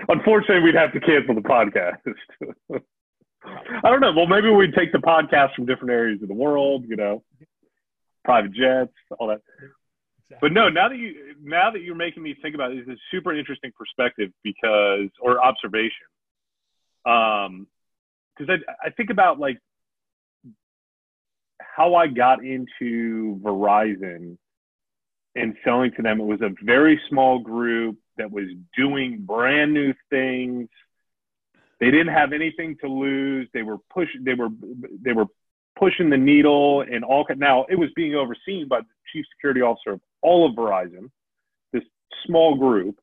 Unfortunately, 0.09 0.63
we'd 0.63 0.75
have 0.75 0.93
to 0.93 1.01
cancel 1.01 1.35
the 1.35 1.41
podcast. 1.41 1.99
I 3.83 3.89
don't 3.91 4.01
know. 4.01 4.13
Well, 4.15 4.27
maybe 4.27 4.51
we'd 4.51 4.75
take 4.75 4.93
the 4.93 4.99
podcast 4.99 5.55
from 5.55 5.65
different 5.67 5.91
areas 5.91 6.21
of 6.23 6.29
the 6.29 6.35
world. 6.35 6.85
You 6.87 6.97
know, 6.97 7.25
private 8.25 8.53
jets, 8.53 8.93
all 9.19 9.29
that. 9.29 9.41
But 10.41 10.53
no, 10.53 10.69
now 10.69 10.89
that 10.89 10.97
you 10.97 11.35
now 11.43 11.71
that 11.71 11.81
you're 11.81 11.95
making 11.95 12.23
me 12.23 12.37
think 12.41 12.55
about 12.55 12.73
it, 12.73 12.79
it's 12.79 12.89
a 12.89 12.97
super 13.11 13.35
interesting 13.35 13.73
perspective 13.77 14.31
because 14.43 15.09
or 15.21 15.43
observation. 15.45 16.07
Um, 17.05 17.67
because 18.37 18.61
I 18.83 18.87
I 18.89 18.91
think 18.91 19.11
about 19.11 19.39
like 19.39 19.59
how 21.59 21.95
I 21.95 22.07
got 22.07 22.45
into 22.45 23.41
Verizon 23.43 24.37
and 25.35 25.55
selling 25.65 25.93
to 25.97 26.03
them. 26.03 26.21
It 26.21 26.25
was 26.25 26.41
a 26.41 26.51
very 26.63 27.01
small 27.09 27.39
group 27.39 27.97
that 28.17 28.31
was 28.31 28.47
doing 28.77 29.23
brand 29.23 29.73
new 29.73 29.95
things. 30.11 30.69
They 31.79 31.91
didn't 31.91 32.13
have 32.15 32.33
anything 32.33 32.77
to 32.83 32.89
lose. 32.89 33.49
They 33.55 33.63
were 33.63 33.79
pushing. 33.93 34.25
They 34.25 34.35
were 34.35 34.49
they 35.03 35.13
were 35.13 35.27
pushing 35.79 36.11
the 36.11 36.19
needle 36.19 36.83
and 36.83 37.05
all. 37.05 37.27
Now 37.37 37.67
it 37.69 37.79
was 37.79 37.89
being 37.97 38.15
overseen 38.15 38.69
by 38.69 38.81
the 38.81 38.87
chief 39.13 39.25
security 39.35 39.63
officer 39.63 39.93
of 39.93 40.01
all 40.23 40.49
of 40.49 40.55
Verizon, 40.55 41.11
this 41.73 41.85
small 42.27 42.57
group. 42.57 42.99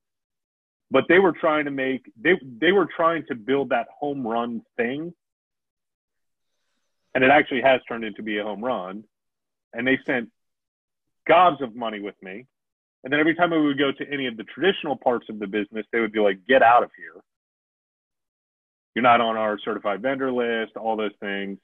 But 0.89 1.05
they 1.09 1.19
were 1.19 1.33
trying 1.33 1.65
to 1.65 1.71
make 1.71 2.09
they 2.19 2.39
they 2.41 2.71
were 2.71 2.87
trying 2.87 3.25
to 3.27 3.35
build 3.35 3.69
that 3.69 3.87
home 3.99 4.25
run 4.25 4.61
thing, 4.77 5.13
and 7.13 7.23
it 7.23 7.29
actually 7.29 7.61
has 7.61 7.81
turned 7.87 8.05
into 8.05 8.23
be 8.23 8.37
a 8.37 8.43
home 8.43 8.63
run. 8.63 9.03
And 9.73 9.85
they 9.85 9.97
spent 9.97 10.29
gobs 11.27 11.61
of 11.61 11.75
money 11.75 11.99
with 11.99 12.15
me. 12.21 12.45
And 13.03 13.13
then 13.13 13.19
every 13.19 13.35
time 13.35 13.51
we 13.51 13.61
would 13.61 13.77
go 13.77 13.91
to 13.91 14.11
any 14.11 14.27
of 14.27 14.37
the 14.37 14.43
traditional 14.43 14.95
parts 14.95 15.27
of 15.29 15.39
the 15.39 15.47
business, 15.47 15.85
they 15.91 15.99
would 15.99 16.11
be 16.11 16.19
like, 16.19 16.39
get 16.47 16.63
out 16.63 16.83
of 16.83 16.89
here. 16.97 17.21
You're 18.95 19.03
not 19.03 19.21
on 19.21 19.37
our 19.37 19.59
certified 19.59 20.01
vendor 20.01 20.31
list, 20.31 20.75
all 20.75 20.95
those 20.95 21.11
things. 21.19 21.59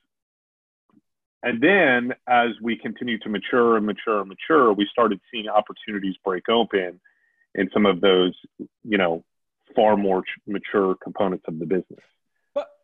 And 1.43 1.61
then 1.61 2.13
as 2.27 2.51
we 2.61 2.77
continued 2.77 3.21
to 3.23 3.29
mature 3.29 3.75
and 3.75 3.85
mature 3.85 4.21
and 4.21 4.29
mature, 4.29 4.71
we 4.71 4.87
started 4.89 5.19
seeing 5.29 5.49
opportunities 5.49 6.15
break 6.23 6.47
open 6.49 7.01
in 7.53 7.69
some 7.73 7.85
of 7.85 7.99
those, 7.99 8.33
you 8.83 8.97
know, 8.97 9.23
far 9.75 9.97
more 9.97 10.21
ch- 10.21 10.39
mature 10.47 10.95
components 10.95 11.43
of 11.47 11.59
the 11.59 11.65
business. 11.65 11.99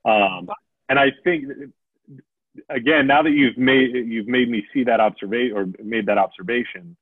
Um, 0.06 0.50
and 0.90 1.00
I 1.00 1.12
think, 1.24 1.46
again, 2.70 3.08
now 3.08 3.22
that 3.22 3.32
you've 3.32 3.58
made 3.58 3.92
you've 3.94 4.28
made 4.28 4.50
me 4.50 4.66
see 4.74 4.84
that 4.86 5.00
observation 5.00 5.58
or 5.58 5.68
made 5.84 6.08
that 6.08 6.18
observation, 6.18 6.98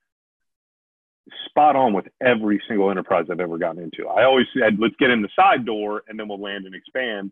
spot 1.45 1.75
on 1.75 1.93
with 1.93 2.05
every 2.21 2.61
single 2.67 2.91
enterprise 2.91 3.25
I've 3.31 3.39
ever 3.39 3.57
gotten 3.57 3.81
into. 3.81 4.07
I 4.07 4.23
always 4.23 4.45
said, 4.57 4.77
let's 4.79 4.95
get 4.99 5.09
in 5.09 5.21
the 5.21 5.29
side 5.35 5.65
door 5.65 6.03
and 6.07 6.19
then 6.19 6.27
we'll 6.27 6.41
land 6.41 6.65
and 6.65 6.75
expand. 6.75 7.31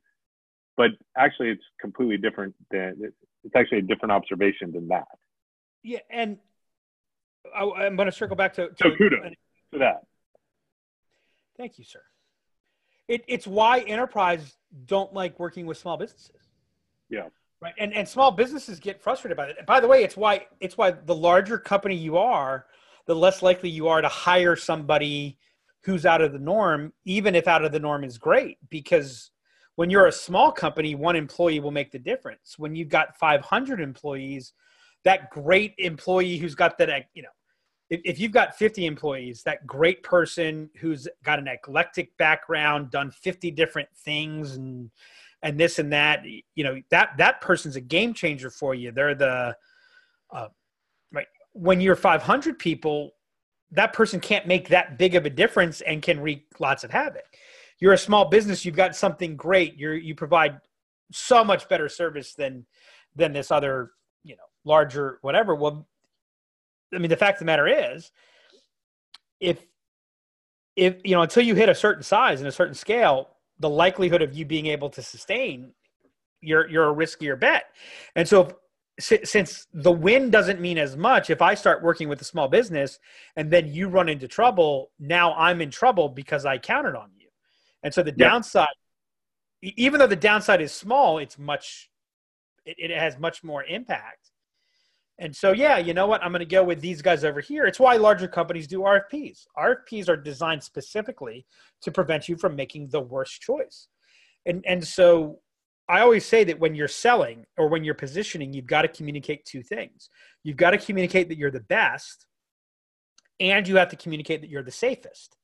But 0.78 0.92
actually, 1.18 1.50
it's 1.50 1.64
completely 1.80 2.18
different 2.18 2.56
than 2.72 3.14
it's 3.46 3.56
actually 3.56 3.80
a 3.80 3.84
different 3.84 4.12
observation 4.12 4.72
than 4.72 4.88
that. 4.90 5.08
Yeah, 5.84 6.00
and 6.10 6.38
I, 7.56 7.64
I'm 7.64 7.96
going 7.96 8.08
to 8.08 8.12
circle 8.12 8.36
back 8.36 8.54
to, 8.56 8.70
So 8.82 8.90
to 8.90 8.98
kudos 8.98 9.32
to 9.74 9.80
that. 9.80 10.02
Thank 11.58 11.78
you, 11.78 11.86
sir. 11.86 12.02
It, 13.08 13.24
it's 13.28 13.46
why 13.46 13.80
enterprise 13.82 14.56
don't 14.86 15.14
like 15.14 15.40
working 15.40 15.66
with 15.66 15.78
small 15.78 15.96
businesses. 15.96 16.42
Yeah. 17.10 17.28
Right. 17.62 17.74
And 17.78 17.94
and 17.94 18.08
small 18.08 18.32
businesses 18.32 18.80
get 18.80 19.02
frustrated 19.02 19.38
by 19.38 19.48
it. 19.48 19.66
By 19.66 19.80
the 19.80 19.88
way, 19.88 20.04
it's 20.04 20.18
why 20.18 20.48
it's 20.60 20.78
why 20.78 20.92
the 20.92 21.16
larger 21.16 21.58
company 21.58 21.96
you 21.96 22.18
are, 22.18 22.66
the 23.06 23.16
less 23.16 23.42
likely 23.42 23.70
you 23.70 23.88
are 23.88 24.02
to 24.02 24.10
hire 24.10 24.56
somebody 24.56 25.38
who's 25.84 26.06
out 26.06 26.22
of 26.22 26.34
the 26.34 26.40
norm, 26.40 26.92
even 27.06 27.36
if 27.36 27.48
out 27.48 27.64
of 27.64 27.72
the 27.72 27.80
norm 27.80 28.04
is 28.04 28.18
great. 28.18 28.58
Because 28.70 29.32
when 29.76 29.90
you're 29.90 30.08
a 30.08 30.12
small 30.12 30.52
company, 30.52 30.96
one 30.96 31.16
employee 31.16 31.60
will 31.60 31.72
make 31.72 31.92
the 31.92 32.00
difference. 32.00 32.58
When 32.58 32.76
you've 32.76 32.90
got 32.90 33.18
500 33.18 33.80
employees, 33.80 34.54
that 35.04 35.30
great 35.30 35.74
employee 35.78 36.38
who's 36.38 36.56
got 36.56 36.78
that, 36.78 37.08
you 37.14 37.24
know, 37.24 37.30
if, 37.90 38.02
if 38.04 38.20
you've 38.20 38.32
got 38.32 38.58
50 38.58 38.86
employees, 38.86 39.44
that 39.44 39.66
great 39.68 40.02
person 40.04 40.70
who's 40.78 41.08
got 41.24 41.40
an 41.40 41.48
eclectic 41.48 42.16
background, 42.18 42.90
done 42.90 43.12
50 43.12 43.52
different 43.52 43.90
things 43.96 44.56
and 44.56 44.92
and 45.42 45.60
this 45.60 45.78
and 45.78 45.94
that, 45.94 46.24
you 46.26 46.64
know, 46.64 46.82
that 46.90 47.12
that 47.18 47.40
person's 47.40 47.76
a 47.76 47.82
game 47.82 48.16
changer 48.16 48.50
for 48.50 48.74
you. 48.74 48.92
They're 48.92 49.14
the 49.14 49.56
uh, 50.32 50.48
right 51.14 51.28
when 51.54 51.80
you're 51.80 51.96
500 51.96 52.58
people, 52.58 53.12
that 53.72 53.94
person 53.94 54.20
can't 54.20 54.48
make 54.48 54.70
that 54.70 54.98
big 54.98 55.14
of 55.14 55.26
a 55.26 55.30
difference 55.30 55.82
and 55.82 56.02
can 56.02 56.20
wreak 56.20 56.48
lots 56.60 56.84
of 56.84 56.90
havoc. 56.90 57.26
You're 57.80 57.94
a 57.94 57.98
small 57.98 58.26
business, 58.26 58.66
you've 58.66 58.76
got 58.76 58.96
something 58.96 59.36
great. 59.36 59.78
You're 59.78 59.96
you 59.96 60.16
provide 60.16 60.60
so 61.12 61.44
much 61.44 61.68
better 61.70 61.90
service 61.90 62.34
than 62.34 62.66
than 63.16 63.34
this 63.34 63.52
other, 63.52 63.92
you 64.24 64.36
know, 64.36 64.44
larger 64.64 65.20
whatever. 65.22 65.56
Well, 65.56 65.88
I 66.94 67.00
mean, 67.00 67.10
the 67.10 67.18
fact 67.18 67.36
of 67.36 67.40
the 67.40 67.46
matter 67.46 67.68
is, 67.68 68.12
if 69.40 69.66
if 70.76 70.96
you 71.04 71.16
know 71.16 71.22
until 71.22 71.44
you 71.44 71.56
hit 71.56 71.70
a 71.70 71.76
certain 71.76 72.04
size 72.04 72.40
and 72.40 72.48
a 72.48 72.52
certain 72.52 72.74
scale, 72.74 73.30
the 73.60 73.70
likelihood 73.70 74.22
of 74.22 74.34
you 74.34 74.46
being 74.46 74.68
able 74.68 74.90
to 74.92 75.02
sustain, 75.02 75.74
you're 76.42 76.68
you're 76.70 76.90
a 76.90 76.96
riskier 76.96 77.40
bet. 77.40 77.66
And 78.16 78.28
so, 78.28 78.58
if, 78.98 79.28
since 79.28 79.68
the 79.74 79.92
win 79.92 80.30
doesn't 80.30 80.62
mean 80.62 80.78
as 80.78 80.96
much, 80.96 81.30
if 81.30 81.42
I 81.42 81.54
start 81.54 81.84
working 81.84 82.10
with 82.10 82.22
a 82.22 82.26
small 82.26 82.48
business 82.48 83.00
and 83.36 83.52
then 83.52 83.68
you 83.68 83.90
run 83.90 84.10
into 84.10 84.28
trouble, 84.28 84.92
now 85.00 85.34
I'm 85.36 85.62
in 85.62 85.72
trouble 85.72 86.10
because 86.10 86.46
I 86.46 86.58
counted 86.58 86.96
on 86.96 87.10
you. 87.18 87.25
And 87.86 87.94
so 87.94 88.02
the 88.02 88.10
Yep. 88.10 88.18
downside, 88.18 88.68
even 89.62 90.00
though 90.00 90.08
the 90.08 90.16
downside 90.16 90.60
is 90.60 90.72
small, 90.72 91.20
it's 91.20 91.38
much, 91.38 91.92
it, 92.66 92.76
it 92.80 92.98
has 92.98 93.20
much 93.20 93.44
more 93.44 93.64
impact. 93.64 94.32
And 95.20 95.36
so, 95.36 95.52
yeah, 95.52 95.78
you 95.78 95.94
know 95.94 96.08
what? 96.08 96.24
I'm 96.24 96.32
going 96.32 96.40
to 96.40 96.46
go 96.46 96.64
with 96.64 96.82
these 96.82 97.04
guys 97.04 97.24
over 97.24 97.42
here. 97.42 97.66
It's 97.66 97.80
why 97.80 97.96
larger 97.98 98.28
companies 98.28 98.66
do 98.66 98.80
RFPs. 98.82 99.46
RFPs 99.56 100.10
are 100.10 100.18
designed 100.18 100.64
specifically 100.64 101.46
to 101.84 101.92
prevent 101.92 102.28
you 102.28 102.36
from 102.38 102.56
making 102.56 102.90
the 102.90 103.00
worst 103.02 103.40
choice. 103.40 103.88
And 104.48 104.66
and 104.66 104.86
so 104.86 105.42
I 105.88 106.02
always 106.02 106.26
say 106.26 106.44
that 106.46 106.60
when 106.60 106.74
you're 106.74 106.88
selling 106.88 107.46
or 107.56 107.70
when 107.70 107.84
you're 107.84 107.94
positioning, 107.94 108.52
you've 108.52 108.66
got 108.66 108.82
to 108.82 108.88
communicate 108.88 109.46
two 109.46 109.62
things. 109.62 110.10
You've 110.44 110.58
got 110.58 110.72
to 110.72 110.80
communicate 110.80 111.30
that 111.30 111.38
you're 111.38 111.52
the 111.52 111.60
best, 111.60 112.26
and 113.40 113.68
you 113.68 113.78
have 113.78 113.90
to 113.90 113.96
communicate 113.96 114.42
that 114.42 114.50
you're 114.50 114.64
the 114.64 114.72
safest. 114.72 115.38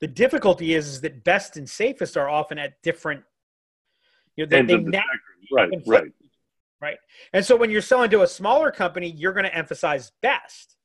The 0.00 0.06
difficulty 0.06 0.74
is, 0.74 0.86
is 0.88 1.00
that 1.02 1.24
best 1.24 1.56
and 1.56 1.68
safest 1.68 2.16
are 2.16 2.28
often 2.28 2.58
at 2.58 2.82
different. 2.82 3.22
You 4.36 4.44
know, 4.44 4.48
they, 4.50 4.62
they 4.62 4.76
the 4.76 4.90
Right, 5.52 5.70
right. 5.86 6.12
right? 6.80 6.98
And 7.32 7.44
so 7.44 7.56
when 7.56 7.70
you're 7.70 7.80
selling 7.80 8.10
to 8.10 8.22
a 8.22 8.26
smaller 8.26 8.70
company, 8.70 9.10
you're 9.10 9.32
going 9.32 9.46
to 9.46 9.56
emphasize 9.56 10.12
best. 10.20 10.76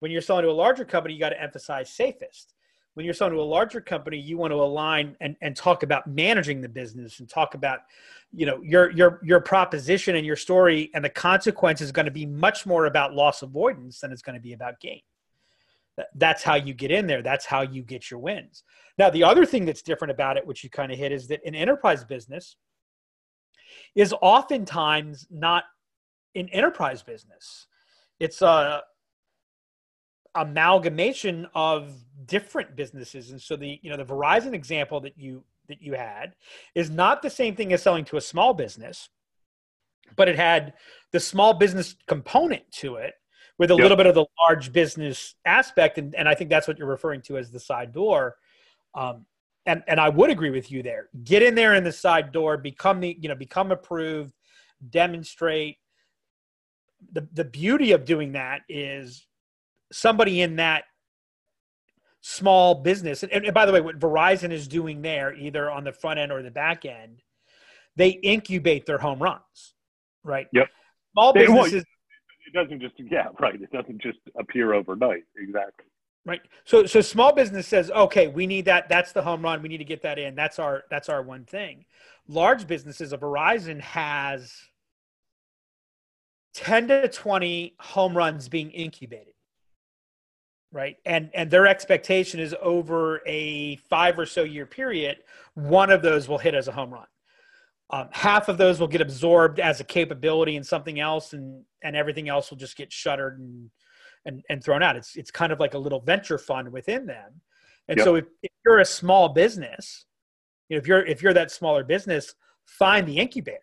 When 0.00 0.10
you're 0.10 0.22
selling 0.22 0.44
to 0.44 0.50
a 0.50 0.52
larger 0.52 0.84
company, 0.84 1.14
you 1.14 1.20
got 1.20 1.30
to 1.30 1.42
emphasize 1.42 1.90
safest. 1.90 2.54
When 2.94 3.04
you're 3.04 3.14
selling 3.14 3.34
to 3.34 3.40
a 3.40 3.42
larger 3.42 3.80
company, 3.80 4.18
you 4.18 4.36
want 4.36 4.52
to 4.52 4.56
align 4.56 5.16
and, 5.20 5.36
and 5.40 5.54
talk 5.54 5.82
about 5.82 6.06
managing 6.06 6.60
the 6.60 6.68
business 6.68 7.20
and 7.20 7.28
talk 7.28 7.54
about, 7.54 7.80
you 8.32 8.46
know, 8.46 8.60
your 8.62 8.90
your 8.90 9.20
your 9.22 9.40
proposition 9.40 10.16
and 10.16 10.26
your 10.26 10.36
story 10.36 10.90
and 10.94 11.04
the 11.04 11.10
consequence 11.10 11.80
is 11.80 11.92
going 11.92 12.06
to 12.06 12.12
be 12.12 12.26
much 12.26 12.66
more 12.66 12.86
about 12.86 13.14
loss 13.14 13.42
avoidance 13.42 14.00
than 14.00 14.10
it's 14.12 14.22
going 14.22 14.34
to 14.34 14.40
be 14.40 14.54
about 14.54 14.80
gain. 14.80 15.00
That- 16.00 16.08
That's 16.14 16.42
how 16.42 16.54
you 16.54 16.72
get 16.74 16.90
in 16.90 17.06
there. 17.06 17.22
That's 17.22 17.46
how 17.46 17.62
you 17.62 17.82
get 17.82 18.10
your 18.10 18.20
wins. 18.20 18.64
Now, 18.98 19.10
the 19.10 19.24
other 19.24 19.44
thing 19.44 19.64
that's 19.64 19.82
different 19.82 20.10
about 20.10 20.36
it, 20.36 20.46
which 20.46 20.64
you 20.64 20.70
kind 20.70 20.90
of 20.90 20.98
hit, 20.98 21.12
is 21.12 21.28
that 21.28 21.40
an 21.44 21.54
enterprise 21.54 22.04
business, 22.04 22.56
is 23.94 24.14
oftentimes 24.20 25.26
not 25.30 25.64
an 26.34 26.48
enterprise 26.48 27.02
business. 27.02 27.66
It's 28.18 28.42
a 28.42 28.82
amalgamation 30.36 31.46
of 31.54 31.92
different 32.26 32.76
businesses. 32.76 33.30
And 33.30 33.40
so 33.40 33.56
the 33.56 33.78
you 33.82 33.90
know 33.90 33.96
the 33.96 34.04
Verizon 34.04 34.52
example 34.54 35.00
that 35.00 35.18
you 35.18 35.44
that 35.68 35.82
you 35.82 35.94
had 35.94 36.34
is 36.74 36.90
not 36.90 37.22
the 37.22 37.30
same 37.30 37.54
thing 37.56 37.72
as 37.72 37.82
selling 37.82 38.04
to 38.06 38.16
a 38.16 38.20
small 38.20 38.54
business, 38.54 39.08
but 40.16 40.28
it 40.28 40.36
had 40.36 40.74
the 41.12 41.20
small 41.20 41.54
business 41.54 41.96
component 42.06 42.70
to 42.72 42.96
it 42.96 43.14
with 43.60 43.70
a 43.70 43.74
Yep. 43.74 43.82
little 43.82 43.96
bit 43.98 44.06
of 44.06 44.14
the 44.14 44.24
large 44.40 44.72
business 44.72 45.34
aspect. 45.44 45.98
And, 45.98 46.14
and 46.14 46.26
I 46.26 46.34
think 46.34 46.48
that's 46.48 46.66
what 46.66 46.78
you're 46.78 46.88
referring 46.88 47.20
to 47.22 47.36
as 47.36 47.50
the 47.50 47.60
side 47.60 47.92
door. 47.92 48.38
Um, 48.94 49.26
and, 49.66 49.84
and 49.86 50.00
I 50.00 50.08
would 50.08 50.30
agree 50.30 50.48
with 50.48 50.72
you 50.72 50.82
there. 50.82 51.10
Get 51.24 51.42
in 51.42 51.54
there 51.54 51.74
in 51.74 51.84
the 51.84 51.92
side 51.92 52.32
door, 52.32 52.56
become 52.56 53.00
the, 53.00 53.14
you 53.20 53.28
know, 53.28 53.34
become 53.34 53.70
approved, 53.70 54.32
demonstrate. 54.88 55.76
The, 57.12 57.28
the 57.34 57.44
beauty 57.44 57.92
of 57.92 58.06
doing 58.06 58.32
that 58.32 58.62
is 58.66 59.26
somebody 59.92 60.40
in 60.40 60.56
that 60.56 60.84
small 62.22 62.74
business 62.74 63.22
and, 63.22 63.32
and 63.32 63.54
by 63.54 63.64
the 63.64 63.72
way 63.72 63.80
what 63.80 63.98
verizon 63.98 64.52
is 64.52 64.68
doing 64.68 65.00
there 65.00 65.34
either 65.34 65.70
on 65.70 65.84
the 65.84 65.92
front 65.92 66.18
end 66.18 66.30
or 66.30 66.42
the 66.42 66.50
back 66.50 66.84
end 66.84 67.22
they 67.96 68.10
incubate 68.10 68.84
their 68.84 68.98
home 68.98 69.18
runs 69.18 69.74
right 70.22 70.46
Yep. 70.52 70.68
small 71.14 71.32
businesses 71.32 71.82
it 72.52 72.58
doesn't 72.58 72.80
just 72.80 72.94
yeah 72.98 73.28
right. 73.38 73.60
It 73.60 73.70
doesn't 73.72 74.00
just 74.00 74.18
appear 74.38 74.74
overnight. 74.74 75.24
Exactly. 75.36 75.86
Right. 76.26 76.40
So 76.64 76.86
so 76.86 77.00
small 77.00 77.32
business 77.32 77.66
says, 77.66 77.90
okay, 77.90 78.28
we 78.28 78.46
need 78.46 78.66
that. 78.66 78.88
That's 78.88 79.12
the 79.12 79.22
home 79.22 79.42
run. 79.42 79.62
We 79.62 79.68
need 79.68 79.78
to 79.78 79.84
get 79.84 80.02
that 80.02 80.18
in. 80.18 80.34
That's 80.34 80.58
our 80.58 80.84
that's 80.90 81.08
our 81.08 81.22
one 81.22 81.44
thing. 81.44 81.84
Large 82.28 82.66
businesses, 82.66 83.12
a 83.12 83.18
Verizon 83.18 83.80
has 83.80 84.52
10 86.54 86.88
to 86.88 87.08
20 87.08 87.74
home 87.78 88.16
runs 88.16 88.48
being 88.48 88.70
incubated 88.72 89.34
right 90.72 90.96
and 91.04 91.30
and 91.34 91.50
their 91.50 91.66
expectation 91.66 92.40
is 92.40 92.54
over 92.60 93.22
a 93.26 93.76
five 93.76 94.18
or 94.18 94.26
so 94.26 94.42
year 94.42 94.66
period 94.66 95.18
one 95.54 95.90
of 95.90 96.02
those 96.02 96.28
will 96.28 96.38
hit 96.38 96.54
as 96.54 96.68
a 96.68 96.72
home 96.72 96.92
run 96.92 97.06
um, 97.92 98.08
half 98.12 98.48
of 98.48 98.56
those 98.58 98.78
will 98.78 98.88
get 98.88 99.00
absorbed 99.00 99.58
as 99.58 99.80
a 99.80 99.84
capability 99.84 100.56
in 100.56 100.64
something 100.64 101.00
else 101.00 101.32
and 101.32 101.64
and 101.82 101.96
everything 101.96 102.28
else 102.28 102.50
will 102.50 102.58
just 102.58 102.76
get 102.76 102.92
shuttered 102.92 103.38
and 103.38 103.70
and, 104.26 104.42
and 104.50 104.62
thrown 104.62 104.82
out. 104.82 104.96
It's 104.96 105.16
it's 105.16 105.30
kind 105.30 105.52
of 105.52 105.60
like 105.60 105.74
a 105.74 105.78
little 105.78 106.00
venture 106.00 106.38
fund 106.38 106.70
within 106.70 107.06
them. 107.06 107.40
And 107.88 107.98
yep. 107.98 108.04
so 108.04 108.14
if, 108.16 108.24
if 108.42 108.52
you're 108.64 108.78
a 108.78 108.84
small 108.84 109.30
business 109.30 110.06
you 110.68 110.76
know, 110.76 110.78
if 110.78 110.86
you're 110.86 111.04
if 111.04 111.22
you're 111.22 111.34
that 111.34 111.50
smaller 111.50 111.84
business 111.84 112.34
find 112.66 113.06
the 113.06 113.18
incubator. 113.18 113.58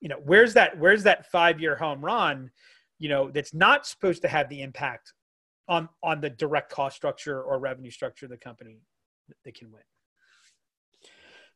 You 0.00 0.08
know 0.08 0.20
where's 0.24 0.54
that 0.54 0.78
where's 0.78 1.04
that 1.04 1.30
five 1.30 1.60
year 1.60 1.76
home 1.76 2.04
run 2.04 2.50
you 2.98 3.08
know 3.08 3.30
that's 3.30 3.54
not 3.54 3.86
supposed 3.86 4.22
to 4.22 4.28
have 4.28 4.48
the 4.48 4.62
impact 4.62 5.12
on 5.68 5.88
on 6.02 6.20
the 6.20 6.30
direct 6.30 6.70
cost 6.70 6.96
structure 6.96 7.42
or 7.42 7.58
revenue 7.58 7.90
structure 7.90 8.26
of 8.26 8.30
the 8.30 8.36
company 8.36 8.80
that 9.44 9.54
can 9.54 9.70
win 9.70 9.82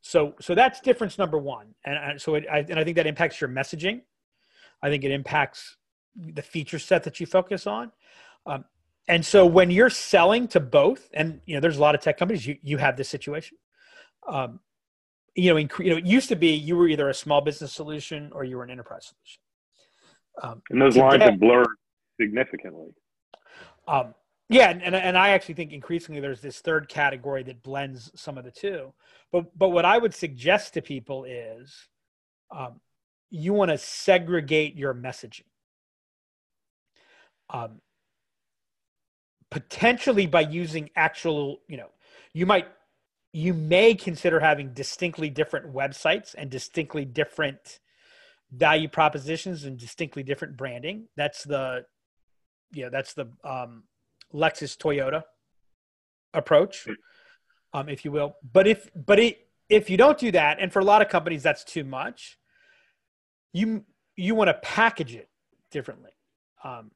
so 0.02 0.34
so 0.40 0.54
that's 0.54 0.80
difference 0.80 1.18
number 1.18 1.38
one 1.38 1.74
and 1.84 2.20
so 2.20 2.34
it, 2.34 2.46
I, 2.50 2.58
and 2.60 2.78
i 2.78 2.84
think 2.84 2.96
that 2.96 3.06
impacts 3.06 3.40
your 3.40 3.50
messaging 3.50 4.02
i 4.82 4.88
think 4.88 5.04
it 5.04 5.10
impacts 5.10 5.76
the 6.16 6.42
feature 6.42 6.78
set 6.78 7.04
that 7.04 7.20
you 7.20 7.26
focus 7.26 7.66
on 7.66 7.92
um, 8.46 8.64
and 9.08 9.24
so 9.24 9.44
when 9.44 9.70
you're 9.70 9.90
selling 9.90 10.48
to 10.48 10.60
both 10.60 11.08
and 11.12 11.40
you 11.46 11.54
know 11.54 11.60
there's 11.60 11.76
a 11.76 11.80
lot 11.80 11.94
of 11.94 12.00
tech 12.00 12.16
companies 12.18 12.46
you, 12.46 12.56
you 12.62 12.76
have 12.78 12.96
this 12.96 13.08
situation 13.08 13.56
um, 14.28 14.60
you 15.34 15.52
know, 15.52 15.60
inc- 15.60 15.84
you 15.84 15.90
know, 15.90 15.96
it 15.96 16.06
used 16.06 16.28
to 16.28 16.36
be 16.36 16.48
you 16.48 16.76
were 16.76 16.88
either 16.88 17.08
a 17.08 17.14
small 17.14 17.40
business 17.40 17.72
solution 17.72 18.30
or 18.32 18.44
you 18.44 18.56
were 18.56 18.64
an 18.64 18.70
enterprise 18.70 19.12
solution. 19.12 19.40
Um, 20.42 20.62
and 20.70 20.80
those 20.80 20.94
today, 20.94 21.06
lines 21.06 21.22
have 21.22 21.40
blurred 21.40 21.68
significantly. 22.20 22.88
Um, 23.86 24.14
yeah, 24.50 24.70
and, 24.70 24.94
and 24.94 25.16
I 25.16 25.30
actually 25.30 25.54
think 25.54 25.72
increasingly 25.72 26.20
there's 26.20 26.40
this 26.40 26.58
third 26.58 26.88
category 26.88 27.42
that 27.44 27.62
blends 27.62 28.10
some 28.20 28.36
of 28.36 28.44
the 28.44 28.50
two. 28.50 28.92
But 29.32 29.56
but 29.56 29.70
what 29.70 29.84
I 29.84 29.96
would 29.96 30.14
suggest 30.14 30.74
to 30.74 30.82
people 30.82 31.24
is, 31.24 31.72
um, 32.50 32.80
you 33.30 33.52
want 33.52 33.70
to 33.70 33.78
segregate 33.78 34.74
your 34.74 34.92
messaging. 34.92 35.44
Um, 37.48 37.80
potentially 39.50 40.26
by 40.26 40.40
using 40.42 40.90
actual, 40.96 41.60
you 41.68 41.76
know, 41.76 41.90
you 42.32 42.46
might 42.46 42.66
you 43.32 43.54
may 43.54 43.94
consider 43.94 44.40
having 44.40 44.72
distinctly 44.72 45.30
different 45.30 45.72
websites 45.72 46.34
and 46.36 46.50
distinctly 46.50 47.04
different 47.04 47.78
value 48.50 48.88
propositions 48.88 49.64
and 49.64 49.78
distinctly 49.78 50.24
different 50.24 50.56
branding. 50.56 51.06
That's 51.16 51.44
the, 51.44 51.84
yeah, 52.72 52.88
that's 52.88 53.14
the 53.14 53.30
um, 53.44 53.84
Lexus 54.32 54.76
Toyota 54.76 55.24
approach, 56.32 56.86
um, 57.72 57.88
if 57.88 58.04
you 58.04 58.12
will. 58.12 58.36
But 58.52 58.66
if, 58.66 58.90
but 58.94 59.18
it, 59.18 59.48
if 59.68 59.90
you 59.90 59.96
don't 59.96 60.18
do 60.18 60.30
that, 60.32 60.58
and 60.60 60.72
for 60.72 60.80
a 60.80 60.84
lot 60.84 61.02
of 61.02 61.08
companies 61.08 61.42
that's 61.42 61.64
too 61.64 61.84
much, 61.84 62.38
you 63.52 63.84
you 64.16 64.34
want 64.34 64.48
to 64.48 64.54
package 64.54 65.14
it 65.14 65.28
differently. 65.70 66.10
Um, 66.62 66.90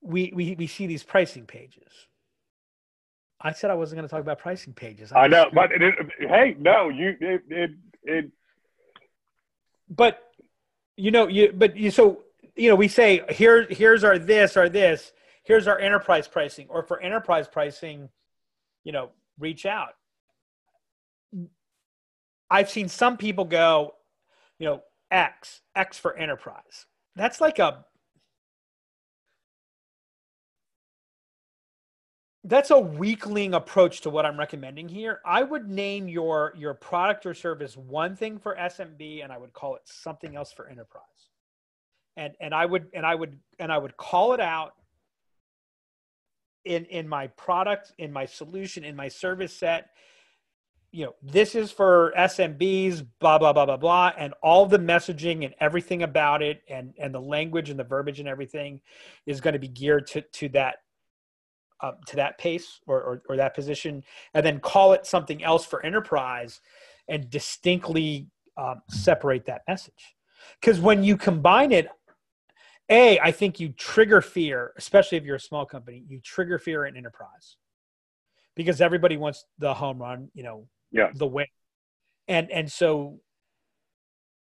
we, 0.00 0.32
we 0.34 0.54
we 0.56 0.66
see 0.66 0.86
these 0.86 1.02
pricing 1.04 1.46
pages 1.46 2.08
I 3.42 3.52
said 3.52 3.70
I 3.70 3.74
wasn't 3.74 3.98
going 3.98 4.08
to 4.08 4.10
talk 4.10 4.20
about 4.20 4.38
pricing 4.38 4.72
pages. 4.72 5.12
I, 5.12 5.22
I 5.22 5.26
know, 5.26 5.50
but 5.52 5.72
it, 5.72 5.94
hey, 6.20 6.56
no, 6.58 6.88
you 6.88 7.16
it, 7.20 7.42
it, 7.48 7.70
it 8.04 8.30
But 9.90 10.22
you 10.96 11.10
know, 11.10 11.26
you 11.26 11.52
but 11.52 11.76
you 11.76 11.90
so 11.90 12.21
you 12.56 12.68
know 12.68 12.76
we 12.76 12.88
say 12.88 13.22
here 13.30 13.66
here's 13.70 14.04
our 14.04 14.18
this 14.18 14.56
or 14.56 14.68
this 14.68 15.12
here's 15.44 15.66
our 15.66 15.78
enterprise 15.78 16.28
pricing 16.28 16.66
or 16.68 16.82
for 16.82 17.00
enterprise 17.00 17.48
pricing, 17.48 18.08
you 18.84 18.92
know, 18.92 19.10
reach 19.38 19.66
out. 19.66 19.94
I've 22.50 22.70
seen 22.70 22.88
some 22.88 23.16
people 23.16 23.44
go, 23.44 23.94
you 24.58 24.66
know, 24.66 24.82
X 25.10 25.60
X 25.74 25.98
for 25.98 26.16
enterprise. 26.16 26.86
That's 27.16 27.40
like 27.40 27.58
a 27.58 27.84
that's 32.44 32.70
a 32.70 32.78
weakling 32.78 33.54
approach 33.54 34.00
to 34.02 34.10
what 34.10 34.26
I'm 34.26 34.38
recommending 34.38 34.88
here. 34.88 35.20
I 35.24 35.42
would 35.42 35.68
name 35.68 36.08
your 36.08 36.52
your 36.56 36.74
product 36.74 37.24
or 37.26 37.34
service 37.34 37.76
one 37.76 38.16
thing 38.16 38.38
for 38.38 38.56
SMB 38.56 39.22
and 39.22 39.32
I 39.32 39.38
would 39.38 39.52
call 39.52 39.76
it 39.76 39.82
something 39.84 40.36
else 40.36 40.52
for 40.52 40.68
enterprise. 40.68 41.11
And 42.16 42.34
and 42.40 42.54
I 42.54 42.66
would 42.66 42.86
and 42.94 43.06
I 43.06 43.14
would 43.14 43.38
and 43.58 43.72
I 43.72 43.78
would 43.78 43.96
call 43.96 44.34
it 44.34 44.40
out 44.40 44.74
in 46.64 46.84
in 46.86 47.08
my 47.08 47.28
product, 47.28 47.92
in 47.98 48.12
my 48.12 48.26
solution, 48.26 48.84
in 48.84 48.96
my 48.96 49.08
service 49.08 49.56
set. 49.56 49.90
You 50.94 51.06
know, 51.06 51.14
this 51.22 51.54
is 51.54 51.72
for 51.72 52.12
SMBs, 52.18 53.06
blah 53.18 53.38
blah 53.38 53.52
blah 53.52 53.64
blah 53.64 53.78
blah, 53.78 54.12
and 54.18 54.34
all 54.42 54.66
the 54.66 54.78
messaging 54.78 55.44
and 55.44 55.54
everything 55.58 56.02
about 56.02 56.42
it, 56.42 56.62
and 56.68 56.92
and 56.98 57.14
the 57.14 57.20
language 57.20 57.70
and 57.70 57.78
the 57.78 57.84
verbiage 57.84 58.20
and 58.20 58.28
everything 58.28 58.80
is 59.26 59.40
going 59.40 59.54
to 59.54 59.58
be 59.58 59.68
geared 59.68 60.06
to 60.08 60.20
to 60.20 60.48
that 60.50 60.76
uh, 61.80 61.92
to 62.06 62.16
that 62.16 62.38
pace 62.38 62.80
or, 62.86 63.02
or, 63.02 63.22
or 63.28 63.36
that 63.36 63.54
position, 63.54 64.04
and 64.34 64.44
then 64.46 64.60
call 64.60 64.92
it 64.92 65.06
something 65.06 65.42
else 65.42 65.64
for 65.64 65.84
enterprise, 65.84 66.60
and 67.08 67.28
distinctly 67.30 68.28
um, 68.56 68.82
separate 68.88 69.46
that 69.46 69.62
message. 69.66 70.14
Because 70.60 70.80
when 70.80 71.02
you 71.02 71.16
combine 71.16 71.72
it, 71.72 71.88
a 72.92 73.18
I 73.18 73.32
think 73.32 73.58
you 73.58 73.70
trigger 73.70 74.20
fear, 74.20 74.72
especially 74.76 75.18
if 75.18 75.24
you're 75.24 75.36
a 75.36 75.40
small 75.40 75.64
company. 75.64 76.04
You 76.06 76.20
trigger 76.20 76.58
fear 76.58 76.84
in 76.86 76.96
enterprise 76.96 77.56
because 78.54 78.80
everybody 78.80 79.16
wants 79.16 79.44
the 79.58 79.72
home 79.72 79.98
run, 79.98 80.30
you 80.34 80.42
know, 80.42 80.68
yeah. 80.90 81.10
the 81.14 81.26
win, 81.26 81.46
and 82.28 82.50
and 82.50 82.70
so. 82.70 83.20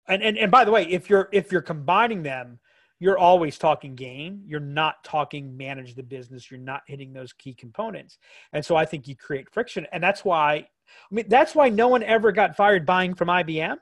And, 0.08 0.24
and 0.24 0.38
and 0.38 0.52
by 0.52 0.66
the 0.66 0.72
way, 0.72 0.84
if 0.84 1.10
you're 1.10 1.30
if 1.32 1.52
you're 1.52 1.62
combining 1.62 2.24
them, 2.24 2.60
you're 3.00 3.18
always 3.18 3.58
talking 3.58 3.96
gain. 3.96 4.44
You're 4.46 4.60
not 4.60 5.04
talking 5.04 5.56
manage 5.56 5.96
the 5.96 6.04
business. 6.04 6.50
You're 6.50 6.60
not 6.60 6.82
hitting 6.88 7.14
those 7.14 7.34
key 7.34 7.54
components. 7.54 8.18
And 8.52 8.66
so 8.66 8.76
I 8.76 8.86
think 8.86 9.08
you 9.08 9.16
create 9.16 9.50
friction. 9.52 9.88
And 9.92 10.04
that's 10.04 10.26
why, 10.26 10.54
I 10.54 10.68
mean, 11.10 11.26
that's 11.28 11.56
why 11.56 11.70
no 11.70 11.88
one 11.88 12.04
ever 12.04 12.32
got 12.32 12.56
fired 12.56 12.86
buying 12.86 13.16
from 13.16 13.28
IBM 13.28 13.78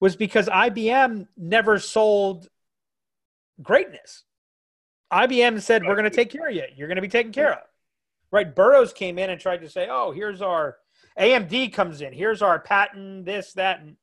was 0.00 0.16
because 0.16 0.48
IBM 0.48 1.26
never 1.36 1.78
sold 1.78 2.48
greatness. 3.60 4.24
IBM 5.12 5.60
said, 5.60 5.84
we're 5.84 5.96
going 5.96 6.08
to 6.08 6.10
take 6.10 6.30
care 6.30 6.48
of 6.48 6.54
you. 6.54 6.64
You're 6.74 6.88
going 6.88 6.96
to 6.96 7.02
be 7.02 7.08
taken 7.08 7.32
care 7.32 7.52
of. 7.52 7.64
Right. 8.30 8.54
Burroughs 8.54 8.92
came 8.92 9.18
in 9.18 9.28
and 9.28 9.38
tried 9.40 9.60
to 9.60 9.68
say, 9.68 9.88
oh, 9.90 10.10
here's 10.10 10.40
our 10.40 10.78
AMD 11.18 11.74
comes 11.74 12.00
in. 12.00 12.14
Here's 12.14 12.40
our 12.40 12.58
patent, 12.58 13.26
this, 13.26 13.52
that. 13.54 13.80
And 13.80 13.96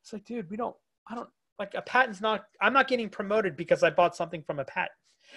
it's 0.00 0.12
like, 0.12 0.24
dude, 0.24 0.50
we 0.50 0.56
don't, 0.56 0.74
I 1.08 1.14
don't, 1.14 1.28
like 1.58 1.74
a 1.74 1.82
patent's 1.82 2.20
not 2.20 2.44
i'm 2.60 2.72
not 2.72 2.88
getting 2.88 3.08
promoted 3.08 3.56
because 3.56 3.82
i 3.82 3.90
bought 3.90 4.16
something 4.16 4.42
from 4.42 4.58
a 4.58 4.64
patent 4.64 4.92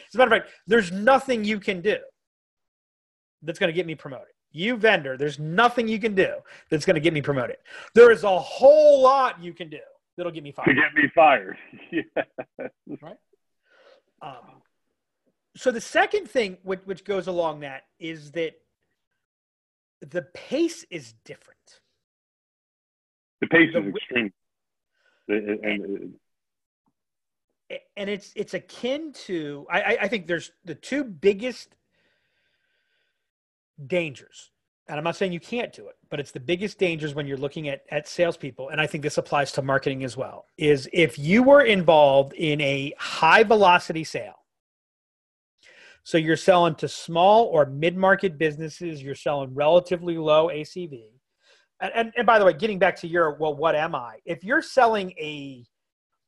as 0.08 0.16
a 0.16 0.18
matter 0.18 0.36
of 0.36 0.42
fact 0.42 0.54
there's 0.68 0.92
nothing 0.92 1.44
you 1.44 1.60
can 1.60 1.82
do 1.82 1.98
that's 3.44 3.60
going 3.60 3.68
to 3.68 3.74
get 3.74 3.86
me 3.86 3.96
promoted 3.96 4.34
you 4.52 4.76
vendor 4.76 5.18
there's 5.18 5.40
nothing 5.40 5.88
you 5.88 6.00
can 6.00 6.16
do 6.16 6.30
that's 6.70 6.86
going 6.86 6.96
to 6.96 7.00
get 7.02 7.14
me 7.14 7.22
promoted 7.22 7.58
there 7.94 8.12
is 8.12 8.24
a 8.24 8.40
whole 8.40 9.02
lot 9.02 9.42
you 9.42 9.54
can 9.54 9.70
do 9.70 9.80
that'll 10.18 10.32
get 10.32 10.44
me 10.44 10.52
fired 10.52 10.68
to 10.68 10.74
get 10.74 10.94
me 10.96 11.10
fired 11.14 11.58
yeah. 11.92 12.02
right 13.02 13.18
um, 14.22 14.62
so 15.56 15.72
the 15.72 15.82
second 15.82 16.30
thing 16.30 16.58
which, 16.64 16.82
which 16.86 17.04
goes 17.06 17.28
along 17.28 17.62
that 17.62 17.84
is 18.00 18.32
that 18.32 18.54
the 20.02 20.24
pace 20.34 20.86
is 20.90 21.14
different. 21.24 21.80
The 23.42 23.48
pace 23.48 23.70
the, 23.74 23.80
is 23.80 23.96
extreme. 23.96 24.34
And, 25.28 26.14
and 27.98 28.10
it's 28.10 28.32
it's 28.36 28.54
akin 28.54 29.12
to 29.26 29.66
I, 29.72 29.98
I 30.02 30.08
think 30.08 30.28
there's 30.28 30.52
the 30.66 30.76
two 30.76 31.04
biggest 31.04 31.76
dangers 33.88 34.52
and 34.88 34.98
I'm 34.98 35.04
not 35.04 35.16
saying 35.16 35.32
you 35.32 35.40
can't 35.40 35.74
do 35.74 35.88
it, 35.88 35.96
but 36.10 36.20
it's 36.20 36.32
the 36.32 36.40
biggest 36.40 36.78
dangers 36.78 37.16
when 37.16 37.26
you're 37.26 37.38
looking 37.38 37.70
at, 37.70 37.82
at 37.90 38.08
salespeople. 38.08 38.70
And 38.70 38.80
I 38.80 38.86
think 38.86 39.04
this 39.04 39.18
applies 39.18 39.52
to 39.54 39.62
marketing 39.62 40.04
as 40.04 40.16
well 40.16 40.46
is 40.58 40.88
if 40.94 41.18
you 41.18 41.42
were 41.42 41.64
involved 41.64 42.34
in 42.34 42.62
a 42.62 42.94
high 43.00 43.44
velocity 43.44 44.04
sale, 44.04 44.36
so 46.04 46.20
you're 46.20 46.38
selling 46.38 46.76
to 46.76 46.88
small 46.88 47.46
or 47.46 47.66
mid 47.66 47.98
market 47.98 48.38
businesses, 48.38 49.02
you're 49.02 49.16
selling 49.16 49.56
relatively 49.56 50.20
low 50.20 50.50
ACV, 50.50 51.06
and, 51.82 51.92
and, 51.96 52.14
and 52.16 52.28
by 52.28 52.38
the 52.38 52.46
way, 52.46 52.54
getting 52.54 52.80
back 52.80 52.96
to 52.98 53.08
your, 53.08 53.36
well, 53.36 53.56
what 53.56 53.76
am 53.76 53.96
I? 53.96 54.18
If 54.24 54.44
you're 54.44 54.62
selling 54.62 55.12
a 55.20 55.66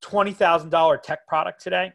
twenty 0.01 0.33
thousand 0.33 0.71
dollar 0.71 0.97
tech 0.97 1.27
product 1.27 1.61
today, 1.61 1.93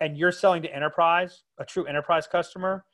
and 0.00 0.16
you're 0.16 0.32
selling 0.32 0.62
to 0.62 0.74
enterprise, 0.74 1.42
a 1.58 1.64
true 1.64 1.86
enterprise 1.86 2.26
customer, 2.26 2.84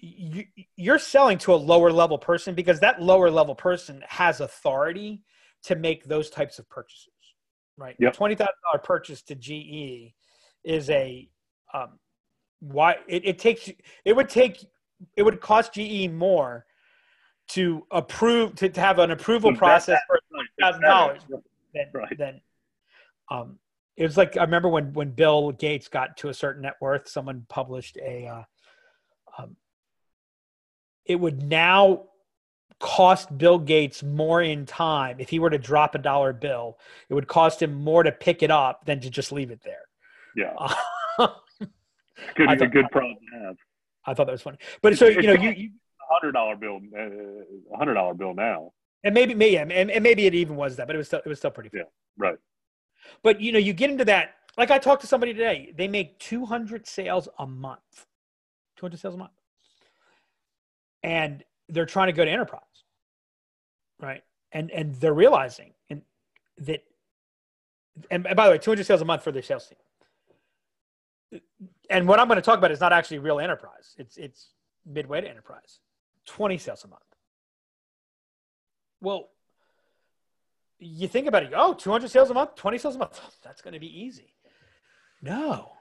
you're 0.00 0.98
selling 0.98 1.38
to 1.38 1.52
a 1.52 1.56
lower 1.56 1.92
level 1.92 2.18
person 2.18 2.54
because 2.54 2.80
that 2.80 3.02
lower 3.02 3.30
level 3.30 3.54
person 3.54 4.02
has 4.08 4.40
authority 4.40 5.22
to 5.64 5.76
make 5.76 6.04
those 6.04 6.30
types 6.30 6.58
of 6.58 6.68
purchases, 6.68 7.12
right? 7.76 7.96
Yep. 7.98 8.14
Twenty 8.14 8.34
thousand 8.34 8.54
dollar 8.64 8.78
purchase 8.82 9.22
to 9.22 9.34
GE 9.34 10.14
is 10.64 10.88
a 10.90 11.28
um, 11.74 11.98
why 12.60 12.96
it, 13.08 13.26
it 13.26 13.38
takes 13.38 13.70
it 14.04 14.14
would 14.14 14.28
take 14.28 14.64
it 15.16 15.22
would 15.22 15.40
cost 15.40 15.74
GE 15.74 16.10
more 16.10 16.64
to 17.48 17.86
approve 17.90 18.54
to, 18.56 18.68
to 18.68 18.80
have 18.80 18.98
an 18.98 19.10
approval 19.10 19.54
process 19.54 19.98
for 20.06 20.20
thousand 20.60 20.82
dollars 20.82 21.22
than, 21.74 21.86
Right. 21.92 22.18
than 22.18 22.40
um 23.30 23.58
it 23.96 24.04
was 24.04 24.16
like 24.16 24.36
I 24.36 24.42
remember 24.42 24.68
when 24.68 24.92
when 24.92 25.10
Bill 25.10 25.52
Gates 25.52 25.88
got 25.88 26.16
to 26.18 26.28
a 26.30 26.34
certain 26.34 26.62
net 26.62 26.76
worth, 26.80 27.08
someone 27.08 27.44
published 27.50 27.98
a 27.98 28.26
uh, 28.26 28.42
it 31.10 31.16
would 31.20 31.42
now 31.42 32.04
cost 32.78 33.36
Bill 33.36 33.58
Gates 33.58 34.02
more 34.02 34.40
in 34.42 34.64
time 34.64 35.16
if 35.20 35.28
he 35.28 35.38
were 35.38 35.50
to 35.50 35.58
drop 35.58 35.94
a 35.94 35.98
dollar 35.98 36.32
bill. 36.32 36.78
It 37.08 37.14
would 37.14 37.26
cost 37.28 37.60
him 37.60 37.74
more 37.74 38.02
to 38.02 38.12
pick 38.12 38.42
it 38.42 38.50
up 38.50 38.84
than 38.86 39.00
to 39.00 39.10
just 39.10 39.32
leave 39.32 39.50
it 39.50 39.60
there. 39.62 39.84
Yeah, 40.36 40.54
good, 42.36 42.48
I 42.48 42.54
a 42.54 42.56
thought- 42.58 42.70
good 42.72 42.86
problem 42.90 43.16
to 43.32 43.38
have. 43.46 43.56
I 44.06 44.14
thought 44.14 44.26
that 44.26 44.32
was 44.32 44.42
funny. 44.42 44.58
But 44.82 44.96
so 44.96 45.06
you 45.08 45.22
know, 45.22 45.34
you, 45.34 45.50
you 45.50 45.70
hundred 46.10 46.32
dollar 46.32 46.56
bill, 46.56 46.78
uh, 46.96 47.74
a 47.74 47.76
hundred 47.76 47.94
dollar 47.94 48.14
bill 48.14 48.34
now. 48.34 48.72
and 49.04 49.12
maybe, 49.14 49.34
maybe, 49.34 49.58
and, 49.58 49.70
and 49.72 50.02
maybe 50.02 50.26
it 50.26 50.34
even 50.34 50.56
was 50.56 50.76
that, 50.76 50.86
but 50.86 50.96
it 50.96 50.98
was 50.98 51.06
still, 51.08 51.20
it 51.24 51.28
was 51.28 51.38
still 51.38 51.50
pretty. 51.50 51.68
Funny. 51.70 51.84
Right. 52.16 52.38
But 53.22 53.40
you 53.40 53.52
know, 53.52 53.58
you 53.58 53.72
get 53.72 53.90
into 53.90 54.04
that. 54.06 54.34
Like 54.56 54.70
I 54.70 54.78
talked 54.78 55.00
to 55.02 55.06
somebody 55.06 55.32
today, 55.32 55.72
they 55.76 55.86
make 55.88 56.18
200 56.18 56.86
sales 56.86 57.28
a 57.38 57.46
month. 57.46 58.06
200 58.78 58.98
sales 58.98 59.14
a 59.14 59.18
month, 59.18 59.32
and 61.02 61.42
they're 61.68 61.86
trying 61.86 62.08
to 62.08 62.12
go 62.12 62.24
to 62.24 62.30
enterprise, 62.30 62.62
right? 64.00 64.22
And 64.52 64.70
and 64.70 64.94
they're 64.96 65.14
realizing 65.14 65.72
and 65.88 66.02
that. 66.58 66.84
And, 68.10 68.22
by 68.22 68.46
the 68.46 68.52
way, 68.52 68.58
200 68.58 68.86
sales 68.86 69.02
a 69.02 69.04
month 69.04 69.22
for 69.22 69.32
their 69.32 69.42
sales 69.42 69.68
team. 69.68 71.40
And 71.90 72.08
what 72.08 72.18
I'm 72.18 72.28
going 72.28 72.36
to 72.36 72.42
talk 72.42 72.56
about 72.56 72.70
is 72.70 72.80
not 72.80 72.92
actually 72.92 73.18
real 73.18 73.40
enterprise. 73.40 73.94
It's 73.98 74.16
it's 74.16 74.50
midway 74.86 75.20
to 75.20 75.28
enterprise. 75.28 75.80
20 76.26 76.58
sales 76.58 76.84
a 76.84 76.88
month. 76.88 77.02
Well, 79.00 79.28
you 80.78 81.08
think 81.08 81.26
about 81.26 81.42
it, 81.42 81.52
oh, 81.54 81.74
200 81.74 82.10
sales 82.10 82.30
a 82.30 82.34
month, 82.34 82.54
20 82.54 82.78
sales 82.78 82.96
a 82.96 82.98
month, 82.98 83.20
that's 83.44 83.62
going 83.62 83.74
to 83.74 83.80
be 83.80 84.02
easy. 84.02 84.34
No. 85.22 85.72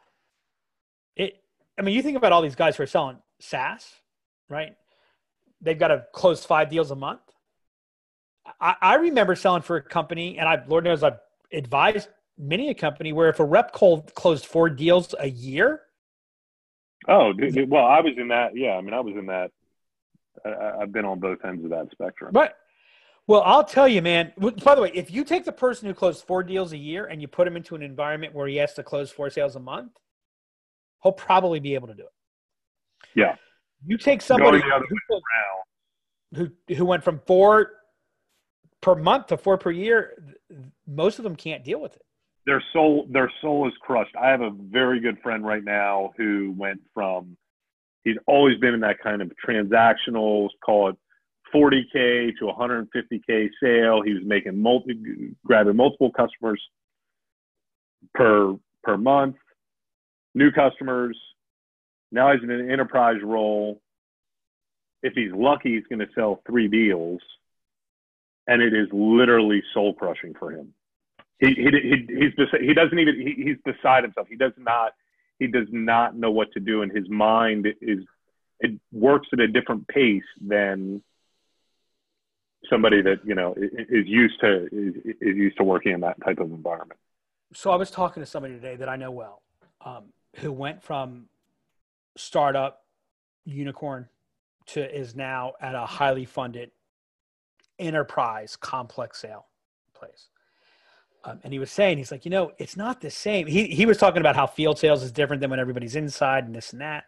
It, 1.15 1.41
I 1.77 1.81
mean, 1.81 1.95
you 1.95 2.01
think 2.01 2.17
about 2.17 2.31
all 2.31 2.41
these 2.41 2.55
guys 2.55 2.75
who 2.75 2.83
are 2.83 2.87
selling 2.87 3.17
SaaS, 3.39 3.93
right? 4.49 4.75
They've 5.61 5.77
got 5.77 5.89
to 5.89 6.05
close 6.13 6.45
five 6.45 6.69
deals 6.69 6.91
a 6.91 6.95
month. 6.95 7.21
I, 8.59 8.75
I 8.81 8.95
remember 8.95 9.35
selling 9.35 9.61
for 9.61 9.75
a 9.77 9.81
company, 9.81 10.37
and 10.39 10.47
I, 10.47 10.63
Lord 10.67 10.83
knows, 10.85 11.03
I've 11.03 11.19
advised 11.51 12.07
many 12.37 12.69
a 12.69 12.73
company 12.73 13.11
where 13.13 13.29
if 13.29 13.39
a 13.39 13.45
rep 13.45 13.73
cold 13.73 14.13
closed 14.15 14.45
four 14.45 14.69
deals 14.69 15.13
a 15.19 15.29
year, 15.29 15.81
Oh, 17.07 17.31
dude, 17.31 17.69
well, 17.69 17.85
I 17.85 18.01
was 18.01 18.13
in 18.17 18.27
that. 18.27 18.57
Yeah, 18.57 18.71
I 18.71 18.81
mean, 18.81 18.93
I 18.93 18.99
was 18.99 19.15
in 19.15 19.27
that. 19.27 19.51
I- 20.45 20.49
I, 20.49 20.81
I've 20.81 20.91
been 20.91 21.05
on 21.05 21.19
both 21.19 21.43
ends 21.45 21.63
of 21.63 21.69
that 21.71 21.89
spectrum. 21.91 22.31
But 22.33 22.55
Well, 23.25 23.41
I'll 23.41 23.63
tell 23.63 23.87
you, 23.87 24.01
man. 24.01 24.33
By 24.37 24.75
the 24.75 24.81
way, 24.81 24.91
if 24.93 25.09
you 25.09 25.23
take 25.23 25.45
the 25.45 25.51
person 25.53 25.87
who 25.87 25.93
closed 25.93 26.25
four 26.25 26.43
deals 26.43 26.73
a 26.73 26.77
year 26.77 27.05
and 27.05 27.21
you 27.21 27.27
put 27.27 27.47
him 27.47 27.55
into 27.55 27.75
an 27.75 27.81
environment 27.83 28.33
where 28.35 28.47
he 28.47 28.57
has 28.57 28.73
to 28.73 28.83
close 28.83 29.09
four 29.11 29.29
sales 29.29 29.55
a 29.55 29.59
month, 29.59 29.93
he'll 31.01 31.13
probably 31.13 31.59
be 31.61 31.73
able 31.75 31.87
to 31.87 31.93
do 31.93 32.03
it. 32.03 32.13
Yeah. 33.15 33.35
You 33.85 33.97
take 33.97 34.21
somebody 34.21 34.59
Going 34.59 34.69
the 34.69 34.75
other 34.75 34.85
who, 36.35 36.49
who 36.67 36.75
who 36.75 36.85
went 36.85 37.03
from 37.03 37.21
four 37.25 37.71
per 38.81 38.95
month 38.95 39.27
to 39.27 39.37
four 39.37 39.57
per 39.57 39.71
year. 39.71 40.13
Most 40.87 41.19
of 41.19 41.23
them 41.23 41.35
can't 41.35 41.63
deal 41.63 41.81
with 41.81 41.95
it. 41.95 42.01
their 42.45 42.63
soul, 42.73 43.07
their 43.09 43.31
soul 43.41 43.67
is 43.67 43.73
crushed. 43.81 44.15
I 44.15 44.29
have 44.29 44.41
a 44.41 44.51
very 44.51 44.99
good 44.99 45.19
friend 45.21 45.45
right 45.45 45.63
now 45.63 46.11
who 46.17 46.53
went 46.57 46.81
from. 46.93 47.37
He's 48.03 48.17
always 48.27 48.57
been 48.59 48.73
in 48.73 48.79
that 48.81 48.99
kind 49.03 49.21
of 49.21 49.31
transactional, 49.45 50.49
call 50.65 50.89
it 50.89 50.95
40k 51.53 52.31
to 52.39 52.45
150k 52.45 53.49
sale. 53.61 54.01
He 54.01 54.13
was 54.13 54.23
making 54.25 54.61
multi, 54.61 55.35
grabbing 55.45 55.75
multiple 55.75 56.11
customers 56.11 56.61
per 58.13 58.55
per 58.83 58.97
month, 58.97 59.35
new 60.33 60.51
customers. 60.51 61.17
Now 62.11 62.33
he's 62.33 62.43
in 62.43 62.51
an 62.51 62.71
enterprise 62.71 63.21
role. 63.23 63.81
If 65.01 65.13
he's 65.13 65.31
lucky, 65.31 65.75
he's 65.75 65.87
going 65.87 65.99
to 65.99 66.13
sell 66.13 66.41
three 66.45 66.67
deals, 66.67 67.21
and 68.47 68.61
it 68.61 68.73
is 68.73 68.87
literally 68.91 69.63
soul 69.73 69.93
crushing 69.93 70.33
for 70.37 70.51
him. 70.51 70.73
He 71.39 71.53
he 71.53 71.69
he 71.71 72.07
he's 72.07 72.49
he 72.59 72.73
doesn't 72.73 72.99
even 72.99 73.15
he, 73.15 73.43
he's 73.43 73.57
beside 73.63 74.03
himself. 74.03 74.27
He 74.27 74.35
does 74.35 74.51
not 74.57 74.93
he 75.39 75.47
does 75.47 75.67
not 75.71 76.17
know 76.17 76.31
what 76.31 76.51
to 76.53 76.59
do, 76.59 76.81
and 76.81 76.91
his 76.91 77.09
mind 77.09 77.67
is 77.81 77.99
it 78.59 78.71
works 78.91 79.29
at 79.31 79.39
a 79.39 79.47
different 79.47 79.87
pace 79.87 80.23
than 80.45 81.01
somebody 82.69 83.01
that 83.01 83.19
you 83.25 83.35
know 83.35 83.55
is 83.57 84.05
used 84.05 84.39
to 84.41 84.65
is, 84.65 84.95
is 85.21 85.37
used 85.37 85.57
to 85.57 85.63
working 85.63 85.93
in 85.93 86.01
that 86.01 86.17
type 86.25 86.39
of 86.39 86.51
environment. 86.51 86.99
So 87.53 87.71
I 87.71 87.77
was 87.77 87.89
talking 87.89 88.21
to 88.21 88.27
somebody 88.27 88.55
today 88.55 88.75
that 88.75 88.89
I 88.89 88.97
know 88.97 89.11
well, 89.11 89.41
um, 89.83 90.05
who 90.37 90.51
went 90.51 90.83
from 90.83 91.27
startup 92.17 92.81
unicorn 93.45 94.07
to 94.67 94.97
is 94.97 95.15
now 95.15 95.53
at 95.61 95.75
a 95.75 95.85
highly 95.85 96.25
funded 96.25 96.71
enterprise 97.79 98.55
complex 98.55 99.21
sale 99.21 99.47
place. 99.93 100.29
Um, 101.23 101.39
and 101.43 101.51
he 101.51 101.59
was 101.59 101.71
saying, 101.71 101.97
he's 101.97 102.11
like, 102.11 102.23
you 102.23 102.31
know, 102.31 102.51
it's 102.59 102.77
not 102.77 103.01
the 103.01 103.09
same. 103.09 103.47
He, 103.47 103.67
he 103.67 103.85
was 103.85 103.97
talking 103.97 104.21
about 104.21 104.35
how 104.35 104.47
field 104.47 104.79
sales 104.79 105.03
is 105.03 105.11
different 105.11 105.41
than 105.41 105.49
when 105.49 105.59
everybody's 105.59 105.95
inside 105.95 106.45
and 106.45 106.55
this 106.55 106.71
and 106.71 106.81
that. 106.81 107.05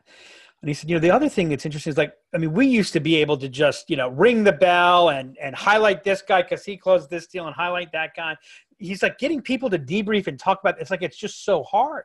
And 0.62 0.70
he 0.70 0.74
said, 0.74 0.90
you 0.90 0.96
know, 0.96 1.00
the 1.00 1.12
other 1.12 1.30
thing 1.30 1.50
that's 1.50 1.66
interesting 1.66 1.92
is 1.92 1.98
like, 1.98 2.14
I 2.36 2.38
mean, 2.38 2.54
we 2.54 2.68
used 2.68 2.94
to 2.94 3.00
be 3.00 3.16
able 3.16 3.38
to 3.38 3.50
just, 3.50 3.90
you 3.90 3.98
know, 3.98 4.10
ring 4.10 4.44
the 4.44 4.52
bell 4.52 5.10
and, 5.10 5.38
and 5.42 5.56
highlight 5.56 6.04
this 6.04 6.22
guy 6.22 6.44
because 6.44 6.64
he 6.64 6.78
closed 6.78 7.10
this 7.10 7.26
deal 7.26 7.48
and 7.48 7.56
highlight 7.56 7.92
that 7.94 8.16
guy. 8.16 8.36
He's 8.78 9.02
like 9.02 9.18
getting 9.18 9.42
people 9.42 9.70
to 9.70 9.80
debrief 9.80 10.28
and 10.28 10.38
talk 10.38 10.60
about 10.60 10.80
it's 10.80 10.92
like 10.92 11.02
it's 11.02 11.18
just 11.18 11.46
so 11.46 11.64
hard. 11.64 12.04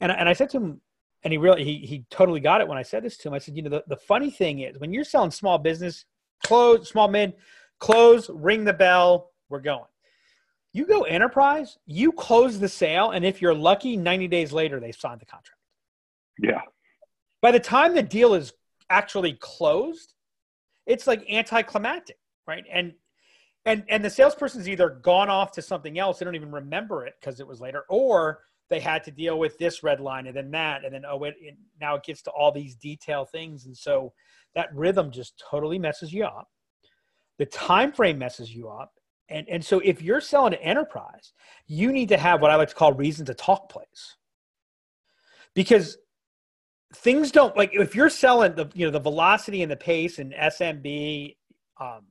And, 0.00 0.10
and 0.10 0.28
I 0.28 0.32
said 0.32 0.50
to 0.50 0.56
him, 0.56 0.80
and 1.24 1.32
he 1.32 1.38
really 1.38 1.64
he, 1.64 1.78
he 1.78 2.04
totally 2.10 2.40
got 2.40 2.60
it 2.60 2.68
when 2.68 2.78
I 2.78 2.82
said 2.82 3.02
this 3.02 3.16
to 3.18 3.28
him. 3.28 3.34
I 3.34 3.38
said, 3.38 3.56
you 3.56 3.62
know, 3.62 3.70
the, 3.70 3.84
the 3.86 3.96
funny 3.96 4.30
thing 4.30 4.60
is 4.60 4.78
when 4.78 4.92
you're 4.92 5.04
selling 5.04 5.30
small 5.30 5.58
business, 5.58 6.04
close, 6.44 6.88
small 6.88 7.08
mid, 7.08 7.34
close, 7.78 8.30
ring 8.30 8.64
the 8.64 8.72
bell, 8.72 9.30
we're 9.48 9.60
going. 9.60 9.84
You 10.72 10.86
go 10.86 11.02
enterprise, 11.02 11.78
you 11.86 12.12
close 12.12 12.60
the 12.60 12.68
sale, 12.68 13.10
and 13.10 13.24
if 13.24 13.40
you're 13.42 13.54
lucky, 13.54 13.96
90 13.96 14.28
days 14.28 14.52
later 14.52 14.78
they 14.78 14.92
signed 14.92 15.20
the 15.20 15.26
contract. 15.26 15.58
Yeah, 16.40 16.60
By 17.40 17.50
the 17.50 17.58
time 17.58 17.94
the 17.94 18.02
deal 18.02 18.34
is 18.34 18.52
actually 18.90 19.32
closed, 19.40 20.14
it's 20.86 21.06
like 21.06 21.28
anticlimactic, 21.28 22.18
right? 22.46 22.64
And 22.70 22.94
and 23.64 23.84
and 23.88 24.04
the 24.04 24.10
salesperson's 24.10 24.68
either 24.68 24.88
gone 24.88 25.28
off 25.28 25.52
to 25.52 25.62
something 25.62 25.98
else, 25.98 26.18
they 26.18 26.24
don't 26.24 26.36
even 26.36 26.52
remember 26.52 27.06
it 27.06 27.16
because 27.20 27.40
it 27.40 27.46
was 27.46 27.60
later, 27.60 27.84
or 27.88 28.40
they 28.68 28.80
had 28.80 29.04
to 29.04 29.10
deal 29.10 29.38
with 29.38 29.56
this 29.58 29.82
red 29.82 30.00
line 30.00 30.26
and 30.26 30.36
then 30.36 30.50
that, 30.50 30.84
and 30.84 30.92
then 30.92 31.04
oh, 31.08 31.24
it, 31.24 31.34
it 31.40 31.56
now 31.80 31.96
it 31.96 32.02
gets 32.04 32.22
to 32.22 32.30
all 32.30 32.52
these 32.52 32.74
detail 32.76 33.24
things, 33.24 33.66
and 33.66 33.76
so 33.76 34.12
that 34.54 34.74
rhythm 34.74 35.10
just 35.10 35.42
totally 35.50 35.78
messes 35.78 36.12
you 36.12 36.24
up. 36.24 36.48
The 37.38 37.46
time 37.46 37.92
frame 37.92 38.18
messes 38.18 38.54
you 38.54 38.68
up, 38.68 38.92
and 39.28 39.48
and 39.48 39.64
so 39.64 39.80
if 39.84 40.02
you're 40.02 40.20
selling 40.20 40.54
an 40.54 40.60
enterprise, 40.60 41.32
you 41.66 41.92
need 41.92 42.08
to 42.10 42.18
have 42.18 42.40
what 42.40 42.50
I 42.50 42.56
like 42.56 42.68
to 42.68 42.74
call 42.74 42.92
reason 42.92 43.26
to 43.26 43.34
talk 43.34 43.70
plays, 43.70 44.16
because 45.54 45.98
things 46.94 47.30
don't 47.30 47.56
like 47.56 47.70
if 47.72 47.94
you're 47.94 48.10
selling 48.10 48.54
the 48.54 48.68
you 48.74 48.86
know 48.86 48.90
the 48.90 49.00
velocity 49.00 49.62
and 49.62 49.70
the 49.70 49.76
pace 49.76 50.18
and 50.18 50.32
SMB, 50.32 51.36
um, 51.80 52.06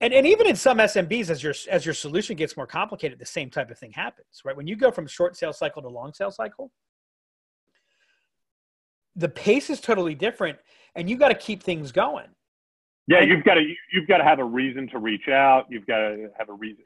and 0.00 0.14
and 0.14 0.26
even 0.26 0.46
in 0.46 0.56
some 0.56 0.78
SMBs 0.78 1.30
as 1.30 1.42
your 1.42 1.54
as 1.70 1.84
your 1.84 1.94
solution 1.94 2.36
gets 2.36 2.56
more 2.56 2.66
complicated, 2.66 3.18
the 3.18 3.26
same 3.26 3.50
type 3.50 3.70
of 3.70 3.78
thing 3.78 3.92
happens, 3.92 4.42
right? 4.44 4.56
When 4.56 4.66
you 4.66 4.76
go 4.76 4.90
from 4.90 5.06
short 5.06 5.36
sales 5.36 5.58
cycle 5.58 5.82
to 5.82 5.88
long 5.88 6.14
sales 6.14 6.36
cycle, 6.36 6.70
the 9.14 9.28
pace 9.28 9.68
is 9.68 9.80
totally 9.80 10.14
different, 10.14 10.58
and 10.94 11.08
you 11.10 11.16
got 11.16 11.28
to 11.28 11.34
keep 11.34 11.62
things 11.62 11.92
going. 11.92 12.28
yeah. 13.06 13.20
You've 13.20 13.44
got 13.44 13.54
to 13.54 13.60
you, 13.60 13.76
you've 13.92 14.08
got 14.08 14.18
to 14.18 14.24
have 14.24 14.38
a 14.38 14.44
reason 14.44 14.88
to 14.88 14.98
reach 14.98 15.28
out. 15.28 15.66
You've 15.68 15.86
got 15.86 15.98
to 15.98 16.30
have 16.38 16.48
a 16.48 16.54
reason. 16.54 16.84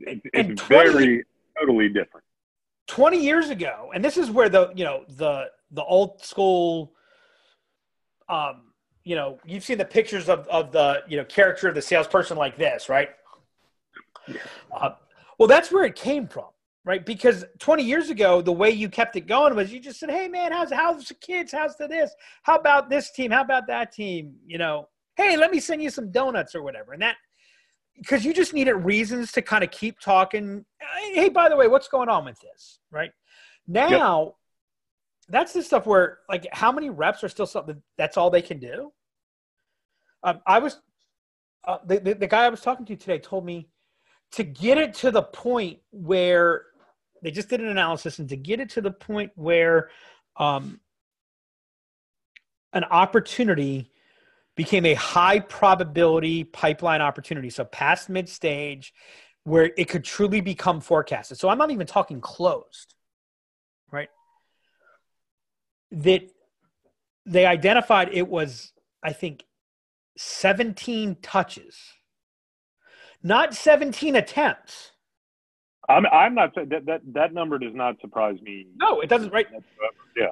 It, 0.00 0.22
And 0.32 0.52
it's 0.52 0.62
20 0.62 0.92
very 0.92 1.24
totally 1.58 1.88
different. 1.88 2.24
20 2.86 3.22
years 3.22 3.50
ago 3.50 3.92
and 3.94 4.04
this 4.04 4.16
is 4.16 4.32
where 4.32 4.48
the 4.48 4.72
you 4.74 4.82
know 4.82 5.04
the 5.08 5.44
the 5.70 5.84
old 5.84 6.20
school 6.24 6.92
um 8.28 8.69
you 9.04 9.16
know 9.16 9.38
you've 9.46 9.64
seen 9.64 9.78
the 9.78 9.84
pictures 9.84 10.28
of 10.28 10.46
of 10.48 10.72
the 10.72 11.02
you 11.08 11.16
know 11.16 11.24
character 11.24 11.68
of 11.68 11.74
the 11.74 11.82
salesperson 11.82 12.36
like 12.36 12.56
this 12.56 12.88
right 12.88 13.10
uh, 14.72 14.90
Well, 15.38 15.48
that's 15.48 15.72
where 15.72 15.84
it 15.84 15.94
came 15.94 16.26
from, 16.28 16.46
right? 16.84 17.04
Because 17.04 17.44
20 17.58 17.82
years 17.82 18.10
ago, 18.10 18.42
the 18.42 18.52
way 18.52 18.70
you 18.70 18.88
kept 18.88 19.16
it 19.16 19.26
going 19.26 19.54
was 19.54 19.72
you 19.72 19.80
just 19.80 20.00
said, 20.00 20.10
"Hey, 20.10 20.28
man, 20.28 20.52
how's 20.52 20.72
how's 20.72 21.06
the 21.06 21.14
kids? 21.14 21.52
How's 21.52 21.76
the 21.76 21.88
this? 21.88 22.14
How 22.42 22.56
about 22.56 22.90
this 22.90 23.10
team? 23.10 23.30
How 23.30 23.42
about 23.42 23.66
that 23.68 23.92
team? 23.92 24.34
You 24.46 24.58
know, 24.58 24.88
hey, 25.16 25.36
let 25.36 25.50
me 25.50 25.60
send 25.60 25.82
you 25.82 25.90
some 25.90 26.10
donuts 26.10 26.54
or 26.54 26.62
whatever." 26.62 26.92
And 26.92 27.02
that 27.02 27.16
because 27.96 28.24
you 28.24 28.32
just 28.32 28.54
needed 28.54 28.74
reasons 28.74 29.32
to 29.32 29.42
kind 29.42 29.64
of 29.64 29.70
keep 29.70 29.98
talking. 30.00 30.64
Hey, 31.14 31.28
by 31.28 31.48
the 31.48 31.56
way, 31.56 31.68
what's 31.68 31.88
going 31.88 32.08
on 32.08 32.24
with 32.24 32.38
this? 32.40 32.80
Right 32.90 33.12
now, 33.66 34.24
yep. 34.24 34.34
That's 35.30 35.52
the 35.52 35.62
stuff 35.62 35.86
where 35.86 36.18
like 36.28 36.46
how 36.52 36.72
many 36.72 36.90
reps 36.90 37.24
are 37.24 37.28
still 37.28 37.46
something 37.46 37.82
that's 37.96 38.16
all 38.16 38.30
they 38.30 38.42
can 38.42 38.58
do. 38.58 38.92
Um, 40.22 40.40
I 40.46 40.58
was 40.58 40.80
uh, 41.64 41.78
the, 41.86 42.00
the 42.00 42.14
the 42.14 42.26
guy 42.26 42.44
I 42.44 42.48
was 42.48 42.60
talking 42.60 42.84
to 42.86 42.96
today 42.96 43.18
told 43.18 43.44
me 43.44 43.68
to 44.32 44.44
get 44.44 44.78
it 44.78 44.94
to 44.94 45.10
the 45.10 45.22
point 45.22 45.78
where 45.90 46.66
they 47.22 47.30
just 47.30 47.48
did 47.48 47.60
an 47.60 47.68
analysis 47.68 48.18
and 48.18 48.28
to 48.28 48.36
get 48.36 48.60
it 48.60 48.70
to 48.70 48.80
the 48.80 48.90
point 48.90 49.32
where 49.34 49.90
um, 50.36 50.80
an 52.72 52.84
opportunity 52.84 53.90
became 54.56 54.86
a 54.86 54.94
high 54.94 55.40
probability 55.40 56.44
pipeline 56.44 57.00
opportunity. 57.00 57.50
So 57.50 57.64
past 57.64 58.08
mid 58.08 58.28
stage 58.28 58.92
where 59.44 59.70
it 59.76 59.88
could 59.88 60.04
truly 60.04 60.40
become 60.40 60.80
forecasted. 60.80 61.38
So 61.38 61.48
I'm 61.48 61.58
not 61.58 61.70
even 61.70 61.86
talking 61.86 62.20
closed, 62.20 62.94
right? 63.90 64.08
That 65.90 66.30
they 67.26 67.46
identified 67.46 68.10
it 68.12 68.28
was, 68.28 68.72
I 69.02 69.12
think, 69.12 69.44
17 70.16 71.16
touches, 71.22 71.76
not 73.22 73.54
17 73.54 74.16
attempts. 74.16 74.92
I'm, 75.88 76.06
I'm 76.06 76.34
not 76.34 76.54
that, 76.54 76.86
that 76.86 77.00
that 77.14 77.34
number 77.34 77.58
does 77.58 77.74
not 77.74 78.00
surprise 78.00 78.40
me. 78.42 78.66
No, 78.76 79.00
it 79.00 79.08
doesn't. 79.08 79.32
Right? 79.32 79.48
Yeah 80.16 80.28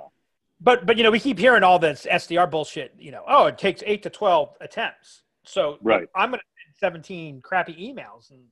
but 0.61 0.87
but 0.87 0.97
you 0.97 1.05
know 1.05 1.11
we 1.11 1.21
keep 1.21 1.39
hearing 1.39 1.63
all 1.63 1.79
this 1.79 2.07
SDR 2.11 2.51
bullshit. 2.51 2.95
You 2.99 3.13
know, 3.13 3.25
oh, 3.29 3.47
it 3.47 3.59
takes 3.59 3.83
eight 3.87 4.03
to 4.03 4.11
twelve 4.11 4.55
attempts. 4.61 5.23
So 5.45 5.79
right, 5.83 6.09
I'm 6.15 6.31
going 6.31 6.41
to 6.41 6.45
send 6.65 6.77
seventeen 6.79 7.41
crappy 7.41 7.75
emails, 7.75 8.31
and 8.31 8.43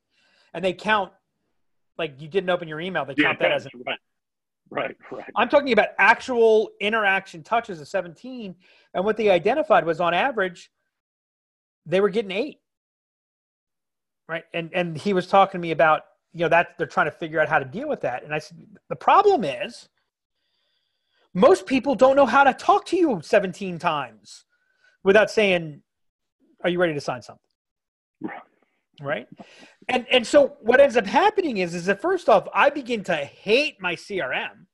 and 0.54 0.64
they 0.64 0.72
count 0.72 1.12
like 1.98 2.20
you 2.20 2.28
didn't 2.28 2.50
open 2.50 2.68
your 2.68 2.80
email. 2.80 3.04
They 3.04 3.14
count 3.14 3.38
yeah, 3.40 3.48
that 3.48 3.54
as 3.54 3.66
a, 3.66 3.70
right. 3.84 3.98
Right, 4.70 4.96
right. 5.12 5.24
I'm 5.36 5.48
talking 5.48 5.72
about 5.72 5.90
actual 5.98 6.70
interaction 6.80 7.42
touches 7.42 7.80
of 7.80 7.88
17, 7.88 8.54
and 8.94 9.04
what 9.04 9.16
they 9.16 9.30
identified 9.30 9.84
was 9.84 10.00
on 10.00 10.12
average, 10.12 10.70
they 11.84 12.00
were 12.00 12.08
getting 12.08 12.32
eight. 12.32 12.58
Right, 14.28 14.44
and 14.52 14.70
and 14.74 14.98
he 14.98 15.12
was 15.12 15.28
talking 15.28 15.60
to 15.60 15.62
me 15.62 15.70
about 15.70 16.02
you 16.32 16.40
know 16.40 16.48
that 16.48 16.76
they're 16.78 16.86
trying 16.88 17.06
to 17.06 17.12
figure 17.12 17.40
out 17.40 17.48
how 17.48 17.60
to 17.60 17.64
deal 17.64 17.88
with 17.88 18.00
that, 18.00 18.24
and 18.24 18.34
I 18.34 18.40
said 18.40 18.58
the 18.88 18.96
problem 18.96 19.44
is 19.44 19.88
most 21.36 21.66
people 21.66 21.94
don't 21.94 22.16
know 22.16 22.24
how 22.24 22.44
to 22.44 22.54
talk 22.54 22.86
to 22.86 22.96
you 22.96 23.20
17 23.22 23.78
times 23.78 24.46
without 25.04 25.30
saying, 25.30 25.82
Are 26.64 26.70
you 26.70 26.80
ready 26.80 26.94
to 26.94 27.00
sign 27.00 27.20
something? 27.20 27.42
Right. 28.22 28.40
Right 29.00 29.28
and 29.88 30.06
and 30.10 30.26
so 30.26 30.56
what 30.60 30.80
ends 30.80 30.96
up 30.96 31.06
happening 31.06 31.58
is 31.58 31.74
is 31.74 31.86
that 31.86 32.00
first 32.00 32.28
off, 32.28 32.48
I 32.52 32.70
begin 32.70 33.04
to 33.04 33.16
hate 33.16 33.80
my 33.80 33.94
CRM 33.94 34.66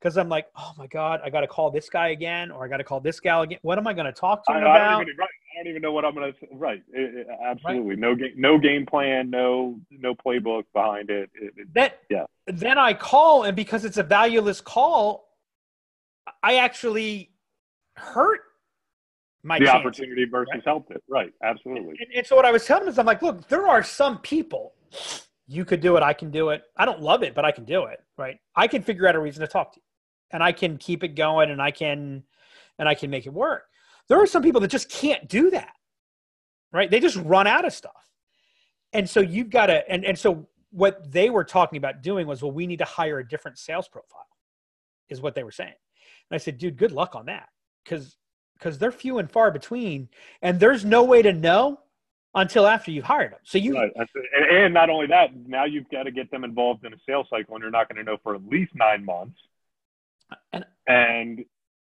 because 0.00 0.16
I'm 0.16 0.28
like, 0.28 0.46
oh 0.56 0.72
my 0.76 0.86
God, 0.88 1.20
I 1.22 1.30
got 1.30 1.42
to 1.42 1.46
call 1.46 1.70
this 1.70 1.88
guy 1.88 2.08
again, 2.08 2.50
or 2.50 2.64
I 2.64 2.68
got 2.68 2.78
to 2.78 2.84
call 2.84 3.00
this 3.00 3.20
gal 3.20 3.42
again. 3.42 3.58
What 3.62 3.78
am 3.78 3.86
I 3.86 3.92
going 3.92 4.06
to 4.06 4.12
talk 4.12 4.44
to 4.46 4.52
him 4.52 4.58
I, 4.58 4.60
about? 4.60 4.80
I 4.80 4.90
don't, 4.90 5.02
even, 5.02 5.16
right, 5.16 5.28
I 5.28 5.62
don't 5.62 5.70
even 5.70 5.82
know 5.82 5.92
what 5.92 6.04
I'm 6.04 6.14
going 6.14 6.32
to. 6.32 6.38
Right, 6.52 6.82
it, 6.92 7.14
it, 7.14 7.26
absolutely, 7.44 7.90
right. 7.90 7.98
no 7.98 8.14
game, 8.14 8.32
no 8.36 8.58
game 8.58 8.86
plan, 8.86 9.30
no 9.30 9.78
no 9.90 10.14
playbook 10.14 10.64
behind 10.72 11.10
it. 11.10 11.30
it 11.34 11.52
that 11.74 12.00
yeah. 12.10 12.24
Then 12.46 12.78
I 12.78 12.94
call, 12.94 13.44
and 13.44 13.54
because 13.54 13.84
it's 13.84 13.98
a 13.98 14.02
valueless 14.02 14.60
call, 14.60 15.28
I 16.42 16.56
actually 16.56 17.30
hurt 17.96 18.40
my 19.42 19.58
the 19.58 19.66
chances, 19.66 19.80
opportunity 19.80 20.24
versus 20.24 20.50
right? 20.54 20.62
helped 20.64 20.90
it. 20.90 21.02
Right, 21.08 21.32
absolutely. 21.42 21.96
And, 22.00 22.08
and, 22.16 22.26
so 22.26 22.36
what 22.36 22.44
I 22.44 22.52
was 22.52 22.64
telling 22.64 22.84
him 22.84 22.88
is, 22.88 22.98
I'm 22.98 23.06
like, 23.06 23.22
look, 23.22 23.48
there 23.48 23.66
are 23.66 23.82
some 23.82 24.18
people. 24.18 24.74
You 25.48 25.64
could 25.64 25.80
do 25.80 25.96
it. 25.96 26.02
I 26.02 26.12
can 26.12 26.30
do 26.30 26.50
it. 26.50 26.62
I 26.76 26.84
don't 26.84 27.00
love 27.00 27.22
it, 27.22 27.34
but 27.34 27.44
I 27.44 27.50
can 27.50 27.64
do 27.64 27.84
it. 27.84 28.00
Right. 28.16 28.38
I 28.54 28.68
can 28.68 28.82
figure 28.82 29.08
out 29.08 29.16
a 29.16 29.20
reason 29.20 29.40
to 29.40 29.48
talk 29.48 29.72
to 29.74 29.80
you, 29.80 29.84
and 30.30 30.42
I 30.42 30.52
can 30.52 30.76
keep 30.76 31.02
it 31.02 31.14
going, 31.16 31.50
and 31.50 31.60
I 31.60 31.70
can, 31.70 32.22
and 32.78 32.88
I 32.88 32.94
can 32.94 33.10
make 33.10 33.26
it 33.26 33.32
work. 33.32 33.64
There 34.08 34.20
are 34.20 34.26
some 34.26 34.42
people 34.42 34.60
that 34.60 34.68
just 34.68 34.88
can't 34.88 35.28
do 35.28 35.50
that. 35.50 35.72
Right. 36.72 36.90
They 36.90 37.00
just 37.00 37.16
run 37.16 37.46
out 37.46 37.64
of 37.64 37.72
stuff, 37.72 38.08
and 38.92 39.08
so 39.08 39.20
you've 39.20 39.50
got 39.50 39.66
to. 39.66 39.88
And 39.90 40.04
and 40.04 40.18
so 40.18 40.48
what 40.70 41.10
they 41.12 41.30
were 41.30 41.44
talking 41.44 41.76
about 41.76 42.02
doing 42.02 42.26
was, 42.26 42.42
well, 42.42 42.52
we 42.52 42.66
need 42.66 42.78
to 42.78 42.84
hire 42.84 43.18
a 43.18 43.28
different 43.28 43.58
sales 43.58 43.88
profile, 43.88 44.26
is 45.10 45.20
what 45.20 45.34
they 45.34 45.44
were 45.44 45.52
saying. 45.52 45.74
And 46.30 46.34
I 46.34 46.38
said, 46.38 46.58
dude, 46.58 46.78
good 46.78 46.92
luck 46.92 47.14
on 47.14 47.26
that. 47.26 47.48
Cause 47.84 48.16
because 48.62 48.78
they're 48.78 48.92
few 48.92 49.18
and 49.18 49.30
far 49.30 49.50
between, 49.50 50.08
and 50.40 50.60
there's 50.60 50.84
no 50.84 51.02
way 51.02 51.22
to 51.22 51.32
know 51.32 51.80
until 52.34 52.66
after 52.66 52.90
you've 52.90 53.04
hired 53.04 53.32
them. 53.32 53.40
So 53.42 53.58
you 53.58 53.74
right. 53.74 53.92
and, 53.96 54.56
and 54.56 54.74
not 54.74 54.88
only 54.88 55.08
that, 55.08 55.30
now 55.46 55.64
you've 55.64 55.88
got 55.90 56.04
to 56.04 56.10
get 56.10 56.30
them 56.30 56.44
involved 56.44 56.84
in 56.84 56.92
a 56.94 56.96
sales 57.06 57.26
cycle, 57.28 57.54
and 57.54 57.62
you're 57.62 57.70
not 57.70 57.88
going 57.88 58.04
to 58.04 58.10
know 58.10 58.18
for 58.22 58.34
at 58.34 58.46
least 58.46 58.72
nine 58.74 59.04
months. 59.04 59.38
And, 60.52 60.64
and 60.86 61.44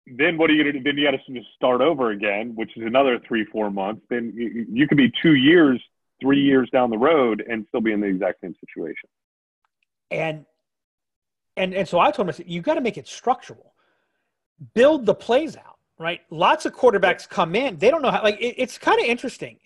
then 0.08 0.38
what 0.38 0.50
are 0.50 0.54
you 0.54 0.64
going 0.64 0.74
to 0.74 0.80
do? 0.80 0.84
Then 0.84 0.98
you 0.98 1.10
got 1.10 1.18
to 1.18 1.42
start 1.56 1.82
over 1.82 2.12
again, 2.12 2.54
which 2.56 2.76
is 2.76 2.84
another 2.86 3.20
three, 3.26 3.46
four 3.46 3.70
months. 3.72 4.02
Then 4.10 4.34
you, 4.36 4.66
you 4.70 4.88
could 4.88 4.98
be 4.98 5.12
two 5.22 5.36
years, 5.36 5.82
three 6.22 6.42
years 6.42 6.70
down 6.72 6.90
the 6.90 6.98
road, 6.98 7.44
and 7.48 7.66
still 7.70 7.82
be 7.82 7.92
in 7.92 8.02
the 8.02 8.08
exact 8.08 8.42
same 8.42 8.56
situation. 8.60 9.10
And 10.12 10.46
and 11.56 11.74
and 11.74 11.88
so 11.88 12.00
I 12.00 12.12
told 12.12 12.28
him, 12.28 12.30
I 12.30 12.32
said, 12.34 12.50
you 12.50 12.62
got 12.62 12.76
to 12.76 12.82
make 12.82 12.98
it 12.98 13.08
structural 13.08 13.74
build 14.74 15.06
the 15.06 15.16
plays 15.16 15.58
out, 15.58 15.78
right? 16.04 16.22
Lots 16.30 16.66
of 16.66 16.76
quarterbacks 16.76 17.28
come 17.28 17.56
in, 17.56 17.78
they 17.78 17.90
don't 17.90 18.02
know 18.02 18.12
how, 18.12 18.22
like, 18.22 18.40
it, 18.40 18.56
it's 18.58 18.78
kind 18.78 19.00
of 19.00 19.06
interesting. 19.06 19.58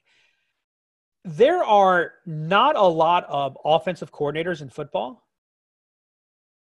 There 1.26 1.64
are 1.64 2.14
not 2.26 2.78
a 2.78 2.86
lot 2.86 3.26
of 3.28 3.58
offensive 3.66 4.12
coordinators 4.12 4.62
in 4.62 4.70
football 4.70 5.28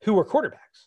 who 0.03 0.19
are 0.19 0.25
quarterbacks. 0.25 0.87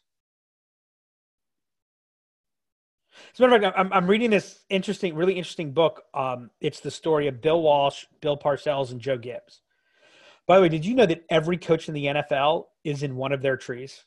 As 3.33 3.39
a 3.39 3.41
matter 3.41 3.55
of 3.55 3.61
fact, 3.61 3.77
I'm, 3.77 3.91
I'm 3.91 4.07
reading 4.07 4.29
this 4.29 4.63
interesting, 4.69 5.15
really 5.15 5.33
interesting 5.33 5.73
book. 5.73 6.03
Um, 6.13 6.51
it's 6.61 6.79
the 6.79 6.91
story 6.91 7.27
of 7.27 7.41
Bill 7.41 7.61
Walsh, 7.61 8.05
Bill 8.21 8.37
Parcells, 8.37 8.91
and 8.91 9.01
Joe 9.01 9.17
Gibbs. 9.17 9.61
By 10.45 10.55
the 10.55 10.61
way, 10.61 10.69
did 10.69 10.85
you 10.85 10.95
know 10.95 11.05
that 11.05 11.25
every 11.29 11.57
coach 11.57 11.89
in 11.89 11.93
the 11.93 12.05
NFL 12.05 12.65
is 12.83 13.03
in 13.03 13.15
one 13.15 13.33
of 13.33 13.41
their 13.41 13.57
trees? 13.57 14.05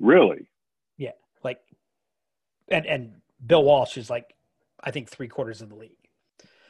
Really? 0.00 0.48
Yeah. 0.96 1.10
Like 1.44 1.58
and 2.68 2.86
and 2.86 3.12
Bill 3.44 3.64
Walsh 3.64 3.96
is 3.96 4.10
like 4.10 4.34
I 4.82 4.90
think 4.90 5.08
three 5.08 5.28
quarters 5.28 5.62
of 5.62 5.68
the 5.68 5.76
league. 5.76 5.90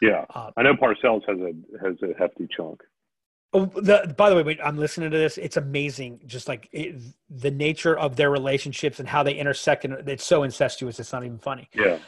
Yeah, 0.00 0.24
uh, 0.34 0.50
I 0.56 0.62
know 0.62 0.74
Parcells 0.74 1.22
has 1.28 1.38
a 1.38 1.52
has 1.84 1.96
a 2.02 2.18
hefty 2.18 2.48
chunk. 2.54 2.82
Oh, 3.54 3.66
the, 3.66 4.14
by 4.16 4.30
the 4.30 4.42
way, 4.42 4.58
I'm 4.64 4.78
listening 4.78 5.10
to 5.10 5.18
this. 5.18 5.36
It's 5.36 5.58
amazing, 5.58 6.20
just 6.26 6.48
like 6.48 6.68
it, 6.72 6.96
the 7.28 7.50
nature 7.50 7.96
of 7.96 8.16
their 8.16 8.30
relationships 8.30 8.98
and 8.98 9.06
how 9.06 9.22
they 9.22 9.34
intersect, 9.34 9.84
and 9.84 10.08
it's 10.08 10.24
so 10.24 10.42
incestuous. 10.42 10.98
It's 10.98 11.12
not 11.12 11.22
even 11.24 11.38
funny. 11.38 11.68
Yeah. 11.74 11.98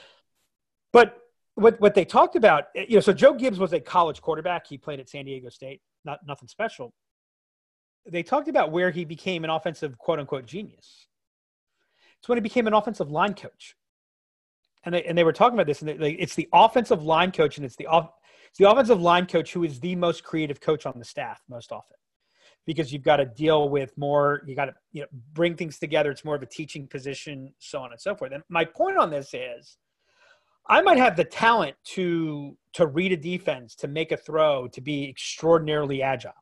But 0.92 1.18
what 1.54 1.78
what 1.80 1.94
they 1.94 2.04
talked 2.04 2.34
about, 2.34 2.64
you 2.74 2.96
know, 2.96 3.00
so 3.00 3.12
Joe 3.12 3.34
Gibbs 3.34 3.58
was 3.58 3.72
a 3.74 3.80
college 3.80 4.22
quarterback. 4.22 4.66
He 4.66 4.78
played 4.78 5.00
at 5.00 5.08
San 5.08 5.26
Diego 5.26 5.50
State. 5.50 5.82
Not 6.04 6.20
nothing 6.26 6.48
special. 6.48 6.94
They 8.06 8.22
talked 8.22 8.48
about 8.48 8.70
where 8.72 8.90
he 8.90 9.04
became 9.04 9.44
an 9.44 9.50
offensive 9.50 9.98
quote 9.98 10.18
unquote 10.18 10.46
genius. 10.46 11.06
It's 12.18 12.28
when 12.28 12.38
he 12.38 12.42
became 12.42 12.66
an 12.66 12.74
offensive 12.74 13.10
line 13.10 13.34
coach. 13.34 13.76
And 14.84 14.94
they, 14.94 15.02
and 15.04 15.16
they 15.16 15.24
were 15.24 15.32
talking 15.32 15.54
about 15.54 15.66
this, 15.66 15.82
and 15.82 16.00
they, 16.00 16.12
it's 16.12 16.34
the 16.34 16.48
offensive 16.52 17.02
line 17.02 17.32
coach, 17.32 17.56
and 17.56 17.64
it's 17.64 17.76
the 17.76 17.86
off, 17.86 18.10
it's 18.48 18.58
the 18.58 18.70
offensive 18.70 19.00
line 19.00 19.26
coach 19.26 19.52
who 19.52 19.64
is 19.64 19.80
the 19.80 19.96
most 19.96 20.24
creative 20.24 20.60
coach 20.60 20.86
on 20.86 20.94
the 20.98 21.04
staff 21.04 21.42
most 21.48 21.72
often, 21.72 21.96
because 22.66 22.92
you've 22.92 23.02
got 23.02 23.16
to 23.16 23.26
deal 23.26 23.68
with 23.68 23.96
more. 23.96 24.42
You 24.46 24.54
got 24.54 24.66
to 24.66 24.74
you 24.92 25.02
know 25.02 25.08
bring 25.32 25.56
things 25.56 25.78
together. 25.78 26.10
It's 26.10 26.24
more 26.24 26.34
of 26.34 26.42
a 26.42 26.46
teaching 26.46 26.86
position, 26.86 27.52
so 27.58 27.80
on 27.80 27.92
and 27.92 28.00
so 28.00 28.14
forth. 28.14 28.32
And 28.32 28.42
my 28.48 28.64
point 28.64 28.98
on 28.98 29.10
this 29.10 29.32
is, 29.32 29.78
I 30.68 30.82
might 30.82 30.98
have 30.98 31.16
the 31.16 31.24
talent 31.24 31.76
to 31.94 32.56
to 32.74 32.86
read 32.86 33.12
a 33.12 33.16
defense, 33.16 33.74
to 33.76 33.88
make 33.88 34.12
a 34.12 34.16
throw, 34.16 34.68
to 34.68 34.80
be 34.80 35.08
extraordinarily 35.08 36.02
agile 36.02 36.32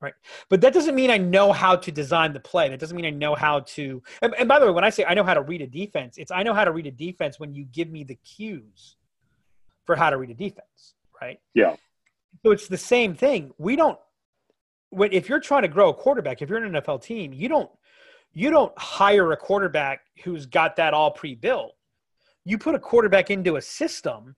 right? 0.00 0.14
But 0.48 0.60
that 0.62 0.72
doesn't 0.72 0.94
mean 0.94 1.10
i 1.10 1.18
know 1.18 1.52
how 1.52 1.76
to 1.76 1.92
design 1.92 2.32
the 2.32 2.40
play. 2.40 2.68
That 2.68 2.80
doesn't 2.80 2.96
mean 2.96 3.06
i 3.06 3.10
know 3.10 3.34
how 3.34 3.60
to 3.60 4.02
and, 4.22 4.34
and, 4.38 4.48
by 4.48 4.58
the 4.58 4.66
way 4.66 4.72
when 4.72 4.84
i 4.84 4.90
say 4.90 5.04
i 5.04 5.14
know 5.14 5.24
how 5.24 5.34
to 5.34 5.42
read 5.42 5.62
a 5.62 5.66
defense 5.66 6.18
it's 6.18 6.30
i 6.30 6.42
know 6.42 6.54
how 6.54 6.64
to 6.64 6.72
read 6.72 6.86
a 6.86 6.90
defense 6.90 7.38
when 7.38 7.54
you 7.54 7.64
give 7.64 7.90
me 7.90 8.04
the 8.04 8.16
cues 8.16 8.96
for 9.84 9.96
how 9.96 10.10
to 10.10 10.16
read 10.16 10.30
a 10.30 10.34
defense 10.34 10.94
right? 11.20 11.40
Yeah. 11.54 11.76
So 12.44 12.52
it's 12.52 12.68
the 12.68 12.78
same 12.78 13.14
thing. 13.14 13.52
We 13.58 13.76
don't 13.76 13.98
when 14.90 15.12
if 15.12 15.28
you're 15.28 15.40
trying 15.40 15.62
to 15.62 15.68
grow 15.68 15.90
a 15.90 15.94
quarterback 15.94 16.42
if 16.42 16.48
you're 16.48 16.62
an 16.62 16.72
nfl 16.72 17.00
team 17.00 17.32
you 17.32 17.48
don't 17.48 17.70
you 18.32 18.50
don't 18.50 18.76
hire 18.76 19.30
a 19.32 19.36
quarterback 19.36 20.00
who's 20.24 20.46
got 20.46 20.76
that 20.76 20.94
all 20.94 21.10
pre-built. 21.10 21.74
You 22.44 22.58
put 22.58 22.74
a 22.74 22.78
quarterback 22.78 23.30
into 23.30 23.56
a 23.56 23.62
system 23.62 24.36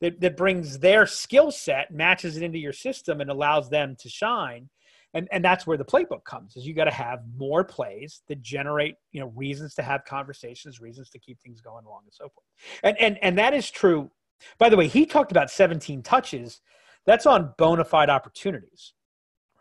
that, 0.00 0.20
that 0.20 0.36
brings 0.36 0.78
their 0.78 1.06
skill 1.06 1.50
set 1.50 1.90
matches 1.90 2.36
it 2.36 2.42
into 2.42 2.58
your 2.58 2.72
system 2.72 3.20
and 3.20 3.30
allows 3.30 3.68
them 3.68 3.96
to 4.00 4.08
shine 4.08 4.68
and 5.14 5.28
and 5.32 5.44
that's 5.44 5.66
where 5.66 5.76
the 5.76 5.84
playbook 5.84 6.24
comes 6.24 6.56
is 6.56 6.66
you 6.66 6.74
got 6.74 6.84
to 6.84 6.90
have 6.90 7.20
more 7.36 7.64
plays 7.64 8.22
that 8.28 8.40
generate 8.42 8.96
you 9.12 9.20
know 9.20 9.32
reasons 9.34 9.74
to 9.74 9.82
have 9.82 10.04
conversations 10.04 10.80
reasons 10.80 11.10
to 11.10 11.18
keep 11.18 11.40
things 11.40 11.60
going 11.60 11.84
along 11.84 12.02
and 12.04 12.14
so 12.14 12.28
forth. 12.28 12.46
And 12.82 12.96
and 12.98 13.18
and 13.22 13.38
that 13.38 13.54
is 13.54 13.70
true. 13.70 14.10
By 14.58 14.68
the 14.68 14.76
way 14.76 14.86
he 14.86 15.06
talked 15.06 15.32
about 15.32 15.50
17 15.50 16.02
touches. 16.02 16.60
That's 17.06 17.26
on 17.26 17.54
bona 17.56 17.84
fide 17.84 18.10
opportunities 18.10 18.92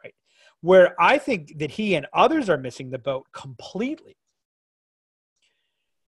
right? 0.03 0.13
Where 0.61 0.95
i 1.01 1.17
think 1.17 1.57
that 1.59 1.71
he 1.71 1.95
and 1.95 2.05
others 2.13 2.49
are 2.49 2.57
missing 2.57 2.89
the 2.89 2.99
boat 2.99 3.25
completely. 3.33 4.17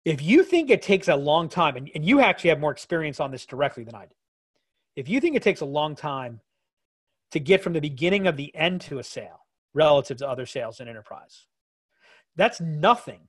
If 0.06 0.22
you 0.22 0.44
think 0.44 0.70
it 0.70 0.82
takes 0.82 1.10
a 1.10 1.16
long 1.18 1.50
time 1.50 1.76
and, 1.76 1.92
and 1.94 2.06
you 2.06 2.22
actually 2.22 2.52
have 2.52 2.62
more 2.62 2.72
experience 2.72 3.20
on 3.20 3.30
this 3.30 3.46
directly 3.46 3.84
than 3.84 3.94
i 3.94 4.06
do. 4.06 4.16
If 4.96 5.08
you 5.10 5.20
think 5.20 5.36
it 5.36 5.44
takes 5.44 5.62
a 5.62 5.66
long 5.66 5.96
time 5.96 6.42
to 7.32 7.40
get 7.40 7.62
from 7.62 7.74
the 7.74 7.82
beginning 7.82 8.28
of 8.28 8.38
the 8.38 8.56
end 8.56 8.82
to 8.82 9.00
a 9.00 9.04
sale 9.04 9.46
relative 9.74 10.18
to 10.18 10.28
other 10.28 10.46
sales 10.46 10.80
in 10.80 10.88
enterprise. 10.88 11.46
That's 12.36 12.62
nothing 12.62 13.28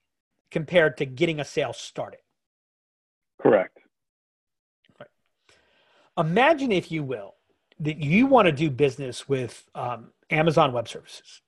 compared 0.50 0.96
to 0.98 1.06
getting 1.06 1.40
a 1.40 1.44
sale 1.44 1.72
started. 1.72 2.20
Correct. 3.40 3.78
Right. 4.98 5.08
Imagine, 6.16 6.72
if 6.72 6.90
you 6.90 7.02
will, 7.02 7.34
that 7.80 7.98
you 7.98 8.26
want 8.26 8.46
to 8.46 8.52
do 8.52 8.70
business 8.70 9.28
with 9.28 9.68
um, 9.74 10.10
Amazon 10.30 10.72
Web 10.72 10.88
Services. 10.88 11.42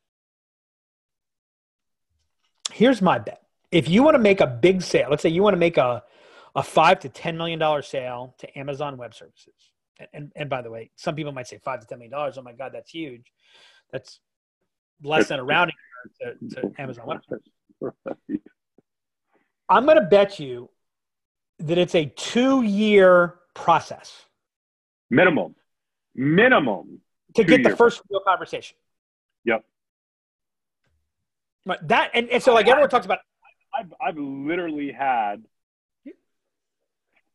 Here's 2.73 3.03
my 3.03 3.19
bet. 3.19 3.43
If 3.73 3.89
you 3.89 4.03
want 4.03 4.15
to 4.15 4.21
make 4.21 4.41
a 4.41 4.47
big 4.47 4.83
sale, 4.83 5.09
let's 5.11 5.23
say 5.23 5.29
you 5.29 5.43
want 5.43 5.55
to 5.55 5.59
make 5.59 5.77
a, 5.77 6.03
a 6.55 6.63
five 6.63 7.01
to 7.01 7.09
$10 7.09 7.37
million 7.37 7.83
sale 7.83 8.35
to 8.39 8.59
Amazon 8.59 8.97
Web 8.97 9.15
Services, 9.15 9.55
and 10.13 10.33
and 10.37 10.51
by 10.51 10.63
the 10.63 10.71
way, 10.71 10.91
some 10.97 11.15
people 11.15 11.33
might 11.33 11.49
say 11.49 11.59
five 11.59 11.81
to 11.81 11.87
ten 11.87 11.99
million 11.99 12.13
dollars. 12.13 12.39
Oh 12.39 12.43
my 12.43 12.53
God, 12.53 12.73
that's 12.73 12.91
huge. 12.91 13.33
That's 13.93 14.21
less 15.03 15.29
than 15.29 15.41
a 15.41 15.45
rounding 15.45 15.77
to, 16.21 16.35
to 16.55 16.73
Amazon 16.79 17.07
Web 17.07 17.21
Services. 17.29 18.43
I'm 19.69 19.85
going 19.85 19.97
to 19.97 20.07
bet 20.07 20.41
you 20.41 20.69
that 21.61 21.79
it's 21.79 21.95
a 21.95 22.07
two-year 22.07 23.37
process. 23.55 24.25
Minimum, 25.11 25.55
minimum 26.15 27.01
to 27.35 27.45
get 27.45 27.63
the 27.63 27.77
first 27.77 28.03
real 28.11 28.21
conversation. 28.21 28.77
Yep. 29.45 29.65
But 31.67 31.89
that 31.89 32.11
and, 32.15 32.29
and 32.31 32.43
so 32.43 32.55
like 32.55 32.69
everyone 32.69 32.91
talks 32.91 33.07
about. 33.07 33.19
I've 33.73 33.93
I've 34.01 34.17
literally 34.17 34.91
had 34.91 35.45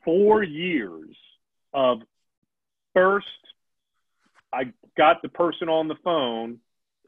four 0.03 0.43
years 0.43 1.15
of 1.73 2.01
first 2.95 3.27
I 4.51 4.71
got 4.97 5.21
the 5.21 5.29
person 5.29 5.69
on 5.69 5.87
the 5.87 5.95
phone 6.03 6.59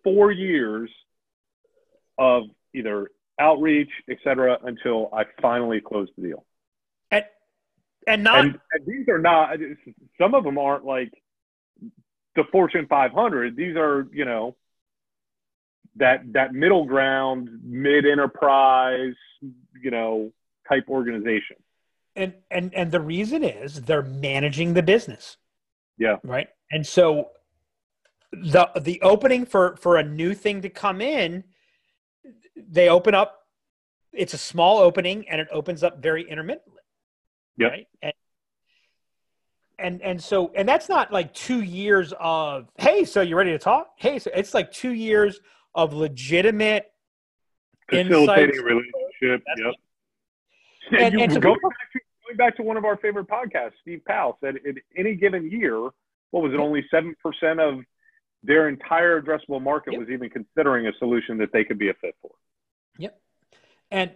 four 0.03 0.31
years 0.31 0.89
of 2.17 2.43
either 2.73 3.09
outreach, 3.39 3.89
et 4.09 4.17
cetera, 4.23 4.57
until 4.63 5.09
I 5.13 5.25
finally 5.41 5.81
closed 5.81 6.11
the 6.17 6.27
deal. 6.27 6.45
And 7.09 7.25
and 8.05 8.23
not 8.23 8.39
and, 8.39 8.59
and 8.71 8.85
these 8.85 9.07
are 9.07 9.19
not 9.19 9.57
some 10.17 10.35
of 10.35 10.43
them 10.43 10.57
aren't 10.57 10.85
like 10.85 11.11
the 12.35 12.43
Fortune 12.51 12.85
500. 12.87 13.55
These 13.55 13.75
are 13.75 14.07
you 14.11 14.25
know 14.25 14.55
that 15.95 16.33
that 16.33 16.53
middle 16.53 16.85
ground, 16.85 17.49
mid 17.63 18.05
enterprise, 18.05 19.15
you 19.81 19.91
know, 19.91 20.31
type 20.67 20.85
organization. 20.89 21.57
And 22.15 22.33
and 22.51 22.73
and 22.73 22.91
the 22.91 22.99
reason 22.99 23.43
is 23.43 23.83
they're 23.83 24.01
managing 24.01 24.73
the 24.73 24.83
business. 24.83 25.37
Yeah. 25.97 26.17
Right. 26.23 26.47
And 26.71 26.85
so 26.85 27.31
the 28.31 28.69
the 28.79 29.01
opening 29.01 29.45
for 29.45 29.75
for 29.77 29.97
a 29.97 30.03
new 30.03 30.33
thing 30.33 30.61
to 30.61 30.69
come 30.69 31.01
in, 31.01 31.43
they 32.55 32.89
open 32.89 33.15
up. 33.15 33.45
It's 34.13 34.33
a 34.33 34.37
small 34.37 34.79
opening, 34.79 35.27
and 35.29 35.39
it 35.39 35.47
opens 35.51 35.83
up 35.83 36.01
very 36.01 36.27
intermittently. 36.29 36.81
Yeah. 37.57 37.67
Right. 37.67 37.87
And, 38.01 38.13
and 39.79 40.01
and 40.01 40.23
so 40.23 40.51
and 40.55 40.67
that's 40.67 40.89
not 40.89 41.11
like 41.11 41.33
two 41.33 41.61
years 41.61 42.13
of 42.19 42.67
hey, 42.77 43.05
so 43.05 43.21
you 43.21 43.35
ready 43.35 43.51
to 43.51 43.59
talk? 43.59 43.91
Hey, 43.97 44.19
so 44.19 44.31
it's 44.35 44.53
like 44.53 44.71
two 44.71 44.93
years 44.93 45.39
of 45.75 45.93
legitimate 45.93 46.91
facilitating 47.89 48.55
insights. 48.55 48.63
relationship. 48.63 49.43
Yep. 49.57 49.73
And, 50.89 50.99
and, 51.15 51.21
and 51.21 51.33
so 51.33 51.39
go, 51.41 51.57
going 52.27 52.37
back 52.37 52.55
to 52.57 52.63
one 52.63 52.77
of 52.77 52.85
our 52.85 52.97
favorite 52.97 53.27
podcasts, 53.27 53.73
Steve 53.81 54.01
Powell 54.05 54.37
said 54.43 54.55
in 54.65 54.75
any 54.97 55.15
given 55.15 55.49
year, 55.49 55.89
what 56.31 56.43
was 56.43 56.53
it, 56.53 56.59
only 56.59 56.85
7% 56.93 57.13
of 57.59 57.83
their 58.43 58.67
entire 58.69 59.21
addressable 59.21 59.61
market 59.61 59.93
yep. 59.93 59.99
was 59.99 60.09
even 60.09 60.29
considering 60.29 60.87
a 60.87 60.91
solution 60.99 61.37
that 61.37 61.51
they 61.53 61.63
could 61.63 61.79
be 61.79 61.89
a 61.89 61.93
fit 61.95 62.15
for. 62.21 62.31
Yep. 62.97 63.19
And, 63.91 64.11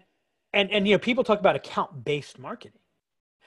and, 0.54 0.72
and, 0.72 0.88
you 0.88 0.96
know, 0.96 1.00
people 1.00 1.24
talk 1.24 1.40
about 1.40 1.56
account 1.56 2.04
based 2.04 2.38
marketing. 2.38 2.80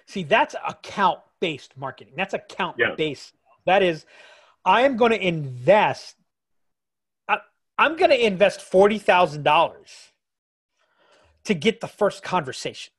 See, 0.07 0.23
that's 0.23 0.55
account 0.67 1.21
based 1.41 1.77
marketing. 1.77 2.15
That's 2.17 2.35
account 2.35 2.77
based. 2.97 3.35
Yeah. 3.35 3.75
That 3.75 3.83
is, 3.83 4.05
I 4.65 4.83
am 4.83 4.97
going 4.97 5.13
to 5.13 5.27
invest, 5.27 6.17
I, 7.29 7.39
I'm 7.79 7.97
going 7.97 8.11
to 8.11 8.27
invest 8.27 8.61
$40,000 8.61 9.73
to 11.45 11.55
get 11.55 11.81
the 11.81 11.89
first 11.89 12.23
conversation 12.23 12.94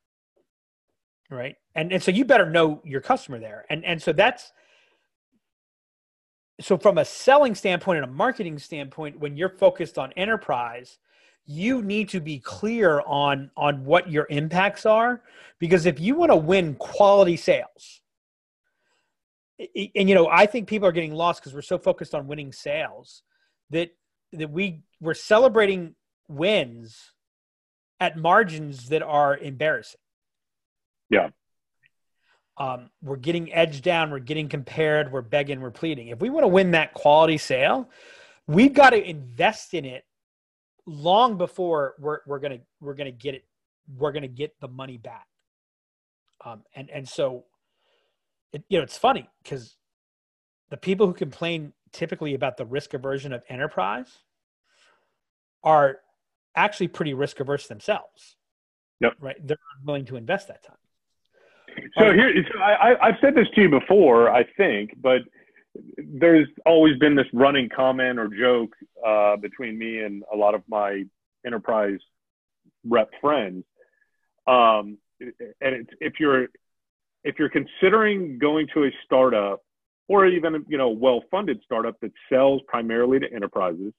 right? 1.29 1.55
And 1.75 1.91
and 1.91 2.01
so 2.01 2.11
you 2.11 2.25
better 2.25 2.49
know 2.49 2.81
your 2.83 3.01
customer 3.01 3.39
there. 3.39 3.65
And 3.69 3.83
and 3.85 4.01
so 4.01 4.13
that's 4.13 4.51
so 6.61 6.77
from 6.77 6.97
a 6.97 7.05
selling 7.05 7.55
standpoint 7.55 7.97
and 7.97 8.09
a 8.09 8.13
marketing 8.13 8.59
standpoint 8.59 9.19
when 9.19 9.35
you're 9.35 9.49
focused 9.49 9.97
on 9.97 10.11
enterprise 10.13 10.99
you 11.47 11.83
need 11.83 12.09
to 12.09 12.19
be 12.19 12.39
clear 12.39 13.01
on 13.05 13.51
on 13.55 13.85
what 13.85 14.09
your 14.09 14.25
impacts 14.31 14.85
are. 14.85 15.21
Because 15.59 15.85
if 15.85 15.99
you 15.99 16.15
want 16.15 16.31
to 16.31 16.35
win 16.35 16.75
quality 16.75 17.37
sales 17.37 18.01
and 19.59 20.09
you 20.09 20.15
know 20.15 20.27
i 20.27 20.45
think 20.45 20.67
people 20.67 20.87
are 20.87 20.91
getting 20.91 21.13
lost 21.13 21.41
because 21.41 21.53
we're 21.53 21.61
so 21.61 21.77
focused 21.77 22.13
on 22.13 22.27
winning 22.27 22.51
sales 22.51 23.23
that 23.69 23.89
that 24.33 24.49
we 24.49 24.81
we're 24.99 25.13
celebrating 25.13 25.95
wins 26.27 27.13
at 27.99 28.17
margins 28.17 28.89
that 28.89 29.01
are 29.01 29.37
embarrassing 29.37 29.99
yeah. 31.09 31.29
Um, 32.57 32.89
we're 33.01 33.17
getting 33.17 33.53
edged 33.53 33.83
down, 33.83 34.11
we're 34.11 34.19
getting 34.19 34.47
compared, 34.47 35.11
we're 35.11 35.21
begging, 35.21 35.59
we're 35.59 35.71
pleading. 35.71 36.07
If 36.07 36.21
we 36.21 36.29
want 36.29 36.45
to 36.45 36.47
win 36.47 36.71
that 36.71 36.93
quality 36.93 37.37
sale, 37.37 37.89
we've 38.47 38.73
got 38.73 38.91
to 38.91 39.03
invest 39.03 39.73
in 39.73 39.83
it 39.83 40.05
long 40.85 41.37
before 41.37 41.95
we're 41.99 42.19
we're 42.27 42.39
gonna 42.39 42.59
we're 42.79 42.93
gonna 42.93 43.11
get 43.11 43.33
it 43.33 43.43
we're 43.97 44.11
gonna 44.11 44.27
get 44.27 44.59
the 44.59 44.67
money 44.67 44.97
back. 44.97 45.27
Um, 46.43 46.63
and 46.75 46.89
and 46.89 47.09
so, 47.09 47.45
it, 48.53 48.63
you 48.69 48.77
know, 48.77 48.83
it's 48.83 48.97
funny 48.97 49.27
because 49.43 49.75
the 50.69 50.77
people 50.77 51.07
who 51.07 51.13
complain 51.13 51.73
typically 51.91 52.33
about 52.33 52.57
the 52.57 52.65
risk 52.65 52.93
aversion 52.93 53.33
of 53.33 53.43
enterprise 53.49 54.19
are 55.63 55.99
actually 56.55 56.87
pretty 56.87 57.13
risk 57.13 57.39
averse 57.39 57.67
themselves. 57.67 58.35
Yep. 59.01 59.13
Right. 59.19 59.35
They're 59.45 59.57
willing 59.83 60.05
to 60.05 60.15
invest 60.15 60.47
that 60.47 60.63
time. 60.63 60.77
So 61.97 62.13
here, 62.13 62.33
so 62.51 62.59
I, 62.59 63.07
I've 63.07 63.15
said 63.21 63.35
this 63.35 63.47
to 63.55 63.61
you 63.61 63.69
before, 63.69 64.29
I 64.29 64.45
think, 64.57 64.95
but 65.01 65.21
there's 65.97 66.47
always 66.65 66.97
been 66.97 67.15
this 67.15 67.27
running 67.33 67.69
comment 67.69 68.19
or 68.19 68.27
joke 68.27 68.75
uh, 69.05 69.37
between 69.37 69.77
me 69.77 69.99
and 69.99 70.23
a 70.33 70.35
lot 70.35 70.55
of 70.55 70.63
my 70.67 71.03
enterprise 71.45 71.99
rep 72.87 73.09
friends. 73.21 73.63
Um, 74.47 74.97
and 75.61 75.89
if 75.99 76.19
you're 76.19 76.47
if 77.23 77.39
you're 77.39 77.49
considering 77.49 78.37
going 78.37 78.67
to 78.73 78.85
a 78.85 78.89
startup 79.05 79.61
or 80.07 80.27
even 80.27 80.65
you 80.67 80.77
know 80.77 80.89
well-funded 80.89 81.61
startup 81.63 81.99
that 82.01 82.11
sells 82.29 82.61
primarily 82.67 83.19
to 83.19 83.33
enterprises, 83.33 83.93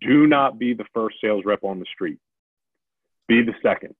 do 0.00 0.26
not 0.26 0.58
be 0.58 0.74
the 0.74 0.84
first 0.94 1.16
sales 1.20 1.44
rep 1.44 1.64
on 1.64 1.78
the 1.78 1.86
street. 1.92 2.18
Be 3.26 3.42
the 3.42 3.54
second 3.62 3.94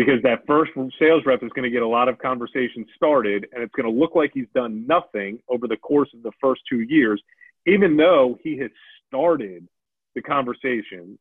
because 0.00 0.22
that 0.22 0.46
first 0.46 0.72
sales 0.98 1.22
rep 1.26 1.42
is 1.42 1.50
going 1.54 1.64
to 1.64 1.70
get 1.70 1.82
a 1.82 1.86
lot 1.86 2.08
of 2.08 2.18
conversations 2.18 2.86
started 2.96 3.46
and 3.52 3.62
it's 3.62 3.74
going 3.74 3.84
to 3.84 4.00
look 4.00 4.14
like 4.14 4.30
he's 4.32 4.46
done 4.54 4.86
nothing 4.86 5.38
over 5.50 5.68
the 5.68 5.76
course 5.76 6.08
of 6.14 6.22
the 6.22 6.32
first 6.40 6.62
two 6.66 6.80
years, 6.80 7.22
even 7.66 7.98
though 7.98 8.38
he 8.42 8.56
has 8.56 8.70
started 9.06 9.68
the 10.14 10.22
conversation. 10.22 11.18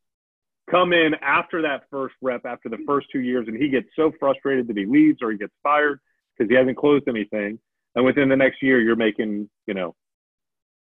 Come 0.72 0.94
in 0.94 1.14
after 1.16 1.62
that 1.64 1.90
first 1.92 2.16
rep, 2.22 2.46
after 2.46 2.70
the 2.70 2.78
first 2.88 3.08
two 3.12 3.20
years, 3.20 3.50
and 3.50 3.62
he 3.62 3.68
gets 3.68 3.90
so 3.98 4.14
frustrated 4.18 4.68
that 4.68 4.78
he 4.78 4.86
leaves 4.86 5.18
or 5.22 5.30
he 5.30 5.38
gets 5.38 5.52
fired 5.62 6.00
because 6.38 6.50
he 6.50 6.56
hasn't 6.56 6.78
closed 6.78 7.10
anything. 7.10 7.60
And 7.96 8.06
within 8.06 8.30
the 8.30 8.38
next 8.38 8.64
year, 8.64 8.80
you're 8.80 8.96
making, 8.96 9.50
you 9.68 9.74
know, 9.74 9.94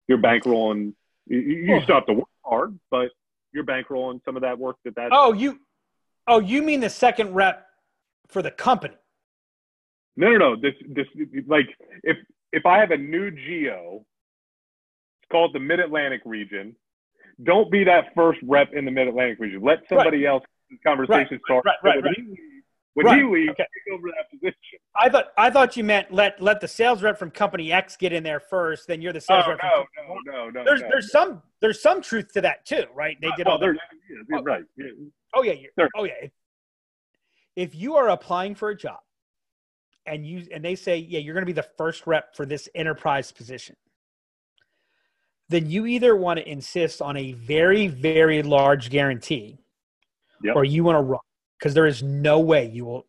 you're 0.09 0.19
bankrolling. 0.19 0.95
You, 1.27 1.39
you 1.39 1.81
still 1.83 1.95
have 1.95 2.07
to 2.07 2.15
work 2.15 2.29
hard, 2.45 2.77
but 2.91 3.11
you're 3.53 3.63
bankrolling 3.63 4.21
some 4.25 4.35
of 4.35 4.43
that 4.43 4.59
work 4.59 4.79
that 4.85 4.97
that. 4.97 5.11
Oh, 5.13 5.33
you, 5.33 5.61
oh, 6.27 6.41
you 6.41 6.61
mean 6.61 6.81
the 6.81 6.91
second 6.91 7.35
rep 7.35 7.64
for 8.35 8.43
the 8.43 8.51
company. 8.51 8.95
No, 10.17 10.29
no, 10.31 10.37
no. 10.37 10.57
This, 10.61 10.75
this, 10.89 11.07
like, 11.47 11.69
if 12.03 12.19
if 12.53 12.67
I 12.67 12.79
have 12.79 12.91
a 12.91 12.97
new 12.97 13.31
geo, 13.31 14.05
it's 15.23 15.31
called 15.31 15.55
the 15.55 15.61
Mid 15.61 15.81
Atlantic 15.81 16.21
region, 16.25 16.77
don't 17.43 17.71
be 17.71 17.85
that 17.85 18.15
first 18.15 18.39
rep 18.45 18.73
in 18.75 18.85
the 18.85 18.91
Mid 18.91 19.09
Atlantic 19.09 19.39
region. 19.41 19.63
Let 19.63 19.79
somebody 19.89 20.25
right. 20.25 20.33
else 20.33 20.45
conversation 20.85 21.29
right. 21.31 21.41
start. 21.45 21.65
Right, 21.65 21.77
right, 21.83 22.05
right. 22.05 22.17
When 22.95 23.07
right. 23.07 23.19
he 23.19 23.25
leaves, 23.25 23.51
okay. 23.51 23.65
take 23.65 23.95
over 23.95 24.09
that 24.09 24.31
position. 24.31 24.79
I 24.95 25.09
thought 25.09 25.27
I 25.37 25.51
thought 25.51 25.77
you 25.77 25.83
meant 25.83 26.13
let 26.13 26.41
let 26.41 26.61
the 26.61 26.69
sales 26.69 27.03
rep 27.03 27.19
from 27.19 27.33
company 27.33 27.73
X 27.73 27.97
get 27.97 28.13
in 28.13 28.23
there 28.23 28.39
first, 28.39 28.87
then 28.87 29.03
you're 29.03 29.13
the 29.13 29.21
sales 29.21 29.45
oh, 29.47 29.51
rep. 29.51 29.61
No, 29.63 29.85
no, 30.07 30.33
no, 30.33 30.51
no. 30.51 30.65
There's 30.65 30.81
no. 30.81 30.89
there's 30.91 31.11
some 31.11 31.43
there's 31.61 31.83
some 31.83 32.03
truth 32.03 32.33
to 32.35 32.41
that 32.43 32.65
too, 32.67 32.85
right? 32.95 33.17
They 33.21 33.29
uh, 33.29 33.37
did 33.37 33.49
oh, 33.49 33.53
all 33.53 33.59
the, 33.59 33.77
yeah, 34.31 34.39
right. 34.45 34.65
Yeah. 34.77 34.87
Oh 35.35 35.43
yeah, 35.43 35.55
oh 35.97 36.05
yeah. 36.05 36.29
If 37.57 37.75
you 37.75 37.97
are 37.97 38.09
applying 38.09 38.55
for 38.55 38.71
a 38.71 38.77
job 38.77 38.99
and 40.07 40.27
you 40.27 40.47
and 40.53 40.65
they 40.65 40.75
say, 40.75 40.99
yeah, 40.99 41.21
you're 41.21 41.35
going 41.35 41.43
to 41.43 41.47
be 41.47 41.53
the 41.53 41.69
first 41.79 42.07
rep 42.07 42.35
for 42.35 42.47
this 42.47 42.69
enterprise 42.75 43.33
position, 43.33 43.77
then 45.49 45.71
you 45.71 45.87
either 45.87 46.17
want 46.17 46.39
to 46.39 46.49
insist 46.49 47.01
on 47.01 47.17
a 47.17 47.33
very 47.33 47.87
very 47.87 48.43
large 48.43 48.91
guarantee, 48.91 49.59
yep. 50.43 50.57
or 50.57 50.65
you 50.65 50.85
want 50.85 50.97
to 50.97 51.03
run 51.03 51.21
because 51.59 51.75
there 51.75 51.87
is 51.87 52.03
no 52.03 52.41
way 52.41 52.67
you 52.67 52.85
will. 52.85 53.07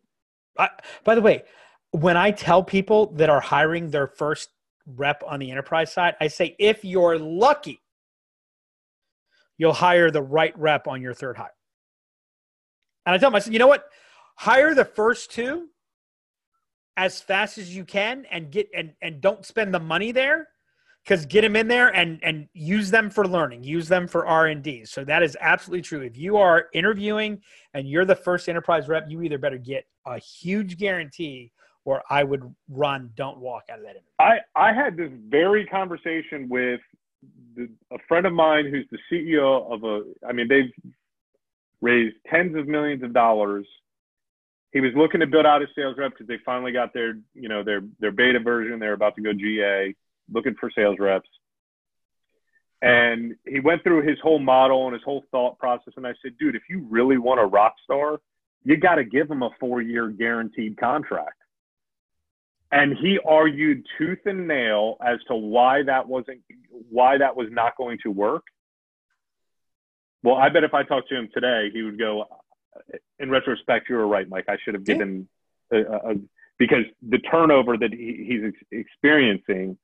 I, 0.58 0.68
by 1.04 1.14
the 1.14 1.20
way, 1.20 1.42
when 1.90 2.16
I 2.16 2.30
tell 2.30 2.62
people 2.62 3.12
that 3.14 3.30
are 3.30 3.40
hiring 3.40 3.90
their 3.90 4.06
first 4.06 4.50
rep 4.86 5.22
on 5.26 5.40
the 5.40 5.50
enterprise 5.50 5.92
side, 5.92 6.14
I 6.20 6.28
say 6.28 6.54
if 6.58 6.84
you're 6.84 7.18
lucky, 7.18 7.80
you'll 9.58 9.72
hire 9.72 10.10
the 10.10 10.22
right 10.22 10.56
rep 10.58 10.86
on 10.86 11.02
your 11.02 11.14
third 11.14 11.36
hire. 11.36 11.50
And 13.04 13.14
I 13.14 13.18
tell 13.18 13.30
them, 13.30 13.36
I 13.36 13.38
said, 13.40 13.52
you 13.52 13.58
know 13.58 13.66
what? 13.66 13.84
Hire 14.36 14.74
the 14.74 14.84
first 14.84 15.30
two 15.30 15.68
as 16.96 17.20
fast 17.20 17.58
as 17.58 17.74
you 17.74 17.84
can 17.84 18.24
and 18.30 18.50
get 18.50 18.68
and 18.74 18.92
and 19.02 19.20
don't 19.20 19.44
spend 19.44 19.74
the 19.74 19.80
money 19.80 20.12
there 20.12 20.48
because 21.04 21.26
get 21.26 21.42
them 21.42 21.56
in 21.56 21.68
there 21.68 21.94
and 21.94 22.18
and 22.22 22.48
use 22.52 22.90
them 22.90 23.10
for 23.10 23.26
learning 23.26 23.62
use 23.62 23.88
them 23.88 24.08
for 24.08 24.26
r&d 24.26 24.84
so 24.84 25.04
that 25.04 25.22
is 25.22 25.36
absolutely 25.40 25.82
true 25.82 26.00
if 26.00 26.16
you 26.16 26.36
are 26.36 26.66
interviewing 26.72 27.40
and 27.74 27.88
you're 27.88 28.04
the 28.04 28.16
first 28.16 28.48
enterprise 28.48 28.88
rep 28.88 29.04
you 29.08 29.22
either 29.22 29.38
better 29.38 29.58
get 29.58 29.86
a 30.06 30.18
huge 30.18 30.78
guarantee 30.78 31.52
or 31.84 32.02
i 32.10 32.24
would 32.24 32.42
run 32.70 33.10
don't 33.14 33.38
walk 33.38 33.64
out 33.70 33.78
of 33.78 33.84
that 33.84 33.90
interview. 33.90 34.10
i 34.20 34.38
i 34.56 34.72
had 34.72 34.96
this 34.96 35.10
very 35.28 35.66
conversation 35.66 36.48
with 36.48 36.80
the, 37.56 37.68
a 37.92 37.98
friend 38.08 38.26
of 38.26 38.32
mine 38.32 38.66
who's 38.66 38.86
the 38.90 38.98
ceo 39.12 39.70
of 39.70 39.84
a 39.84 40.02
i 40.26 40.32
mean 40.32 40.48
they've 40.48 40.72
raised 41.82 42.16
tens 42.28 42.56
of 42.56 42.66
millions 42.66 43.02
of 43.02 43.12
dollars 43.12 43.66
he 44.76 44.80
was 44.82 44.92
looking 44.94 45.20
to 45.20 45.26
build 45.26 45.46
out 45.46 45.62
his 45.62 45.70
sales 45.74 45.96
rep 45.96 46.12
because 46.12 46.26
they 46.26 46.36
finally 46.44 46.70
got 46.70 46.92
their 46.92 47.14
you 47.32 47.48
know 47.48 47.64
their 47.64 47.80
their 47.98 48.12
beta 48.12 48.38
version 48.38 48.78
they're 48.78 48.92
about 48.92 49.16
to 49.16 49.22
go 49.22 49.32
ga 49.32 49.94
looking 50.30 50.54
for 50.60 50.70
sales 50.70 50.96
reps. 50.98 51.30
And 52.82 53.36
he 53.46 53.60
went 53.60 53.82
through 53.82 54.06
his 54.06 54.18
whole 54.22 54.38
model 54.38 54.84
and 54.84 54.92
his 54.92 55.02
whole 55.02 55.24
thought 55.30 55.58
process. 55.58 55.94
And 55.96 56.06
I 56.06 56.12
said, 56.20 56.36
dude, 56.38 56.54
if 56.54 56.64
you 56.68 56.86
really 56.90 57.16
want 57.16 57.40
a 57.40 57.46
rock 57.46 57.76
star, 57.84 58.20
you 58.64 58.76
got 58.76 58.96
to 58.96 59.04
give 59.04 59.30
him 59.30 59.42
a 59.42 59.48
four 59.58 59.80
year 59.80 60.08
guaranteed 60.08 60.76
contract. 60.76 61.38
And 62.70 62.98
he 62.98 63.18
argued 63.26 63.86
tooth 63.96 64.18
and 64.26 64.46
nail 64.46 64.98
as 65.02 65.20
to 65.28 65.34
why 65.34 65.84
that 65.84 66.06
wasn't, 66.06 66.42
why 66.90 67.16
that 67.16 67.34
was 67.34 67.48
not 67.50 67.78
going 67.78 67.96
to 68.02 68.10
work. 68.10 68.44
Well, 70.22 70.34
I 70.34 70.50
bet 70.50 70.64
if 70.64 70.74
I 70.74 70.82
talked 70.82 71.08
to 71.08 71.16
him 71.16 71.30
today, 71.32 71.70
he 71.72 71.80
would 71.80 71.98
go, 71.98 72.26
in 73.18 73.30
retrospect, 73.30 73.88
you 73.88 73.96
were 73.96 74.06
right, 74.06 74.28
Mike. 74.28 74.46
I 74.48 74.56
should 74.64 74.74
have 74.74 74.84
given 74.84 75.28
a, 75.72 75.78
a, 75.78 76.14
because 76.58 76.84
the 77.08 77.18
turnover 77.18 77.76
that 77.76 77.92
he, 77.92 78.24
he's 78.26 78.42
ex- 78.44 78.66
experiencing 78.72 79.76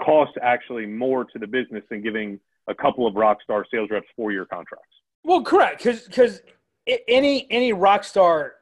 costs 0.00 0.36
actually 0.42 0.86
more 0.86 1.24
to 1.24 1.38
the 1.38 1.46
business 1.46 1.84
than 1.90 2.02
giving 2.02 2.40
a 2.68 2.74
couple 2.74 3.06
of 3.06 3.14
rock 3.14 3.38
star 3.42 3.66
sales 3.70 3.90
reps 3.90 4.06
four 4.16 4.32
year 4.32 4.46
contracts. 4.46 4.86
Well, 5.24 5.42
correct, 5.42 5.78
because 5.78 6.02
because 6.04 6.40
any 6.86 7.46
any 7.50 7.72
rock 7.72 8.04
star, 8.04 8.54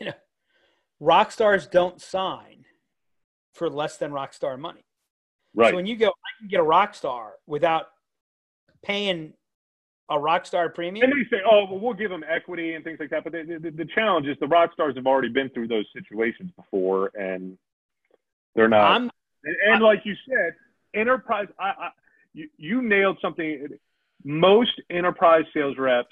you 0.00 0.06
know, 0.06 0.12
rock 1.00 1.32
stars 1.32 1.66
don't 1.66 2.00
sign 2.00 2.64
for 3.54 3.68
less 3.70 3.96
than 3.96 4.12
rock 4.12 4.32
star 4.34 4.56
money. 4.56 4.84
Right. 5.54 5.70
So 5.70 5.76
when 5.76 5.86
you 5.86 5.96
go, 5.96 6.08
I 6.08 6.30
can 6.38 6.48
get 6.48 6.60
a 6.60 6.64
rock 6.64 6.94
star 6.94 7.34
without 7.46 7.86
paying 8.84 9.32
a 10.10 10.18
rock 10.18 10.46
star 10.46 10.68
premium. 10.68 11.10
And 11.10 11.12
they 11.12 11.36
say, 11.36 11.42
oh, 11.48 11.64
well, 11.70 11.78
we'll 11.78 11.94
give 11.94 12.10
them 12.10 12.24
equity 12.28 12.74
and 12.74 12.84
things 12.84 12.98
like 13.00 13.10
that. 13.10 13.24
But 13.24 13.32
the, 13.32 13.58
the, 13.60 13.70
the 13.70 13.88
challenge 13.94 14.26
is 14.26 14.36
the 14.40 14.46
rock 14.46 14.72
stars 14.72 14.96
have 14.96 15.06
already 15.06 15.28
been 15.28 15.48
through 15.50 15.68
those 15.68 15.86
situations 15.96 16.50
before, 16.56 17.10
and 17.14 17.56
they're 18.54 18.68
not. 18.68 18.90
I'm 18.90 19.10
and, 19.44 19.56
and 19.66 19.82
like 19.82 20.00
you 20.04 20.14
said, 20.28 20.54
enterprise. 20.94 21.48
I, 21.58 21.64
I 21.64 21.88
you, 22.32 22.48
you 22.56 22.82
nailed 22.82 23.18
something. 23.22 23.68
Most 24.24 24.80
enterprise 24.90 25.44
sales 25.54 25.76
reps. 25.78 26.08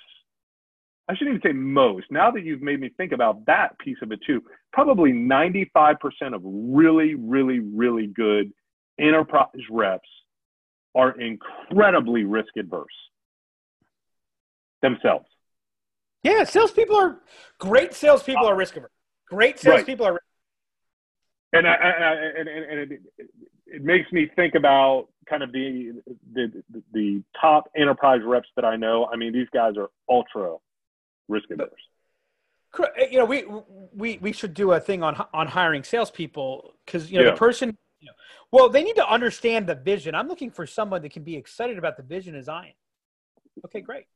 I 1.09 1.14
shouldn't 1.14 1.36
even 1.36 1.51
say 1.51 1.53
most. 1.53 2.07
Now 2.11 2.30
that 2.30 2.45
you've 2.45 2.62
made 2.62 2.80
me 2.80 2.90
think 2.97 3.12
about 3.12 3.45
that 3.47 3.78
piece 3.78 3.99
of 4.03 4.12
it 4.12 4.20
too, 4.26 4.43
probably 4.72 5.12
95% 5.12 5.97
of 6.32 6.40
really, 6.45 7.16
really, 7.16 7.59
really 7.59 8.07
good 8.07 8.53
enterprise 9.01 9.49
reps 9.68 10.09
are 10.95 11.18
incredibly 11.18 12.24
risk 12.24 12.57
adverse 12.57 12.86
themselves. 14.83 15.26
Yeah, 16.22 16.45
salespeople 16.45 16.97
are 16.97 17.20
great. 17.59 17.95
Salespeople 17.95 18.47
are 18.47 18.55
risk 18.55 18.76
averse. 18.76 18.91
Great 19.28 19.59
salespeople 19.59 20.07
right. 20.07 20.14
are 20.14 20.20
and 21.53 21.66
I, 21.68 21.72
I, 21.74 22.12
and, 22.39 22.49
and 22.49 22.93
it, 22.93 23.01
it 23.66 23.83
makes 23.83 24.11
me 24.11 24.30
think 24.37 24.55
about 24.55 25.09
kind 25.28 25.43
of 25.43 25.53
the, 25.53 26.03
the 26.33 26.62
the 26.93 27.22
top 27.41 27.70
enterprise 27.76 28.20
reps 28.24 28.49
that 28.57 28.64
I 28.64 28.76
know. 28.76 29.07
I 29.12 29.16
mean, 29.16 29.33
these 29.33 29.49
guys 29.53 29.74
are 29.76 29.91
ultra 30.09 30.57
risk 31.28 31.51
averse. 31.51 31.70
Eh, 32.97 33.09
you 33.11 33.18
know, 33.18 33.24
we 33.26 33.45
we 33.95 34.18
we 34.18 34.33
should 34.33 34.55
do 34.55 34.72
a 34.72 34.80
thing 34.80 35.03
on 35.03 35.22
on 35.35 35.47
hiring 35.47 35.85
salespeople 35.85 36.72
because 36.87 37.11
you 37.11 37.18
know 37.18 37.24
yeah. 37.24 37.30
the 37.33 37.37
person. 37.37 37.76
You 38.01 38.07
know, 38.07 38.14
well, 38.51 38.68
they 38.68 38.83
need 38.83 38.97
to 38.97 39.09
understand 39.09 39.66
the 39.66 39.74
vision. 39.74 40.14
I'm 40.14 40.28
looking 40.28 40.51
for 40.51 40.66
someone 40.66 41.03
that 41.03 41.12
can 41.12 41.22
be 41.22 41.37
excited 41.37 41.78
about 41.78 41.97
the 41.97 42.03
vision 42.03 42.35
as 42.35 42.49
I 42.49 42.66
am. 42.66 43.64
Okay, 43.66 43.80
great. 43.80 44.07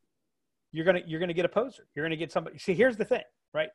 You're 0.77 0.85
gonna 0.85 1.03
you're 1.07 1.20
gonna 1.20 1.33
get 1.33 1.47
a 1.47 1.49
poser. 1.49 1.87
You're 1.95 2.05
gonna 2.05 2.16
get 2.16 2.31
somebody. 2.31 2.59
See, 2.59 2.74
here's 2.74 2.97
the 2.97 3.05
thing, 3.05 3.22
right? 3.55 3.70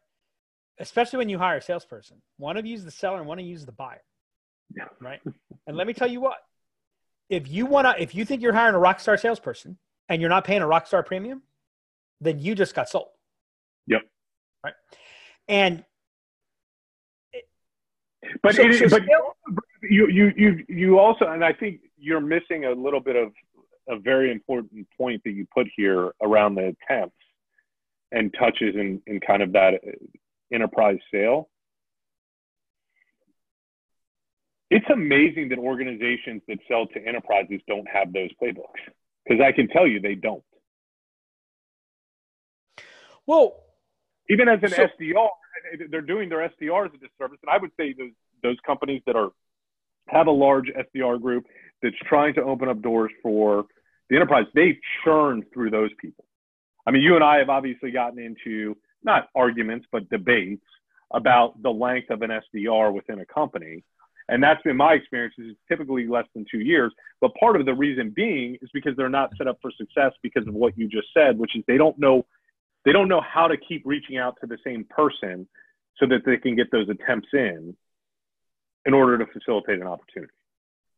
especially 0.82 1.18
when 1.18 1.30
you 1.30 1.38
hire 1.38 1.58
a 1.58 1.62
salesperson, 1.62 2.18
one 2.38 2.58
of 2.58 2.66
you 2.66 2.76
is 2.76 2.84
the 2.84 2.92
seller 2.92 3.20
and 3.20 3.28
one 3.28 3.40
of 3.40 3.46
you 3.46 3.56
is 3.56 3.66
the 3.66 3.72
buyer. 3.72 4.02
Yeah. 4.76 4.86
Right. 5.00 5.20
and 5.68 5.78
let 5.78 5.88
me 5.88 5.94
tell 5.94 6.10
you 6.10 6.20
what, 6.20 6.38
if 7.30 7.48
you 7.48 7.66
want 7.66 7.88
to, 7.88 8.02
if 8.02 8.16
you 8.16 8.26
think 8.26 8.42
you're 8.42 8.54
hiring 8.54 8.76
a 8.76 8.80
rock 8.80 9.00
star 9.00 9.18
salesperson 9.18 9.78
and 10.10 10.20
you're 10.20 10.30
not 10.30 10.44
paying 10.44 10.62
a 10.62 10.68
rock 10.68 10.88
star 10.88 11.04
premium, 11.04 11.44
then 12.20 12.40
you 12.40 12.56
just 12.56 12.74
got 12.74 12.90
sold. 12.90 13.08
Yep. 13.88 14.02
Right. 14.64 14.74
And, 15.48 15.84
but, 18.42 18.56
so, 18.56 18.64
it, 18.64 18.90
so 18.90 19.00
but 19.00 19.04
you, 19.82 20.08
you, 20.08 20.32
you, 20.36 20.66
you 20.68 21.00
also, 21.00 21.26
and 21.28 21.44
I 21.44 21.54
think 21.54 21.82
you're 21.98 22.22
missing 22.22 22.66
a 22.66 22.72
little 22.72 23.00
bit 23.00 23.16
of 23.16 23.32
a 23.88 24.00
very 24.00 24.32
important 24.32 24.88
point 24.98 25.22
that 25.26 25.32
you 25.32 25.46
put 25.54 25.68
here 25.76 26.14
around 26.22 26.56
the 26.56 26.74
attempts 26.90 27.16
and 28.12 28.34
touches 28.38 28.76
in, 28.76 29.02
in 29.08 29.20
kind 29.20 29.42
of 29.42 29.54
that 29.54 29.82
enterprise 30.52 31.00
sale. 31.12 31.50
It's 34.70 34.86
amazing 34.90 35.50
that 35.50 35.60
organizations 35.60 36.42
that 36.48 36.60
sell 36.68 36.88
to 36.88 37.06
enterprises 37.06 37.62
don't 37.68 37.88
have 37.90 38.14
those 38.14 38.30
playbooks 38.42 38.80
because 39.26 39.42
I 39.42 39.52
can 39.52 39.68
tell 39.68 39.86
you 39.86 40.00
they 40.00 40.16
don't. 40.16 40.44
Well, 43.28 43.56
even 44.30 44.48
as 44.48 44.60
an 44.64 44.70
so, 44.70 44.88
SDR, 45.00 45.28
they're 45.90 46.02
doing 46.02 46.30
their 46.30 46.50
SDRs 46.50 46.88
as 46.88 46.94
a 46.94 47.08
disservice. 47.08 47.40
And 47.44 47.50
I 47.52 47.58
would 47.58 47.72
say 47.78 47.94
those 47.94 48.12
those 48.44 48.58
companies 48.66 49.02
that 49.06 49.16
are 49.16 49.30
have 50.08 50.28
a 50.28 50.32
large 50.32 50.68
SDR 50.68 51.22
group 51.22 51.46
that's 51.82 51.96
trying 52.08 52.34
to 52.36 52.44
open 52.44 52.70
up 52.70 52.82
doors 52.82 53.12
for 53.22 53.66
the 54.10 54.16
enterprise, 54.16 54.46
they 54.54 54.78
churn 55.04 55.44
through 55.54 55.72
those 55.72 55.90
people. 56.00 56.26
I 56.86 56.92
mean, 56.92 57.02
you 57.02 57.16
and 57.16 57.24
I 57.24 57.38
have 57.38 57.50
obviously 57.50 57.92
gotten 57.92 58.20
into 58.20 58.76
not 59.04 59.30
arguments, 59.36 59.88
but 59.92 60.10
debates 60.10 60.66
about 61.14 61.62
the 61.62 61.70
length 61.70 62.10
of 62.10 62.22
an 62.22 62.30
SDR 62.30 62.94
within 62.94 63.20
a 63.20 63.26
company. 63.26 63.84
And 64.30 64.42
that's 64.42 64.62
been 64.64 64.78
my 64.78 64.94
experience 64.94 65.34
is 65.38 65.56
typically 65.68 66.08
less 66.08 66.26
than 66.34 66.46
two 66.50 66.60
years. 66.60 66.94
But 67.20 67.36
part 67.36 67.60
of 67.60 67.66
the 67.66 67.74
reason 67.74 68.14
being 68.16 68.58
is 68.62 68.70
because 68.74 68.96
they're 68.96 69.10
not 69.10 69.32
set 69.38 69.48
up 69.48 69.58
for 69.62 69.72
success 69.78 70.14
because 70.24 70.48
of 70.48 70.54
what 70.54 70.78
you 70.78 70.88
just 70.88 71.08
said, 71.14 71.38
which 71.38 71.56
is 71.56 71.64
they 71.68 71.78
don't 71.78 71.98
know 72.00 72.26
they 72.84 72.92
don't 72.92 73.08
know 73.08 73.22
how 73.22 73.48
to 73.48 73.58
keep 73.58 73.84
reaching 73.86 74.18
out 74.18 74.38
to 74.42 74.48
the 74.48 74.58
same 74.64 74.86
person 74.90 75.48
so 75.98 76.08
that 76.08 76.26
they 76.26 76.38
can 76.38 76.56
get 76.56 76.72
those 76.72 76.90
attempts 76.90 77.28
in 77.34 77.76
in 78.86 78.94
order 78.94 79.18
to 79.18 79.26
facilitate 79.32 79.80
an 79.80 79.88
opportunity. 79.88 80.34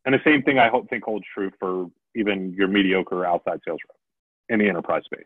And 0.06 0.14
the 0.14 0.20
same 0.26 0.44
thing 0.44 0.60
I 0.60 0.70
think 0.90 1.04
holds 1.04 1.26
true 1.34 1.52
for 1.60 1.90
even 2.16 2.54
your 2.54 2.68
mediocre 2.68 3.26
outside 3.26 3.60
sales 3.66 3.80
rep 3.88 3.98
in 4.50 4.60
the 4.60 4.70
enterprise 4.70 5.04
space. 5.06 5.26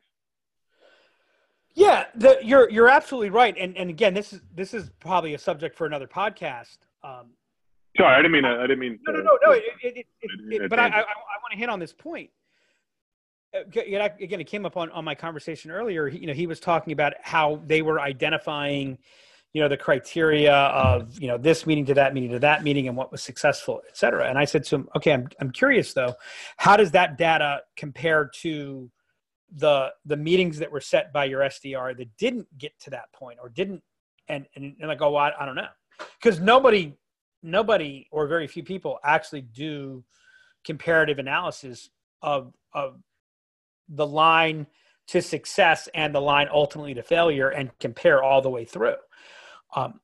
Yeah, 1.74 2.06
the, 2.16 2.40
you're 2.42 2.70
you're 2.70 2.90
absolutely 2.90 3.30
right, 3.30 3.56
and 3.58 3.78
and 3.78 3.90
again, 3.90 4.14
this 4.16 4.34
is 4.34 4.42
this 4.56 4.74
is 4.74 4.90
probably 5.00 5.36
a 5.36 5.38
subject 5.38 5.76
for 5.76 5.86
another 5.86 6.08
podcast. 6.08 6.78
Um, 7.04 7.34
Sorry, 7.96 8.14
I 8.14 8.18
didn't 8.18 8.32
mean. 8.32 8.46
I 8.46 8.62
didn't 8.62 8.80
mean. 8.80 9.00
No, 9.08 9.14
no, 9.14 9.22
no, 9.22 9.38
no. 9.46 9.52
It, 9.52 9.64
it, 9.82 10.06
it, 10.22 10.70
but 10.70 10.80
I, 10.80 10.88
I, 10.88 11.00
I 11.00 11.02
want 11.02 11.52
to 11.52 11.58
hit 11.58 11.70
on 11.70 11.80
this 11.80 11.94
point. 11.94 12.30
again, 13.54 14.40
it 14.40 14.48
came 14.48 14.66
up 14.66 14.78
on, 14.78 14.92
on 14.92 15.04
my 15.04 15.16
conversation 15.16 15.72
earlier. 15.72 16.08
You 16.08 16.28
know, 16.28 16.34
he 16.34 16.48
was 16.48 16.60
talking 16.60 16.94
about 16.94 17.14
how 17.22 17.62
they 17.66 17.82
were 17.82 18.00
identifying, 18.00 18.98
you 19.58 19.64
know, 19.64 19.68
the 19.68 19.76
criteria 19.76 20.54
of, 20.54 21.20
you 21.20 21.28
know, 21.28 21.36
this 21.36 21.66
meeting 21.66 21.84
to 21.84 21.96
that 21.96 22.14
meeting 22.14 22.30
to 22.30 22.38
that 22.38 22.64
meeting 22.64 22.88
and 22.88 22.96
what 22.96 23.12
was 23.12 23.24
successful, 23.24 23.82
et 23.88 23.98
cetera. 23.98 24.30
And 24.30 24.38
I 24.38 24.46
said 24.46 24.64
to 24.66 24.76
him, 24.76 24.90
okay, 24.96 25.14
I'm, 25.14 25.28
I'm 25.42 25.50
curious 25.50 25.94
though, 25.94 26.14
how 26.58 26.78
does 26.78 26.92
that 26.92 27.18
data 27.18 27.62
compare 27.76 28.30
to 28.42 28.92
the, 29.56 29.90
the 30.06 30.16
meetings 30.16 30.60
that 30.60 30.72
were 30.72 30.80
set 30.80 31.12
by 31.12 31.26
your 31.26 31.42
SDR 31.42 31.98
that 31.98 32.16
didn't 32.18 32.46
get 32.60 32.80
to 32.82 32.92
that 32.92 33.12
point 33.14 33.40
or 33.42 33.50
didn't, 33.50 33.82
and, 34.30 34.46
and, 34.56 34.76
and 34.80 34.92
I 34.92 34.94
go, 34.94 35.10
well, 35.10 35.24
I, 35.24 35.32
I 35.42 35.48
don't 35.48 35.56
know. 35.56 35.70
Cause 36.22 36.40
nobody, 36.40 36.94
nobody 37.42 38.06
or 38.12 38.28
very 38.28 38.46
few 38.46 38.62
people 38.62 39.00
actually 39.04 39.42
do 39.42 40.04
comparative 40.66 41.18
analysis 41.18 41.90
of, 42.22 42.54
of 42.74 43.00
the 43.90 44.06
line 44.06 44.68
to 45.08 45.20
success 45.20 45.90
and 45.96 46.14
the 46.14 46.22
line 46.22 46.48
ultimately 46.54 46.94
to 46.94 47.02
failure 47.02 47.50
and 47.50 47.72
compare 47.80 48.22
all 48.22 48.40
the 48.44 48.52
way 48.52 48.64
through. 48.64 48.94
Um, 49.76 50.00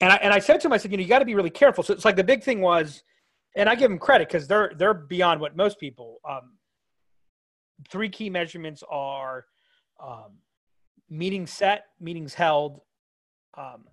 and 0.00 0.12
I 0.12 0.16
and 0.16 0.32
I 0.32 0.38
said 0.38 0.60
to 0.60 0.66
him, 0.66 0.72
I 0.72 0.76
said, 0.76 0.90
you 0.90 0.96
know, 0.96 1.02
you 1.02 1.08
got 1.08 1.20
to 1.20 1.24
be 1.24 1.34
really 1.34 1.50
careful. 1.50 1.84
So 1.84 1.92
it's 1.94 2.04
like 2.04 2.16
the 2.16 2.24
big 2.24 2.42
thing 2.42 2.60
was, 2.60 3.02
and 3.56 3.68
I 3.68 3.74
give 3.74 3.90
them 3.90 3.98
credit 3.98 4.28
because 4.28 4.46
they're 4.46 4.72
they're 4.76 4.94
beyond 4.94 5.40
what 5.40 5.56
most 5.56 5.78
people. 5.78 6.20
Um, 6.28 6.58
three 7.88 8.08
key 8.08 8.30
measurements 8.30 8.82
are 8.90 9.46
um, 10.02 10.38
meetings 11.08 11.52
set, 11.52 11.86
meetings 12.00 12.34
held, 12.34 12.80
um, 13.56 13.84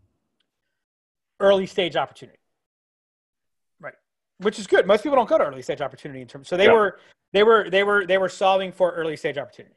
early 1.39 1.65
stage 1.65 1.95
opportunity. 1.95 2.39
Right, 3.79 3.95
which 4.39 4.59
is 4.59 4.67
good. 4.67 4.87
Most 4.87 5.03
people 5.03 5.15
don't 5.15 5.29
go 5.29 5.37
to 5.37 5.45
early 5.45 5.61
stage 5.61 5.81
opportunity 5.81 6.21
in 6.21 6.27
terms. 6.27 6.47
So 6.47 6.57
they 6.57 6.65
yeah. 6.65 6.73
were 6.73 6.99
they 7.33 7.43
were 7.43 7.69
they 7.69 7.83
were 7.83 8.05
they 8.05 8.17
were 8.17 8.29
solving 8.29 8.71
for 8.71 8.91
early 8.91 9.15
stage 9.15 9.37
opportunity. 9.37 9.75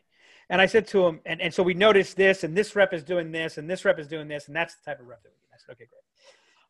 And 0.50 0.60
I 0.60 0.66
said 0.66 0.86
to 0.88 1.06
him, 1.06 1.20
and, 1.24 1.40
and 1.40 1.52
so 1.52 1.62
we 1.62 1.74
noticed 1.74 2.16
this, 2.16 2.44
and 2.44 2.56
this 2.56 2.76
rep 2.76 2.92
is 2.92 3.02
doing 3.02 3.32
this, 3.32 3.58
and 3.58 3.68
this 3.68 3.84
rep 3.84 3.98
is 3.98 4.08
doing 4.08 4.28
this, 4.28 4.46
and 4.46 4.56
that's 4.56 4.74
the 4.76 4.90
type 4.90 5.00
of 5.00 5.06
rep 5.06 5.22
that 5.22 5.30
we 5.30 5.38
get. 5.40 5.54
I 5.54 5.58
said, 5.58 5.72
okay, 5.72 5.86
great. 5.86 6.02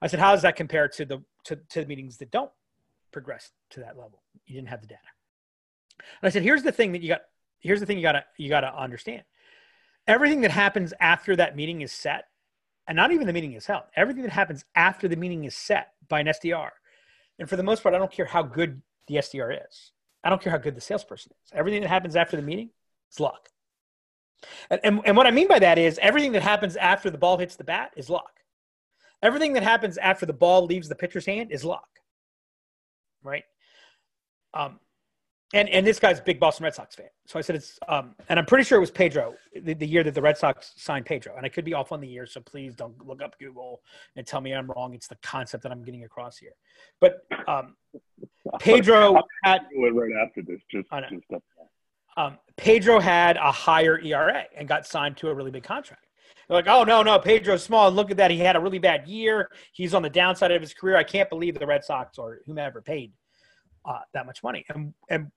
I 0.01 0.07
said, 0.07 0.20
how 0.20 0.33
does 0.33 0.43
that 0.43 0.57
compare 0.57 0.89
to 0.89 1.05
the 1.05 1.22
to, 1.45 1.57
to 1.57 1.81
the 1.81 1.87
meetings 1.87 2.18
that 2.18 2.31
don't 2.31 2.51
progress 3.12 3.51
to 3.70 3.81
that 3.81 3.97
level? 3.97 4.22
You 4.47 4.55
didn't 4.55 4.68
have 4.68 4.81
the 4.81 4.87
data. 4.87 5.01
And 5.99 6.29
I 6.29 6.31
said, 6.31 6.43
here's 6.43 6.62
the 6.62 6.72
thing 6.72 6.93
that 6.93 7.03
you 7.03 7.09
got. 7.09 7.22
Here's 7.61 7.81
the 7.81 7.87
thing 7.87 7.97
you 7.97 8.03
gotta 8.03 8.25
you 8.37 8.49
gotta 8.49 8.75
understand. 8.77 9.22
Everything 10.07 10.43
that 10.43 10.51
happens 10.51 10.93
after 11.01 11.35
that 11.37 11.57
meeting 11.57 11.81
is 11.81 11.91
set, 11.91 12.27
and 12.87 12.97
not 12.97 13.11
even 13.11 13.27
the 13.27 13.33
meeting 13.33 13.55
is 13.55 13.64
held. 13.64 13.85
Everything 13.97 14.22
that 14.22 14.33
happens 14.33 14.64
after 14.75 15.09
the 15.09 15.16
meeting 15.16 15.45
is 15.45 15.55
set 15.55 15.93
by 16.09 16.20
an 16.20 16.27
SDR, 16.27 16.70
and 17.39 17.49
for 17.49 17.57
the 17.57 17.62
most 17.62 17.83
part, 17.83 17.95
I 17.95 17.99
don't 17.99 18.12
care 18.12 18.27
how 18.27 18.43
good 18.43 18.83
the 19.07 19.16
SDR 19.16 19.59
is. 19.66 19.93
I 20.22 20.31
don't 20.31 20.43
care 20.43 20.51
how 20.51 20.59
good 20.59 20.75
the 20.75 20.81
salesperson 20.81 21.33
is. 21.45 21.53
Everything 21.55 21.83
that 21.83 21.89
happens 21.89 22.16
after 22.16 22.37
the 22.37 22.43
meeting 22.43 22.70
is 23.11 23.20
luck. 23.20 23.49
And, 24.70 24.80
and, 24.84 25.01
and 25.05 25.16
what 25.16 25.26
I 25.26 25.30
mean 25.30 25.49
by 25.49 25.59
that 25.59 25.78
is 25.78 25.99
everything 26.03 26.32
that 26.32 26.42
happens 26.42 26.76
after 26.76 27.11
the 27.11 27.18
ball 27.18 27.38
hits 27.38 27.57
the 27.57 27.64
bat 27.64 27.92
is 27.97 28.11
luck. 28.11 28.40
Everything 29.22 29.53
that 29.55 29.62
happens 29.62 29.97
after 29.99 30.26
the 30.26 30.32
ball 30.32 30.66
leaves 30.66 30.88
the 30.88 30.95
pitcher's 30.95 31.26
hand 31.26 31.51
is 31.51 31.64
luck. 31.64 31.88
Right? 33.22 33.45
Um, 34.53 34.78
and 35.55 35.68
and 35.68 35.86
this 35.86 35.99
guy's 35.99 36.18
a 36.18 36.22
big 36.22 36.40
Boston 36.40 36.64
Red 36.64 36.74
Sox 36.74 36.95
fan. 36.95 37.07
So 37.26 37.38
I 37.38 37.42
said 37.42 37.57
it's 37.57 37.78
um, 37.88 38.14
and 38.28 38.38
I'm 38.38 38.45
pretty 38.45 38.64
sure 38.64 38.76
it 38.76 38.80
was 38.80 38.90
Pedro 38.90 39.34
the, 39.55 39.74
the, 39.74 39.86
year 39.86 40.03
that 40.03 40.14
the 40.14 40.20
Red 40.20 40.36
Sox 40.36 40.72
signed 40.76 41.07
Pedro. 41.07 41.36
And 41.36 41.47
I 41.47 41.49
could 41.49 41.64
be 41.64 41.74
off 41.74 41.92
on 41.92 42.01
the 42.01 42.09
year, 42.09 42.26
so 42.26 42.40
please 42.40 42.74
don't 42.74 42.95
look 43.07 43.22
up 43.22 43.38
Google 43.38 43.80
and 44.16 44.26
tell 44.26 44.40
me 44.40 44.53
I'm 44.53 44.70
wrong. 44.70 44.95
It's 44.95 45.07
the 45.07 45.18
concept 45.22 45.62
that 45.62 45.72
I'm 45.72 45.84
getting 45.84 46.05
across 46.05 46.38
here. 46.38 46.55
But 47.01 47.18
um, 47.47 47.76
Pedro 48.59 49.22
had 49.45 49.62
right 49.76 50.12
after 50.22 50.42
this. 50.42 50.61
Just, 50.70 50.88
just 50.90 51.45
um, 52.17 52.39
Pedro 52.57 53.01
had 53.01 53.37
a 53.37 53.51
higher 53.51 53.99
ERA 54.01 54.45
and 54.57 54.69
got 54.69 54.87
signed 54.87 55.17
to 55.19 55.29
a 55.29 55.35
really 55.35 55.51
big 55.51 55.65
contract. 55.65 56.07
They're 56.49 56.57
like, 56.57 56.69
oh 56.69 56.85
no, 56.85 57.03
no, 57.03 57.19
Pedro's 57.19 57.62
small. 57.62 57.91
Look 57.91 58.11
at 58.11 58.17
that, 58.19 58.31
he 58.31 58.39
had 58.39 58.57
a 58.57 58.61
really 58.61 58.79
bad 58.79 59.09
year. 59.09 59.51
He's 59.73 59.95
on 59.95 60.03
the 60.03 60.11
downside 60.11 60.51
of 60.51 60.61
his 60.61 60.75
career. 60.75 60.97
I 60.97 61.05
can't 61.05 61.29
believe 61.31 61.59
the 61.59 61.67
Red 61.67 61.85
Sox 61.85 62.19
or 62.19 62.41
whomever 62.47 62.83
paid 62.83 63.12
uh, 63.85 64.01
that 64.12 64.27
much 64.27 64.43
money. 64.43 64.65
And 64.69 64.93
and 65.09 65.31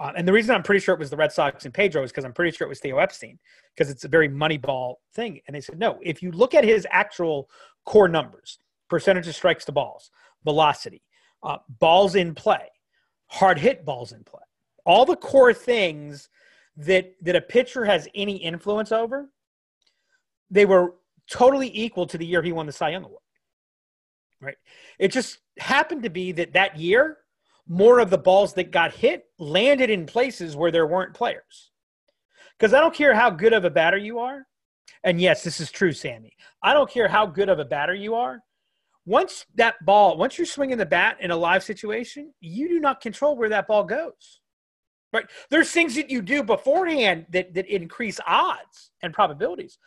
uh, 0.00 0.12
and 0.16 0.26
the 0.26 0.32
reason 0.32 0.54
I'm 0.54 0.62
pretty 0.62 0.80
sure 0.80 0.94
it 0.94 1.00
was 1.00 1.10
the 1.10 1.16
Red 1.16 1.32
Sox 1.32 1.64
and 1.64 1.74
Pedro 1.74 2.02
is 2.04 2.12
because 2.12 2.24
I'm 2.24 2.32
pretty 2.32 2.56
sure 2.56 2.66
it 2.66 2.68
was 2.68 2.78
Theo 2.78 2.98
Epstein 2.98 3.38
because 3.74 3.90
it's 3.90 4.04
a 4.04 4.08
very 4.08 4.28
moneyball 4.28 4.94
thing. 5.12 5.40
And 5.46 5.56
they 5.56 5.60
said, 5.60 5.78
no, 5.78 5.98
if 6.02 6.22
you 6.22 6.30
look 6.30 6.54
at 6.54 6.62
his 6.62 6.86
actual 6.90 7.50
core 7.84 8.08
numbers, 8.08 8.58
percentage 8.88 9.26
of 9.26 9.34
strikes 9.34 9.64
to 9.64 9.72
balls, 9.72 10.10
velocity, 10.44 11.02
uh, 11.42 11.56
balls 11.80 12.14
in 12.14 12.34
play, 12.34 12.68
hard 13.26 13.58
hit 13.58 13.84
balls 13.84 14.12
in 14.12 14.22
play, 14.22 14.42
all 14.84 15.04
the 15.04 15.16
core 15.16 15.54
things 15.54 16.28
that 16.76 17.14
that 17.22 17.36
a 17.36 17.40
pitcher 17.40 17.84
has 17.84 18.08
any 18.14 18.36
influence 18.36 18.92
over, 18.92 19.30
they 20.50 20.64
were 20.64 20.94
totally 21.30 21.70
equal 21.74 22.06
to 22.06 22.18
the 22.18 22.26
year 22.26 22.42
he 22.42 22.52
won 22.52 22.66
the 22.66 22.72
Cy 22.72 22.90
Young 22.90 23.04
Award. 23.04 23.22
Right? 24.40 24.56
It 24.98 25.08
just 25.08 25.38
happened 25.58 26.04
to 26.04 26.10
be 26.10 26.32
that 26.32 26.52
that 26.52 26.78
year, 26.78 27.18
more 27.66 27.98
of 27.98 28.10
the 28.10 28.18
balls 28.18 28.54
that 28.54 28.70
got 28.70 28.92
hit 28.92 29.24
landed 29.38 29.90
in 29.90 30.06
places 30.06 30.56
where 30.56 30.70
there 30.70 30.86
weren't 30.86 31.14
players. 31.14 31.70
Because 32.56 32.72
I 32.72 32.80
don't 32.80 32.94
care 32.94 33.14
how 33.14 33.30
good 33.30 33.52
of 33.52 33.64
a 33.64 33.70
batter 33.70 33.98
you 33.98 34.18
are, 34.20 34.46
and 35.04 35.20
yes, 35.20 35.42
this 35.42 35.60
is 35.60 35.70
true, 35.70 35.92
Sammy. 35.92 36.32
I 36.62 36.72
don't 36.72 36.90
care 36.90 37.08
how 37.08 37.26
good 37.26 37.48
of 37.48 37.58
a 37.58 37.64
batter 37.64 37.94
you 37.94 38.14
are 38.14 38.42
once 39.08 39.46
that 39.54 39.82
ball, 39.86 40.18
once 40.18 40.36
you're 40.36 40.46
swinging 40.46 40.76
the 40.76 40.84
bat 40.84 41.16
in 41.20 41.30
a 41.30 41.36
live 41.36 41.64
situation, 41.64 42.30
you 42.40 42.68
do 42.68 42.78
not 42.78 43.00
control 43.00 43.36
where 43.36 43.48
that 43.48 43.66
ball 43.66 43.82
goes. 43.82 44.40
Right? 45.12 45.26
There's 45.50 45.70
things 45.70 45.94
that 45.94 46.10
you 46.10 46.20
do 46.20 46.42
beforehand 46.42 47.26
that, 47.30 47.54
that 47.54 47.66
increase 47.66 48.20
odds 48.26 48.90
and 49.02 49.12
probabilities. 49.14 49.78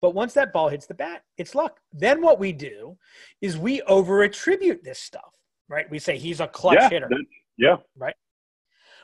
But 0.00 0.14
once 0.14 0.34
that 0.34 0.52
ball 0.52 0.68
hits 0.68 0.86
the 0.86 0.94
bat, 0.94 1.24
it's 1.36 1.54
luck. 1.54 1.80
Then 1.92 2.22
what 2.22 2.38
we 2.38 2.52
do 2.52 2.96
is 3.40 3.58
we 3.58 3.82
over 3.82 4.22
attribute 4.22 4.84
this 4.84 5.00
stuff, 5.00 5.34
right? 5.68 5.90
We 5.90 5.98
say 5.98 6.16
he's 6.16 6.40
a 6.40 6.46
clutch 6.46 6.78
yeah, 6.80 6.88
hitter. 6.88 7.10
Yeah. 7.56 7.76
Right. 7.96 8.14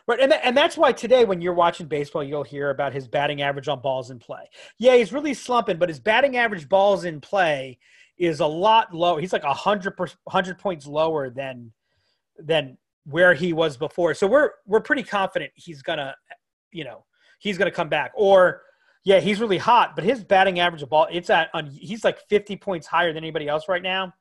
Right. 0.07 0.20
And, 0.20 0.33
and 0.35 0.57
that's 0.57 0.77
why 0.77 0.93
today, 0.93 1.25
when 1.25 1.41
you're 1.41 1.55
watching 1.55 1.87
baseball, 1.87 2.22
you'll 2.22 2.45
hear 2.45 2.70
about 2.70 2.93
his 2.93 3.09
batting 3.09 3.41
average 3.41 3.68
on 3.68 3.81
balls 3.81 4.11
in 4.11 4.18
play. 4.18 4.49
Yeah, 4.79 4.97
he's 4.97 5.14
really 5.14 5.33
slumping, 5.33 5.79
but 5.79 5.89
his 5.89 5.99
batting 5.99 6.37
average 6.37 6.68
balls 6.68 7.05
in 7.05 7.20
play 7.22 7.79
is 8.18 8.41
a 8.41 8.47
lot 8.47 8.95
lower. 8.95 9.18
He's 9.18 9.33
like 9.33 9.45
a 9.45 9.55
hundred 9.55 9.95
hundred 10.29 10.59
points 10.59 10.87
lower 10.87 11.31
than 11.31 11.72
than 12.39 12.77
where 13.05 13.35
he 13.35 13.53
was 13.53 13.77
before. 13.77 14.15
So 14.15 14.27
we're 14.27 14.51
we're 14.67 14.81
pretty 14.81 15.03
confident 15.03 15.53
he's 15.55 15.83
gonna, 15.83 16.15
you 16.73 16.85
know, 16.85 17.05
he's 17.39 17.59
gonna 17.59 17.71
come 17.71 17.89
back. 17.89 18.13
Or 18.15 18.63
yeah, 19.05 19.21
he's 19.21 19.41
really 19.41 19.59
hot, 19.59 19.95
but 19.95 20.05
his 20.05 20.25
batting 20.25 20.61
average 20.61 20.83
of 20.83 20.91
ball 20.91 21.09
it's 21.11 21.31
at 21.31 21.51
on 21.55 21.67
he's 21.67 22.05
like 22.05 22.19
fifty 22.29 22.57
points 22.57 22.87
higher 22.87 23.13
than 23.13 23.23
anybody 23.23 23.49
else 23.49 23.69
right 23.69 23.83
now. 23.83 24.13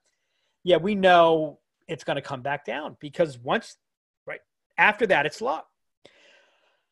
Yeah, 0.64 0.78
we 0.78 0.96
know 0.96 1.60
it's 1.88 2.04
gonna 2.04 2.22
come 2.22 2.42
back 2.42 2.66
down 2.66 2.98
because 3.00 3.38
once 3.38 3.78
right 4.26 4.42
after 4.78 5.08
that 5.08 5.26
it's 5.26 5.42
luck. 5.42 5.68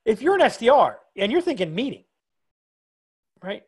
If 0.04 0.22
you're 0.22 0.36
an 0.36 0.42
SDR 0.42 0.96
and 1.16 1.32
you're 1.32 1.42
thinking 1.42 1.76
meeting, 1.76 2.06
right? 3.44 3.64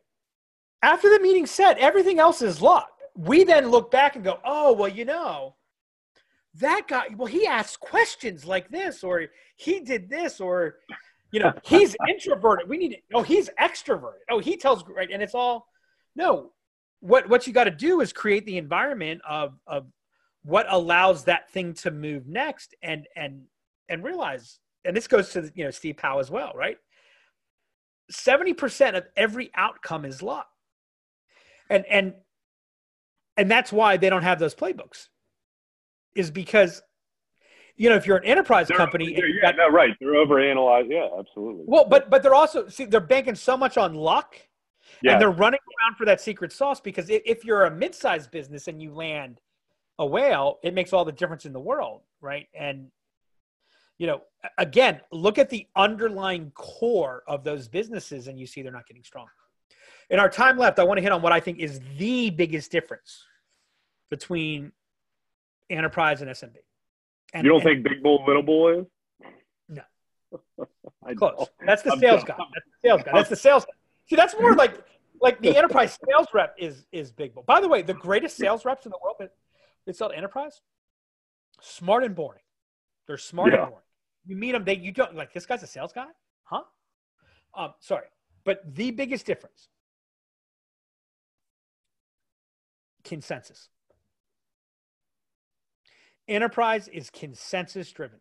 After 0.82 1.08
the 1.08 1.20
meeting 1.20 1.46
set, 1.46 1.78
everything 1.78 2.18
else 2.18 2.42
is 2.42 2.60
luck 2.60 2.94
we 3.16 3.44
then 3.44 3.68
look 3.68 3.90
back 3.90 4.16
and 4.16 4.24
go, 4.24 4.38
oh, 4.44 4.72
well, 4.72 4.88
you 4.88 5.04
know, 5.04 5.54
that 6.60 6.82
guy, 6.88 7.06
well, 7.16 7.26
he 7.26 7.46
asks 7.46 7.76
questions 7.76 8.44
like 8.44 8.70
this, 8.70 9.02
or 9.02 9.26
he 9.56 9.80
did 9.80 10.08
this, 10.08 10.40
or, 10.40 10.76
you 11.32 11.40
know, 11.40 11.52
he's 11.64 11.96
introverted. 12.08 12.68
We 12.68 12.78
need 12.78 12.90
to, 12.90 12.96
oh, 13.14 13.22
he's 13.22 13.50
extroverted. 13.60 14.22
Oh, 14.30 14.38
he 14.38 14.56
tells, 14.56 14.84
right. 14.88 15.10
And 15.10 15.22
it's 15.22 15.34
all, 15.34 15.66
no, 16.14 16.52
what, 17.00 17.28
what 17.28 17.46
you 17.46 17.52
got 17.52 17.64
to 17.64 17.70
do 17.70 18.00
is 18.00 18.12
create 18.12 18.46
the 18.46 18.58
environment 18.58 19.20
of, 19.28 19.54
of 19.66 19.86
what 20.42 20.66
allows 20.68 21.24
that 21.24 21.50
thing 21.50 21.74
to 21.74 21.90
move 21.90 22.26
next 22.26 22.74
and, 22.82 23.06
and, 23.16 23.42
and 23.88 24.04
realize, 24.04 24.60
and 24.84 24.96
this 24.96 25.08
goes 25.08 25.30
to, 25.30 25.50
you 25.54 25.64
know, 25.64 25.70
Steve 25.70 25.96
Powell 25.96 26.20
as 26.20 26.30
well, 26.30 26.52
right? 26.54 26.78
70% 28.12 28.96
of 28.96 29.04
every 29.16 29.50
outcome 29.54 30.04
is 30.04 30.22
luck. 30.22 30.48
And, 31.70 31.84
and 31.86 32.14
and 33.36 33.50
that's 33.50 33.72
why 33.72 33.96
they 33.96 34.10
don't 34.10 34.22
have 34.22 34.38
those 34.38 34.54
playbooks 34.54 35.08
is 36.14 36.30
because 36.30 36.82
you 37.76 37.88
know 37.88 37.96
if 37.96 38.06
you're 38.06 38.16
an 38.16 38.24
enterprise 38.24 38.68
they're, 38.68 38.76
company 38.76 39.14
they're, 39.14 39.28
yeah 39.28 39.42
got, 39.42 39.56
no, 39.56 39.68
right 39.68 39.94
they're 40.00 40.14
overanalyzed 40.14 40.90
yeah 40.90 41.08
absolutely. 41.18 41.64
Well 41.66 41.84
but 41.84 42.10
but 42.10 42.22
they're 42.22 42.34
also 42.34 42.68
see 42.68 42.84
they're 42.84 43.00
banking 43.00 43.34
so 43.34 43.56
much 43.56 43.76
on 43.76 43.94
luck 43.94 44.36
yeah. 45.02 45.12
and 45.12 45.20
they're 45.20 45.30
running 45.30 45.60
around 45.60 45.96
for 45.96 46.04
that 46.06 46.20
secret 46.20 46.52
sauce 46.52 46.80
because 46.80 47.06
if 47.08 47.44
you're 47.44 47.64
a 47.64 47.70
mid-sized 47.70 48.30
business 48.30 48.68
and 48.68 48.80
you 48.80 48.92
land 48.92 49.40
a 49.98 50.06
whale 50.06 50.58
it 50.62 50.74
makes 50.74 50.92
all 50.92 51.04
the 51.04 51.12
difference 51.12 51.46
in 51.46 51.52
the 51.52 51.60
world 51.60 52.02
right? 52.20 52.46
And 52.54 52.88
you 53.98 54.06
know 54.06 54.22
again 54.58 55.00
look 55.12 55.38
at 55.38 55.50
the 55.50 55.66
underlying 55.76 56.52
core 56.54 57.22
of 57.26 57.44
those 57.44 57.68
businesses 57.68 58.28
and 58.28 58.38
you 58.38 58.46
see 58.46 58.62
they're 58.62 58.72
not 58.72 58.86
getting 58.86 59.04
strong. 59.04 59.26
In 60.10 60.20
our 60.20 60.28
time 60.28 60.58
left, 60.58 60.78
I 60.78 60.84
want 60.84 60.98
to 60.98 61.02
hit 61.02 61.12
on 61.12 61.22
what 61.22 61.32
I 61.32 61.40
think 61.40 61.58
is 61.58 61.80
the 61.96 62.30
biggest 62.30 62.70
difference 62.70 63.24
between 64.10 64.70
enterprise 65.70 66.22
and 66.22 66.30
SMB. 66.30 66.56
And, 67.32 67.44
you 67.44 67.50
don't 67.50 67.60
and, 67.60 67.64
think 67.64 67.84
big 67.84 68.02
bull, 68.02 68.24
little 68.26 68.42
bull 68.42 68.68
is? 68.68 68.86
No. 69.68 69.82
Close. 71.16 71.48
That's 71.64 71.82
the 71.82 71.96
sales 71.98 72.24
guy. 72.24 72.36
That's 72.38 72.66
the 72.66 72.88
sales 72.88 73.02
guy. 73.04 73.12
That's 73.12 73.28
the 73.28 73.36
sales 73.36 73.64
guy. 73.64 73.72
See, 74.08 74.16
that's 74.16 74.34
more 74.38 74.54
like 74.54 74.82
like 75.20 75.40
the 75.40 75.56
enterprise 75.56 75.98
sales 76.08 76.28
rep 76.32 76.54
is 76.58 76.86
is 76.92 77.10
big. 77.10 77.34
Bull. 77.34 77.44
By 77.46 77.60
the 77.60 77.68
way, 77.68 77.82
the 77.82 77.94
greatest 77.94 78.36
sales 78.36 78.64
reps 78.64 78.86
in 78.86 78.90
the 78.90 78.98
world 79.02 79.16
that 79.20 79.32
they 79.86 79.92
sell 79.92 80.10
to 80.10 80.16
enterprise, 80.16 80.60
smart 81.60 82.04
and 82.04 82.14
boring. 82.14 82.42
They're 83.06 83.18
smart 83.18 83.52
yeah. 83.52 83.60
and 83.60 83.70
boring. 83.70 83.84
You 84.26 84.36
meet 84.36 84.52
them, 84.52 84.64
they 84.64 84.76
you 84.76 84.92
don't 84.92 85.14
like 85.14 85.32
this 85.32 85.46
guy's 85.46 85.62
a 85.62 85.66
sales 85.66 85.92
guy, 85.92 86.06
huh? 86.44 86.62
Um, 87.54 87.74
sorry, 87.80 88.06
but 88.44 88.62
the 88.74 88.90
biggest 88.90 89.26
difference, 89.26 89.68
consensus. 93.04 93.68
Enterprise 96.28 96.88
is 96.88 97.10
consensus 97.10 97.90
driven. 97.92 98.18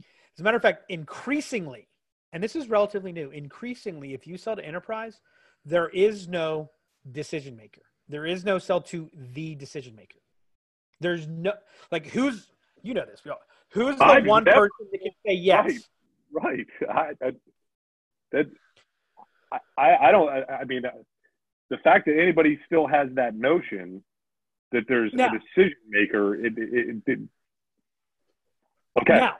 As 0.00 0.40
a 0.40 0.42
matter 0.42 0.56
of 0.56 0.62
fact, 0.62 0.84
increasingly, 0.88 1.88
and 2.32 2.42
this 2.42 2.56
is 2.56 2.68
relatively 2.68 3.12
new, 3.12 3.30
increasingly, 3.30 4.14
if 4.14 4.26
you 4.26 4.38
sell 4.38 4.56
to 4.56 4.64
enterprise, 4.64 5.20
there 5.64 5.88
is 5.90 6.26
no 6.26 6.70
decision 7.10 7.56
maker. 7.56 7.82
There 8.08 8.24
is 8.24 8.44
no 8.44 8.58
sell 8.58 8.80
to 8.82 9.10
the 9.14 9.54
decision 9.54 9.94
maker. 9.94 10.18
There's 11.00 11.26
no 11.26 11.52
like 11.90 12.06
who's 12.06 12.48
you 12.82 12.94
know 12.94 13.04
this. 13.04 13.20
Who's 13.72 13.96
the 13.96 14.04
I 14.04 14.20
one 14.20 14.44
person 14.44 14.68
that 14.92 15.00
can 15.00 15.12
say 15.26 15.34
yes? 15.34 15.88
Right. 16.30 16.66
right. 16.88 17.16
I, 17.20 17.26
I, 17.26 17.32
that 18.32 18.46
I, 19.76 19.96
I 20.08 20.10
don't. 20.10 20.28
I, 20.28 20.42
I 20.60 20.64
mean, 20.64 20.84
uh, 20.84 20.90
the 21.70 21.78
fact 21.78 22.06
that 22.06 22.18
anybody 22.18 22.58
still 22.66 22.86
has 22.86 23.08
that 23.14 23.34
notion 23.34 24.02
that 24.72 24.84
there's 24.88 25.12
now, 25.12 25.28
a 25.28 25.38
decision 25.38 25.78
maker. 25.88 26.34
It, 26.34 26.54
it, 26.56 26.96
it, 27.06 27.18
okay. 29.00 29.18
Now, 29.18 29.36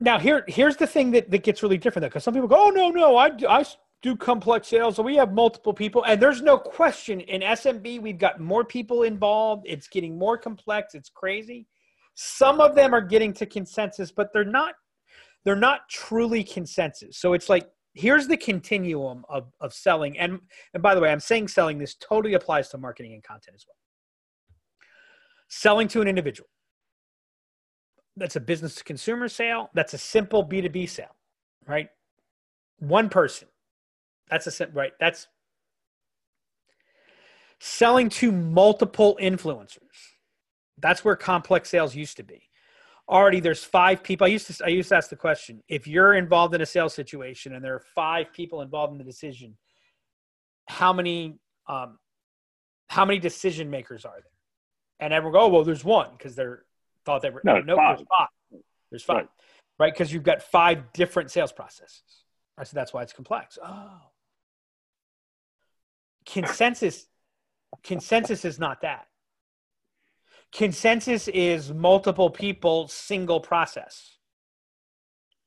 now 0.00 0.18
here 0.18 0.44
here's 0.46 0.76
the 0.76 0.86
thing 0.86 1.12
that, 1.12 1.30
that 1.30 1.42
gets 1.42 1.62
really 1.62 1.78
different 1.78 2.02
though, 2.02 2.08
because 2.08 2.24
some 2.24 2.34
people 2.34 2.48
go, 2.48 2.66
"Oh 2.66 2.70
no, 2.70 2.90
no, 2.90 3.16
I, 3.16 3.30
I 3.48 3.64
do 4.02 4.16
complex 4.16 4.68
sales, 4.68 4.96
so 4.96 5.02
we 5.02 5.16
have 5.16 5.32
multiple 5.32 5.72
people, 5.72 6.04
and 6.04 6.20
there's 6.20 6.42
no 6.42 6.58
question 6.58 7.20
in 7.20 7.40
SMB 7.40 8.02
we've 8.02 8.18
got 8.18 8.40
more 8.40 8.64
people 8.64 9.02
involved. 9.02 9.64
It's 9.66 9.88
getting 9.88 10.18
more 10.18 10.36
complex. 10.38 10.94
It's 10.94 11.08
crazy. 11.08 11.66
Some 12.14 12.60
of 12.60 12.74
them 12.74 12.94
are 12.94 13.00
getting 13.00 13.32
to 13.34 13.46
consensus, 13.46 14.10
but 14.10 14.32
they're 14.32 14.44
not. 14.44 14.74
They're 15.44 15.54
not 15.54 15.88
truly 15.88 16.42
consensus. 16.42 17.18
So 17.18 17.32
it's 17.32 17.48
like 17.48 17.70
here's 17.96 18.28
the 18.28 18.36
continuum 18.36 19.24
of, 19.28 19.50
of 19.60 19.72
selling 19.72 20.18
and 20.18 20.38
and 20.74 20.82
by 20.82 20.94
the 20.94 21.00
way 21.00 21.10
i'm 21.10 21.20
saying 21.20 21.48
selling 21.48 21.78
this 21.78 21.94
totally 21.94 22.34
applies 22.34 22.68
to 22.68 22.78
marketing 22.78 23.14
and 23.14 23.24
content 23.24 23.54
as 23.54 23.64
well 23.66 23.76
selling 25.48 25.88
to 25.88 26.00
an 26.00 26.08
individual. 26.08 26.48
That's 28.16 28.36
a 28.36 28.40
business 28.40 28.76
to 28.76 28.84
consumer 28.84 29.28
sale. 29.28 29.70
That's 29.74 29.94
a 29.94 29.98
simple 29.98 30.46
B2B 30.46 30.88
sale, 30.88 31.14
right? 31.66 31.88
One 32.78 33.08
person. 33.08 33.48
That's 34.30 34.46
a 34.46 34.50
simple, 34.50 34.80
right? 34.80 34.92
That's 34.98 35.28
selling 37.60 38.08
to 38.08 38.32
multiple 38.32 39.18
influencers. 39.20 39.78
That's 40.78 41.04
where 41.04 41.16
complex 41.16 41.70
sales 41.70 41.94
used 41.94 42.16
to 42.18 42.22
be. 42.22 42.42
Already 43.08 43.40
there's 43.40 43.62
five 43.62 44.02
people. 44.02 44.24
I 44.24 44.28
used 44.28 44.48
to 44.48 44.64
I 44.64 44.68
used 44.68 44.88
to 44.88 44.96
ask 44.96 45.10
the 45.10 45.16
question, 45.16 45.62
if 45.68 45.86
you're 45.86 46.14
involved 46.14 46.54
in 46.54 46.60
a 46.60 46.66
sales 46.66 46.92
situation 46.92 47.54
and 47.54 47.64
there 47.64 47.74
are 47.74 47.82
five 47.94 48.32
people 48.32 48.62
involved 48.62 48.92
in 48.92 48.98
the 48.98 49.04
decision, 49.04 49.56
how 50.68 50.92
many 50.92 51.38
um, 51.68 51.98
how 52.88 53.04
many 53.04 53.18
decision 53.20 53.70
makers 53.70 54.04
are 54.04 54.14
there? 54.14 54.35
And 55.00 55.12
everyone 55.12 55.38
go, 55.38 55.46
oh, 55.46 55.48
well, 55.48 55.64
there's 55.64 55.84
one 55.84 56.10
because 56.16 56.34
they're 56.34 56.64
thought 57.04 57.22
they 57.22 57.30
were 57.30 57.40
no, 57.44 57.56
oh, 57.56 57.60
no 57.60 57.76
five. 57.76 57.96
there's 57.96 58.08
five. 58.08 58.28
There's 58.90 59.02
five, 59.02 59.28
right? 59.78 59.92
Because 59.92 60.08
right? 60.08 60.14
you've 60.14 60.22
got 60.22 60.42
five 60.42 60.92
different 60.92 61.30
sales 61.30 61.52
processes. 61.52 62.02
I 62.58 62.64
said 62.64 62.74
that's 62.74 62.92
why 62.92 63.02
it's 63.02 63.12
complex. 63.12 63.58
Oh, 63.64 64.00
consensus. 66.26 67.06
consensus 67.82 68.44
is 68.44 68.58
not 68.58 68.82
that. 68.82 69.06
Consensus 70.52 71.28
is 71.28 71.72
multiple 71.72 72.30
people, 72.30 72.88
single 72.88 73.40
process. 73.40 74.16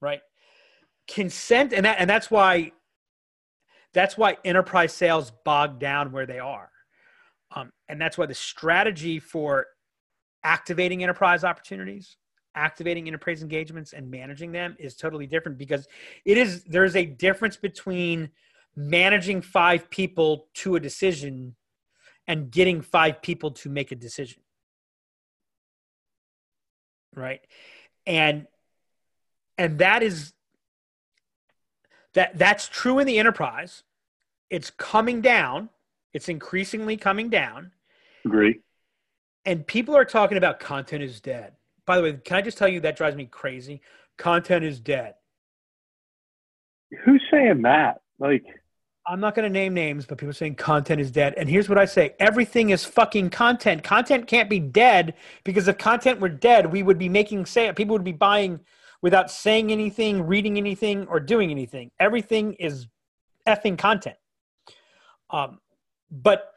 Right. 0.02 0.22
Consent, 1.08 1.74
and 1.74 1.86
that, 1.86 1.98
and 2.00 2.10
that's 2.10 2.32
why. 2.32 2.72
That's 3.92 4.16
why 4.16 4.38
enterprise 4.46 4.94
sales 4.94 5.32
bog 5.44 5.80
down 5.80 6.12
where 6.12 6.28
they 6.28 6.38
are 6.38 6.70
um, 7.56 7.72
and 7.88 8.00
that's 8.00 8.18
why 8.18 8.26
the 8.26 8.34
strategy 8.34 9.20
for 9.20 9.68
activating 10.44 11.04
enterprise 11.04 11.44
opportunities, 11.44 12.18
activating 12.56 13.08
enterprise 13.08 13.42
engagements, 13.42 13.94
and 13.94 14.10
managing 14.10 14.52
them 14.52 14.76
is 14.80 14.96
totally 14.96 15.28
different 15.28 15.58
because 15.58 15.88
it 16.26 16.38
is 16.38 16.64
there's 16.64 16.96
a 16.96 17.06
difference 17.06 17.58
between 17.58 18.30
managing 18.76 19.42
five 19.42 19.90
people 19.90 20.48
to 20.54 20.76
a 20.76 20.80
decision 20.80 21.56
and 22.28 22.52
getting 22.52 22.82
five 22.82 23.22
people 23.22 23.52
to 23.52 23.70
make 23.70 23.92
a 23.92 23.96
decision. 23.96 24.42
Right. 27.16 27.42
And 28.06 28.48
and 29.58 29.80
that 29.80 30.04
is 30.04 30.34
that 32.14 32.38
that's 32.38 32.70
true 32.70 33.00
in 33.00 33.08
the 33.08 33.18
enterprise. 33.18 33.84
It's 34.50 34.70
coming 34.70 35.22
down 35.22 35.70
it's 36.14 36.30
increasingly 36.30 36.98
coming 36.98 37.30
down. 37.30 37.72
Agree. 38.26 38.62
And 39.46 39.66
people 39.66 39.96
are 39.96 40.06
talking 40.06 40.38
about 40.38 40.60
content 40.60 41.04
is 41.04 41.22
dead. 41.22 41.54
By 41.86 41.98
the 41.98 42.04
way, 42.04 42.14
can 42.14 42.38
I 42.38 42.42
just 42.42 42.58
tell 42.58 42.68
you 42.68 42.82
that 42.82 42.96
drives 42.96 43.16
me 43.16 43.26
crazy? 43.26 43.82
Content 44.18 44.64
is 44.64 44.80
dead. 44.80 45.16
Who's 47.06 47.24
saying 47.32 47.62
that? 47.64 48.02
Like, 48.20 48.44
I'm 49.08 49.20
not 49.20 49.34
going 49.34 49.44
to 49.44 49.50
name 49.50 49.74
names, 49.74 50.06
but 50.06 50.18
people 50.18 50.34
saying 50.34 50.56
content 50.56 51.02
is 51.02 51.10
dead. 51.10 51.34
And 51.36 51.50
here's 51.50 51.68
what 51.68 51.78
I 51.78 51.86
say 51.86 52.14
everything 52.20 52.70
is 52.70 52.86
fucking 52.86 53.32
content. 53.32 53.84
Content 53.84 54.28
can't 54.28 54.50
be 54.50 54.60
dead 54.60 55.16
because 55.44 55.68
if 55.68 55.78
content 55.78 56.20
were 56.20 56.30
dead, 56.30 56.72
we 56.72 56.84
would 56.84 57.00
be 57.00 57.10
making 57.10 57.46
say 57.46 57.72
people 57.74 57.94
would 57.94 58.04
be 58.04 58.12
buying 58.12 58.60
without 59.02 59.32
saying 59.32 59.72
anything, 59.72 60.28
reading 60.28 60.58
anything, 60.58 61.08
or 61.08 61.20
doing 61.20 61.50
anything. 61.50 61.90
Everything 62.00 62.54
is 62.54 62.88
effing 63.48 63.78
content. 63.78 64.18
Um, 65.32 65.60
but 66.12 66.54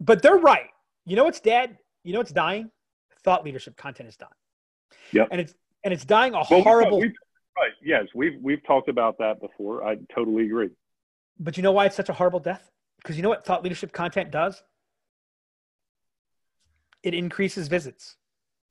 but 0.00 0.22
they're 0.22 0.36
right. 0.36 0.68
You 1.04 1.16
know 1.16 1.28
it's 1.28 1.40
dead? 1.40 1.78
You 2.04 2.12
know 2.12 2.20
it's 2.20 2.32
dying? 2.32 2.70
Thought 3.24 3.44
leadership 3.44 3.76
content 3.76 4.08
is 4.08 4.16
dying. 4.16 4.30
Yep. 5.12 5.28
And 5.30 5.40
it's 5.40 5.54
and 5.84 5.94
it's 5.94 6.04
dying 6.04 6.34
a 6.34 6.42
well, 6.50 6.62
horrible. 6.62 6.98
We've, 6.98 7.10
we've, 7.10 7.16
right. 7.56 7.72
Yes, 7.82 8.06
we've 8.14 8.40
we've 8.40 8.64
talked 8.66 8.88
about 8.88 9.18
that 9.18 9.40
before. 9.40 9.84
I 9.84 9.96
totally 10.14 10.44
agree. 10.46 10.70
But 11.38 11.56
you 11.56 11.62
know 11.62 11.72
why 11.72 11.86
it's 11.86 11.96
such 11.96 12.08
a 12.08 12.12
horrible 12.12 12.40
death? 12.40 12.70
Because 12.98 13.16
you 13.16 13.22
know 13.22 13.28
what 13.28 13.44
thought 13.44 13.62
leadership 13.62 13.92
content 13.92 14.30
does? 14.30 14.62
It 17.02 17.14
increases 17.14 17.68
visits. 17.68 18.16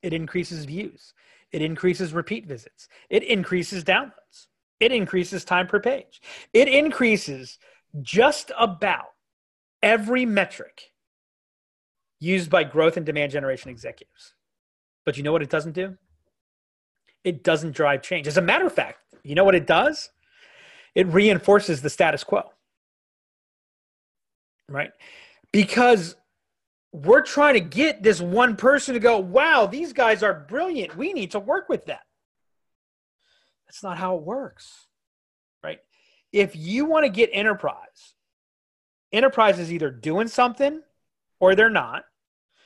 It 0.02 0.12
increases 0.12 0.64
views. 0.64 1.12
It 1.52 1.60
increases 1.60 2.12
repeat 2.12 2.46
visits. 2.46 2.88
It 3.10 3.22
increases 3.22 3.84
downloads. 3.84 4.46
It 4.80 4.90
increases 4.90 5.44
time 5.44 5.66
per 5.66 5.80
page. 5.80 6.20
It 6.52 6.66
increases 6.66 7.58
just 8.00 8.50
about 8.58 9.11
every 9.82 10.24
metric 10.24 10.92
used 12.20 12.50
by 12.50 12.64
growth 12.64 12.96
and 12.96 13.04
demand 13.04 13.32
generation 13.32 13.70
executives. 13.70 14.34
But 15.04 15.16
you 15.16 15.22
know 15.22 15.32
what 15.32 15.42
it 15.42 15.50
doesn't 15.50 15.72
do? 15.72 15.96
It 17.24 17.42
doesn't 17.42 17.74
drive 17.74 18.02
change. 18.02 18.26
As 18.26 18.36
a 18.36 18.42
matter 18.42 18.66
of 18.66 18.72
fact, 18.72 18.98
you 19.24 19.34
know 19.34 19.44
what 19.44 19.54
it 19.54 19.66
does? 19.66 20.10
It 20.94 21.06
reinforces 21.08 21.82
the 21.82 21.90
status 21.90 22.22
quo. 22.22 22.42
Right? 24.68 24.92
Because 25.52 26.16
we're 26.92 27.22
trying 27.22 27.54
to 27.54 27.60
get 27.60 28.02
this 28.02 28.20
one 28.20 28.56
person 28.56 28.94
to 28.94 29.00
go, 29.00 29.18
wow, 29.18 29.66
these 29.66 29.92
guys 29.92 30.22
are 30.22 30.46
brilliant. 30.48 30.96
We 30.96 31.12
need 31.12 31.32
to 31.32 31.40
work 31.40 31.68
with 31.68 31.86
them. 31.86 31.98
That's 33.66 33.82
not 33.82 33.98
how 33.98 34.16
it 34.16 34.22
works. 34.22 34.86
Right? 35.64 35.80
If 36.32 36.54
you 36.54 36.84
want 36.84 37.04
to 37.04 37.08
get 37.08 37.30
enterprise 37.32 38.14
enterprise 39.12 39.58
is 39.58 39.72
either 39.72 39.90
doing 39.90 40.28
something 40.28 40.82
or 41.40 41.54
they're 41.54 41.70
not. 41.70 42.04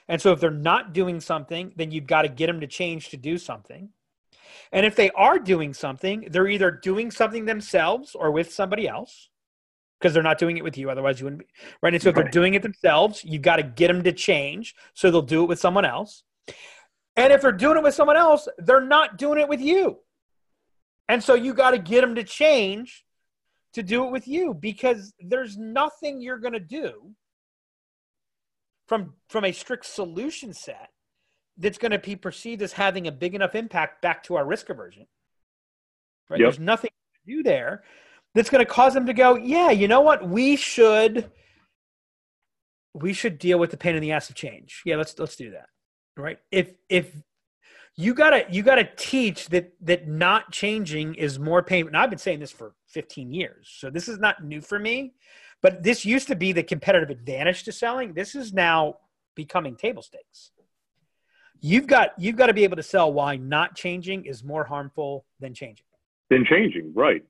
And 0.09 0.21
so 0.21 0.33
if 0.33 0.41
they're 0.41 0.51
not 0.51 0.93
doing 0.93 1.21
something, 1.21 1.73
then 1.77 1.91
you've 1.91 2.07
got 2.07 2.23
to 2.23 2.29
get 2.29 2.47
them 2.47 2.61
to 2.61 2.67
change 2.67 3.09
to 3.11 3.17
do 3.17 3.39
something. 3.39 3.91
And 4.73 4.87
if 4.87 4.97
they 4.97 5.11
are 5.11 5.39
doing 5.39 5.75
something, 5.75 6.29
they're 6.31 6.49
either 6.49 6.71
doing 6.71 7.11
something 7.11 7.45
themselves 7.45 8.15
or 8.15 8.31
with 8.31 8.53
somebody 8.53 8.89
else 8.89 9.31
because 9.99 10.13
they're 10.13 10.23
not 10.23 10.39
doing 10.39 10.57
it 10.57 10.65
with 10.65 10.77
you. 10.77 10.91
Otherwise, 10.91 11.21
you 11.21 11.25
wouldn't 11.25 11.41
be 11.41 11.47
right. 11.83 11.95
And 11.95 12.03
so 12.03 12.11
if 12.11 12.15
they're 12.15 12.29
doing 12.29 12.55
it 12.55 12.63
themselves, 12.63 13.25
you've 13.25 13.43
got 13.43 13.57
to 13.57 13.63
get 13.63 13.89
them 13.89 14.03
to 14.03 14.13
change. 14.13 14.75
So 14.95 15.11
they'll 15.11 15.23
do 15.23 15.43
it 15.43 15.49
with 15.49 15.59
someone 15.59 15.85
else. 15.85 16.23
And 17.17 17.33
if 17.33 17.41
they're 17.41 17.53
doing 17.53 17.79
it 17.79 17.83
with 17.83 17.95
someone 17.95 18.17
else, 18.17 18.47
they're 18.59 18.85
not 18.85 19.17
doing 19.17 19.41
it 19.41 19.49
with 19.49 19.61
you. 19.61 19.99
And 21.09 21.23
so 21.23 21.35
you 21.35 21.55
got 21.55 21.71
to 21.71 21.79
get 21.79 22.03
them 22.03 22.15
to 22.17 22.25
change 22.25 23.06
to 23.77 23.83
do 23.83 24.05
it 24.05 24.11
with 24.11 24.27
you 24.29 24.53
because 24.53 25.15
there's 25.21 25.57
nothing 25.57 26.21
you're 26.21 26.39
going 26.39 26.53
to 26.53 26.61
do 26.61 27.13
from 28.89 29.15
from 29.29 29.45
a 29.45 29.53
strict 29.53 29.87
solution 29.87 30.53
set 30.53 30.91
that's 31.57 31.79
going 31.79 31.93
to 31.93 31.99
be 31.99 32.17
perceived 32.17 32.61
as 32.61 32.73
having 32.73 33.07
a 33.07 33.13
big 33.13 33.35
enough 33.35 33.55
impact 33.55 34.03
back 34.03 34.23
to 34.25 34.35
our 34.35 34.45
risk 34.45 34.69
aversion 34.69 35.07
right? 36.31 36.41
Yep. 36.41 36.47
There's 36.47 36.61
nothing 36.61 36.91
to 36.91 37.35
do 37.35 37.43
there 37.43 37.83
that's 38.35 38.51
going 38.51 38.65
to 38.65 38.71
cause 38.71 38.95
them 38.95 39.07
to 39.07 39.15
go, 39.15 39.37
yeah, 39.37 39.71
you 39.71 39.89
know 39.89 40.01
what? 40.01 40.29
We 40.29 40.57
should 40.57 41.31
we 42.95 43.13
should 43.13 43.39
deal 43.39 43.59
with 43.59 43.71
the 43.71 43.77
pain 43.77 43.95
in 43.95 44.03
the 44.03 44.13
ass 44.13 44.31
of 44.31 44.37
change. 44.37 44.83
Yeah, 44.85 44.97
let's 44.97 45.19
let's 45.19 45.37
do 45.37 45.51
that. 45.53 45.67
Right? 46.17 46.39
If 46.51 46.73
if 46.89 47.15
you 47.97 48.13
gotta 48.13 48.45
you 48.51 48.63
gotta 48.63 48.89
teach 48.97 49.49
that 49.49 49.73
that 49.81 50.07
not 50.07 50.53
changing 50.53 51.15
is 51.15 51.39
more 51.39 51.63
pain. 51.63 51.87
And 51.87 51.97
I've 51.97 52.11
been 52.11 52.19
saying 52.19 52.41
this 52.41 52.53
for 52.53 52.75
15 52.89 53.33
years, 53.33 53.75
so 53.79 53.91
this 53.91 54.09
is 54.09 54.19
not 54.19 54.45
new 54.45 54.61
for 54.61 54.79
me. 54.79 55.15
But 55.63 55.83
this 55.83 56.05
used 56.05 56.29
to 56.29 56.37
be 56.37 56.53
the 56.53 56.63
competitive 56.63 57.11
advantage 57.11 57.65
to 57.65 57.73
selling. 57.73 58.13
This 58.13 58.35
is 58.35 58.53
now 58.53 58.97
becoming 59.35 59.77
table 59.77 60.03
stakes. 60.03 60.53
You've 61.61 61.87
got 61.87 62.11
you've 62.19 62.37
got 62.37 62.47
to 62.47 62.55
be 62.55 62.65
able 62.65 62.77
to 62.77 62.83
sell 62.83 63.13
why 63.13 63.37
not 63.37 63.75
changing 63.75 64.27
is 64.27 64.45
more 64.45 64.65
harmful 64.65 65.25
than 65.41 65.55
changing. 65.55 65.87
Than 66.29 66.45
changing, 66.45 66.93
right? 66.95 67.25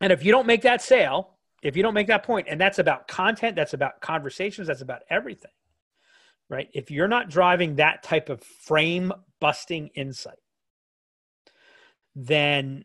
And 0.00 0.12
if 0.12 0.24
you 0.24 0.32
don't 0.32 0.46
make 0.46 0.62
that 0.62 0.80
sale, 0.80 1.34
if 1.62 1.76
you 1.76 1.82
don't 1.82 1.94
make 1.94 2.06
that 2.06 2.22
point, 2.22 2.46
and 2.48 2.60
that's 2.60 2.78
about 2.78 3.06
content, 3.08 3.56
that's 3.56 3.74
about 3.74 4.00
conversations, 4.00 4.66
that's 4.66 4.80
about 4.80 5.02
everything, 5.10 5.50
right? 6.52 6.68
If 6.74 6.90
you're 6.90 7.08
not 7.08 7.30
driving 7.30 7.76
that 7.76 8.02
type 8.02 8.28
of 8.28 8.42
frame 8.42 9.12
busting 9.40 9.88
insight, 9.94 10.38
then 12.14 12.84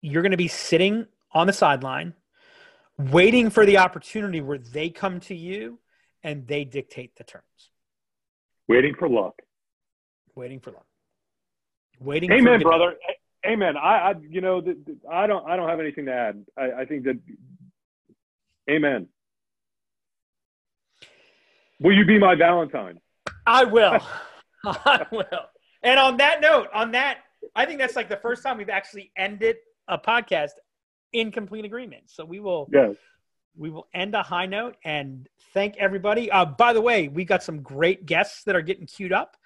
you're 0.00 0.22
going 0.22 0.30
to 0.30 0.38
be 0.38 0.48
sitting 0.48 1.06
on 1.32 1.48
the 1.48 1.52
sideline 1.52 2.14
waiting 2.96 3.50
for 3.50 3.66
the 3.66 3.78
opportunity 3.78 4.40
where 4.40 4.56
they 4.56 4.88
come 4.88 5.20
to 5.20 5.34
you 5.34 5.80
and 6.22 6.46
they 6.46 6.64
dictate 6.64 7.16
the 7.16 7.24
terms. 7.24 7.44
Waiting 8.68 8.94
for 8.94 9.08
luck. 9.08 9.34
Waiting 10.36 10.60
for 10.60 10.70
luck. 10.70 10.86
Waiting. 11.98 12.30
Amen, 12.30 12.60
brother. 12.60 12.94
Amen. 13.44 13.76
I, 13.76 14.10
I 14.10 14.14
you 14.28 14.40
know, 14.40 14.62
I 15.10 15.26
don't, 15.26 15.48
I 15.48 15.56
don't 15.56 15.68
have 15.68 15.80
anything 15.80 16.06
to 16.06 16.12
add. 16.12 16.44
I, 16.56 16.82
I 16.82 16.84
think 16.84 17.04
that. 17.04 17.18
Amen. 18.70 19.08
Will 21.80 21.96
you 21.96 22.04
be 22.04 22.18
my 22.18 22.34
Valentine? 22.34 23.00
I 23.46 23.64
will. 23.64 23.98
I 24.64 25.06
will. 25.10 25.24
And 25.82 25.98
on 25.98 26.18
that 26.18 26.42
note, 26.42 26.68
on 26.74 26.92
that, 26.92 27.18
I 27.56 27.64
think 27.64 27.78
that's 27.78 27.96
like 27.96 28.08
the 28.08 28.18
first 28.18 28.42
time 28.42 28.58
we've 28.58 28.68
actually 28.68 29.10
ended 29.16 29.56
a 29.88 29.98
podcast 29.98 30.50
in 31.12 31.32
complete 31.32 31.64
agreement. 31.64 32.04
So 32.06 32.24
we 32.24 32.40
will 32.40 32.68
yes. 32.70 32.96
we 33.56 33.70
will 33.70 33.88
end 33.94 34.14
a 34.14 34.22
high 34.22 34.46
note 34.46 34.76
and 34.84 35.28
thank 35.54 35.76
everybody. 35.78 36.30
Uh, 36.30 36.44
by 36.44 36.74
the 36.74 36.80
way, 36.80 37.08
we 37.08 37.24
got 37.24 37.42
some 37.42 37.62
great 37.62 38.04
guests 38.04 38.44
that 38.44 38.54
are 38.54 38.62
getting 38.62 38.86
queued 38.86 39.12
up. 39.12 39.36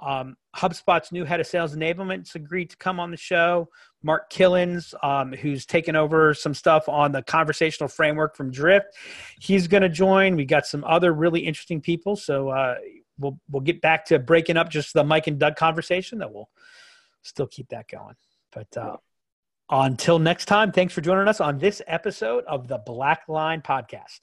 Um, 0.00 0.36
HubSpot's 0.56 1.12
new 1.12 1.24
head 1.24 1.40
of 1.40 1.46
sales 1.46 1.74
enablement's 1.74 2.34
agreed 2.34 2.70
to 2.70 2.76
come 2.76 3.00
on 3.00 3.10
the 3.10 3.16
show. 3.16 3.68
Mark 4.02 4.32
Kilens, 4.32 4.94
um, 5.04 5.32
who's 5.32 5.66
taken 5.66 5.96
over 5.96 6.32
some 6.34 6.54
stuff 6.54 6.88
on 6.88 7.12
the 7.12 7.22
conversational 7.22 7.88
framework 7.88 8.36
from 8.36 8.50
Drift, 8.50 8.86
he's 9.38 9.68
going 9.68 9.82
to 9.82 9.88
join. 9.88 10.36
We 10.36 10.44
got 10.44 10.66
some 10.66 10.84
other 10.84 11.12
really 11.12 11.40
interesting 11.40 11.80
people, 11.80 12.16
so 12.16 12.48
uh, 12.48 12.76
we'll 13.18 13.38
we'll 13.50 13.62
get 13.62 13.80
back 13.80 14.06
to 14.06 14.18
breaking 14.18 14.56
up 14.56 14.70
just 14.70 14.94
the 14.94 15.04
Mike 15.04 15.26
and 15.26 15.38
Doug 15.38 15.56
conversation. 15.56 16.18
That 16.18 16.32
we'll 16.32 16.48
still 17.22 17.46
keep 17.46 17.68
that 17.68 17.88
going. 17.88 18.14
But 18.52 18.76
uh, 18.76 18.96
until 19.68 20.18
next 20.18 20.46
time, 20.46 20.72
thanks 20.72 20.94
for 20.94 21.00
joining 21.00 21.28
us 21.28 21.40
on 21.40 21.58
this 21.58 21.82
episode 21.86 22.44
of 22.44 22.68
the 22.68 22.78
Black 22.78 23.22
Line 23.28 23.62
Podcast. 23.62 24.20